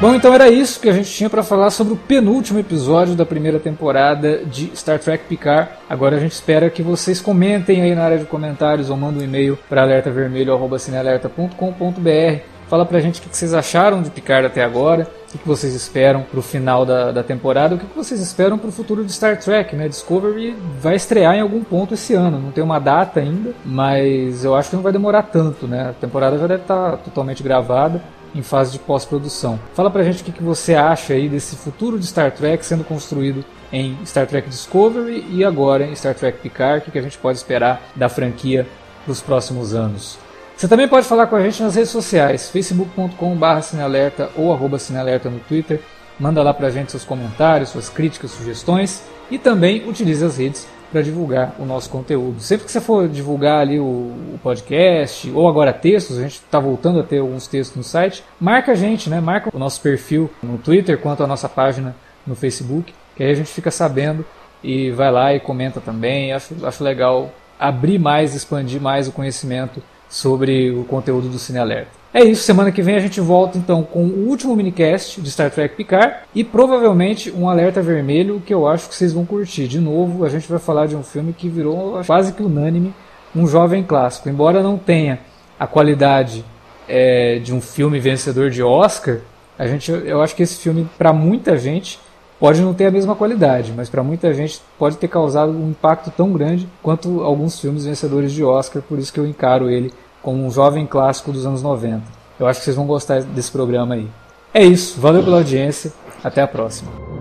Bom, 0.01 0.13
então 0.15 0.33
era 0.33 0.49
isso 0.49 0.79
que 0.79 0.89
a 0.89 0.93
gente 0.93 1.11
tinha 1.11 1.29
para 1.29 1.43
falar 1.43 1.69
sobre 1.69 1.93
o 1.93 1.95
penúltimo 1.95 2.57
episódio 2.57 3.13
da 3.13 3.23
primeira 3.23 3.59
temporada 3.59 4.39
de 4.43 4.71
Star 4.75 4.97
Trek 4.97 5.25
Picard. 5.25 5.69
Agora 5.87 6.15
a 6.15 6.19
gente 6.19 6.31
espera 6.31 6.71
que 6.71 6.81
vocês 6.81 7.21
comentem 7.21 7.83
aí 7.83 7.93
na 7.93 8.05
área 8.05 8.17
de 8.17 8.25
comentários 8.25 8.89
ou 8.89 8.97
mandem 8.97 9.21
um 9.21 9.25
e-mail 9.25 9.59
para 9.69 9.83
alertavermelho@cinealerta.com.br. 9.83 12.39
Fala 12.67 12.83
pra 12.83 12.99
gente 12.99 13.19
o 13.19 13.21
que 13.21 13.37
vocês 13.37 13.53
acharam 13.53 14.01
de 14.01 14.09
Picard 14.09 14.47
até 14.47 14.63
agora, 14.63 15.07
o 15.35 15.37
que 15.37 15.47
vocês 15.47 15.75
esperam 15.75 16.23
pro 16.23 16.41
final 16.41 16.83
da, 16.83 17.11
da 17.11 17.21
temporada, 17.21 17.75
o 17.75 17.77
que 17.77 17.85
vocês 17.95 18.19
esperam 18.19 18.57
pro 18.57 18.71
futuro 18.71 19.05
de 19.05 19.13
Star 19.13 19.37
Trek, 19.37 19.75
né? 19.75 19.87
Discovery 19.87 20.57
vai 20.79 20.95
estrear 20.95 21.35
em 21.35 21.41
algum 21.41 21.63
ponto 21.63 21.93
esse 21.93 22.15
ano, 22.15 22.39
não 22.39 22.49
tem 22.49 22.63
uma 22.63 22.79
data 22.79 23.19
ainda, 23.19 23.53
mas 23.63 24.43
eu 24.43 24.55
acho 24.55 24.71
que 24.71 24.75
não 24.75 24.81
vai 24.81 24.93
demorar 24.93 25.21
tanto, 25.23 25.67
né? 25.67 25.89
A 25.89 25.93
temporada 25.93 26.39
já 26.39 26.47
deve 26.47 26.63
estar 26.63 26.91
tá 26.91 26.97
totalmente 26.97 27.43
gravada 27.43 28.01
em 28.33 28.41
fase 28.41 28.71
de 28.71 28.79
pós-produção. 28.79 29.59
Fala 29.73 29.89
pra 29.89 30.03
gente 30.03 30.21
o 30.21 30.25
que, 30.25 30.31
que 30.31 30.43
você 30.43 30.75
acha 30.75 31.13
aí 31.13 31.27
desse 31.27 31.55
futuro 31.55 31.99
de 31.99 32.07
Star 32.07 32.31
Trek 32.31 32.65
sendo 32.65 32.83
construído 32.83 33.43
em 33.71 33.97
Star 34.05 34.27
Trek 34.27 34.49
Discovery 34.49 35.25
e 35.29 35.43
agora 35.43 35.85
em 35.85 35.95
Star 35.95 36.15
Trek 36.15 36.39
Picard, 36.39 36.87
o 36.87 36.91
que 36.91 36.99
a 36.99 37.01
gente 37.01 37.17
pode 37.17 37.37
esperar 37.37 37.81
da 37.95 38.09
franquia 38.09 38.67
para 39.03 39.11
os 39.11 39.21
próximos 39.21 39.73
anos. 39.73 40.17
Você 40.55 40.67
também 40.67 40.87
pode 40.87 41.07
falar 41.07 41.27
com 41.27 41.35
a 41.35 41.41
gente 41.41 41.61
nas 41.63 41.75
redes 41.75 41.89
sociais, 41.89 42.49
facebook.com.br 42.49 44.23
ou 44.35 44.53
arroba 44.53 44.77
cinealerta 44.77 45.29
no 45.29 45.39
Twitter. 45.39 45.81
Manda 46.19 46.43
lá 46.43 46.53
pra 46.53 46.69
gente 46.69 46.91
seus 46.91 47.03
comentários, 47.03 47.69
suas 47.69 47.89
críticas, 47.89 48.31
sugestões 48.31 49.01
e 49.31 49.39
também 49.39 49.89
utilize 49.89 50.23
as 50.23 50.37
redes 50.37 50.67
para 50.91 51.01
divulgar 51.01 51.55
o 51.57 51.65
nosso 51.65 51.89
conteúdo. 51.89 52.39
Sempre 52.41 52.65
que 52.65 52.71
você 52.71 52.81
for 52.81 53.07
divulgar 53.07 53.61
ali 53.61 53.79
o, 53.79 53.83
o 53.83 54.39
podcast 54.43 55.31
ou 55.31 55.47
agora 55.47 55.73
textos, 55.73 56.17
a 56.17 56.21
gente 56.21 56.33
está 56.33 56.59
voltando 56.59 56.99
a 56.99 57.03
ter 57.03 57.19
alguns 57.19 57.47
textos 57.47 57.77
no 57.77 57.83
site, 57.83 58.23
marca 58.39 58.73
a 58.73 58.75
gente, 58.75 59.09
né? 59.09 59.19
Marca 59.21 59.49
o 59.53 59.59
nosso 59.59 59.81
perfil 59.81 60.29
no 60.43 60.57
Twitter 60.57 60.97
quanto 60.99 61.23
a 61.23 61.27
nossa 61.27 61.47
página 61.49 61.95
no 62.27 62.35
Facebook, 62.35 62.93
que 63.15 63.23
aí 63.23 63.31
a 63.31 63.35
gente 63.35 63.49
fica 63.49 63.71
sabendo 63.71 64.25
e 64.63 64.91
vai 64.91 65.11
lá 65.11 65.33
e 65.33 65.39
comenta 65.39 65.79
também. 65.79 66.33
Acho, 66.33 66.53
acho 66.65 66.83
legal 66.83 67.31
abrir 67.59 67.99
mais, 67.99 68.35
expandir 68.35 68.81
mais 68.81 69.07
o 69.07 69.11
conhecimento 69.11 69.81
sobre 70.09 70.71
o 70.71 70.83
conteúdo 70.83 71.29
do 71.29 71.39
Cine 71.39 71.59
Alerta. 71.59 72.00
É 72.13 72.21
isso, 72.25 72.43
semana 72.43 72.73
que 72.73 72.81
vem 72.81 72.95
a 72.95 72.99
gente 72.99 73.21
volta 73.21 73.57
então 73.57 73.83
com 73.83 74.03
o 74.03 74.27
último 74.27 74.53
minicast 74.53 75.21
de 75.21 75.31
Star 75.31 75.49
Trek 75.49 75.77
Picard 75.77 76.15
e 76.35 76.43
provavelmente 76.43 77.31
um 77.31 77.47
alerta 77.47 77.81
vermelho 77.81 78.43
que 78.45 78.53
eu 78.53 78.67
acho 78.67 78.89
que 78.89 78.95
vocês 78.95 79.13
vão 79.13 79.25
curtir. 79.25 79.65
De 79.65 79.79
novo, 79.79 80.25
a 80.25 80.29
gente 80.29 80.45
vai 80.49 80.59
falar 80.59 80.87
de 80.87 80.95
um 80.95 81.03
filme 81.03 81.31
que 81.31 81.47
virou 81.47 82.01
quase 82.05 82.33
que 82.33 82.43
unânime 82.43 82.93
um 83.33 83.47
jovem 83.47 83.81
clássico. 83.81 84.27
Embora 84.27 84.61
não 84.61 84.77
tenha 84.77 85.19
a 85.57 85.65
qualidade 85.65 86.43
é, 86.85 87.39
de 87.39 87.53
um 87.53 87.61
filme 87.61 87.97
vencedor 87.97 88.49
de 88.49 88.61
Oscar, 88.61 89.19
a 89.57 89.65
gente, 89.65 89.89
eu 89.89 90.21
acho 90.21 90.35
que 90.35 90.43
esse 90.43 90.57
filme, 90.57 90.89
para 90.97 91.13
muita 91.13 91.57
gente, 91.57 91.97
pode 92.37 92.59
não 92.59 92.73
ter 92.73 92.87
a 92.87 92.91
mesma 92.91 93.15
qualidade, 93.15 93.71
mas 93.73 93.87
para 93.87 94.03
muita 94.03 94.33
gente 94.33 94.61
pode 94.77 94.97
ter 94.97 95.07
causado 95.07 95.53
um 95.53 95.69
impacto 95.69 96.11
tão 96.11 96.33
grande 96.33 96.67
quanto 96.83 97.21
alguns 97.21 97.57
filmes 97.57 97.85
vencedores 97.85 98.33
de 98.33 98.43
Oscar, 98.43 98.81
por 98.81 98.99
isso 98.99 99.13
que 99.13 99.19
eu 99.19 99.25
encaro 99.25 99.69
ele 99.69 99.93
como 100.21 100.45
um 100.45 100.51
jovem 100.51 100.85
clássico 100.85 101.31
dos 101.31 101.45
anos 101.45 101.61
90. 101.61 102.01
Eu 102.39 102.47
acho 102.47 102.59
que 102.59 102.65
vocês 102.65 102.75
vão 102.75 102.85
gostar 102.85 103.21
desse 103.21 103.51
programa 103.51 103.95
aí. 103.95 104.07
É 104.53 104.63
isso, 104.63 104.99
valeu 104.99 105.23
pela 105.23 105.37
audiência, 105.37 105.93
até 106.23 106.41
a 106.41 106.47
próxima. 106.47 107.20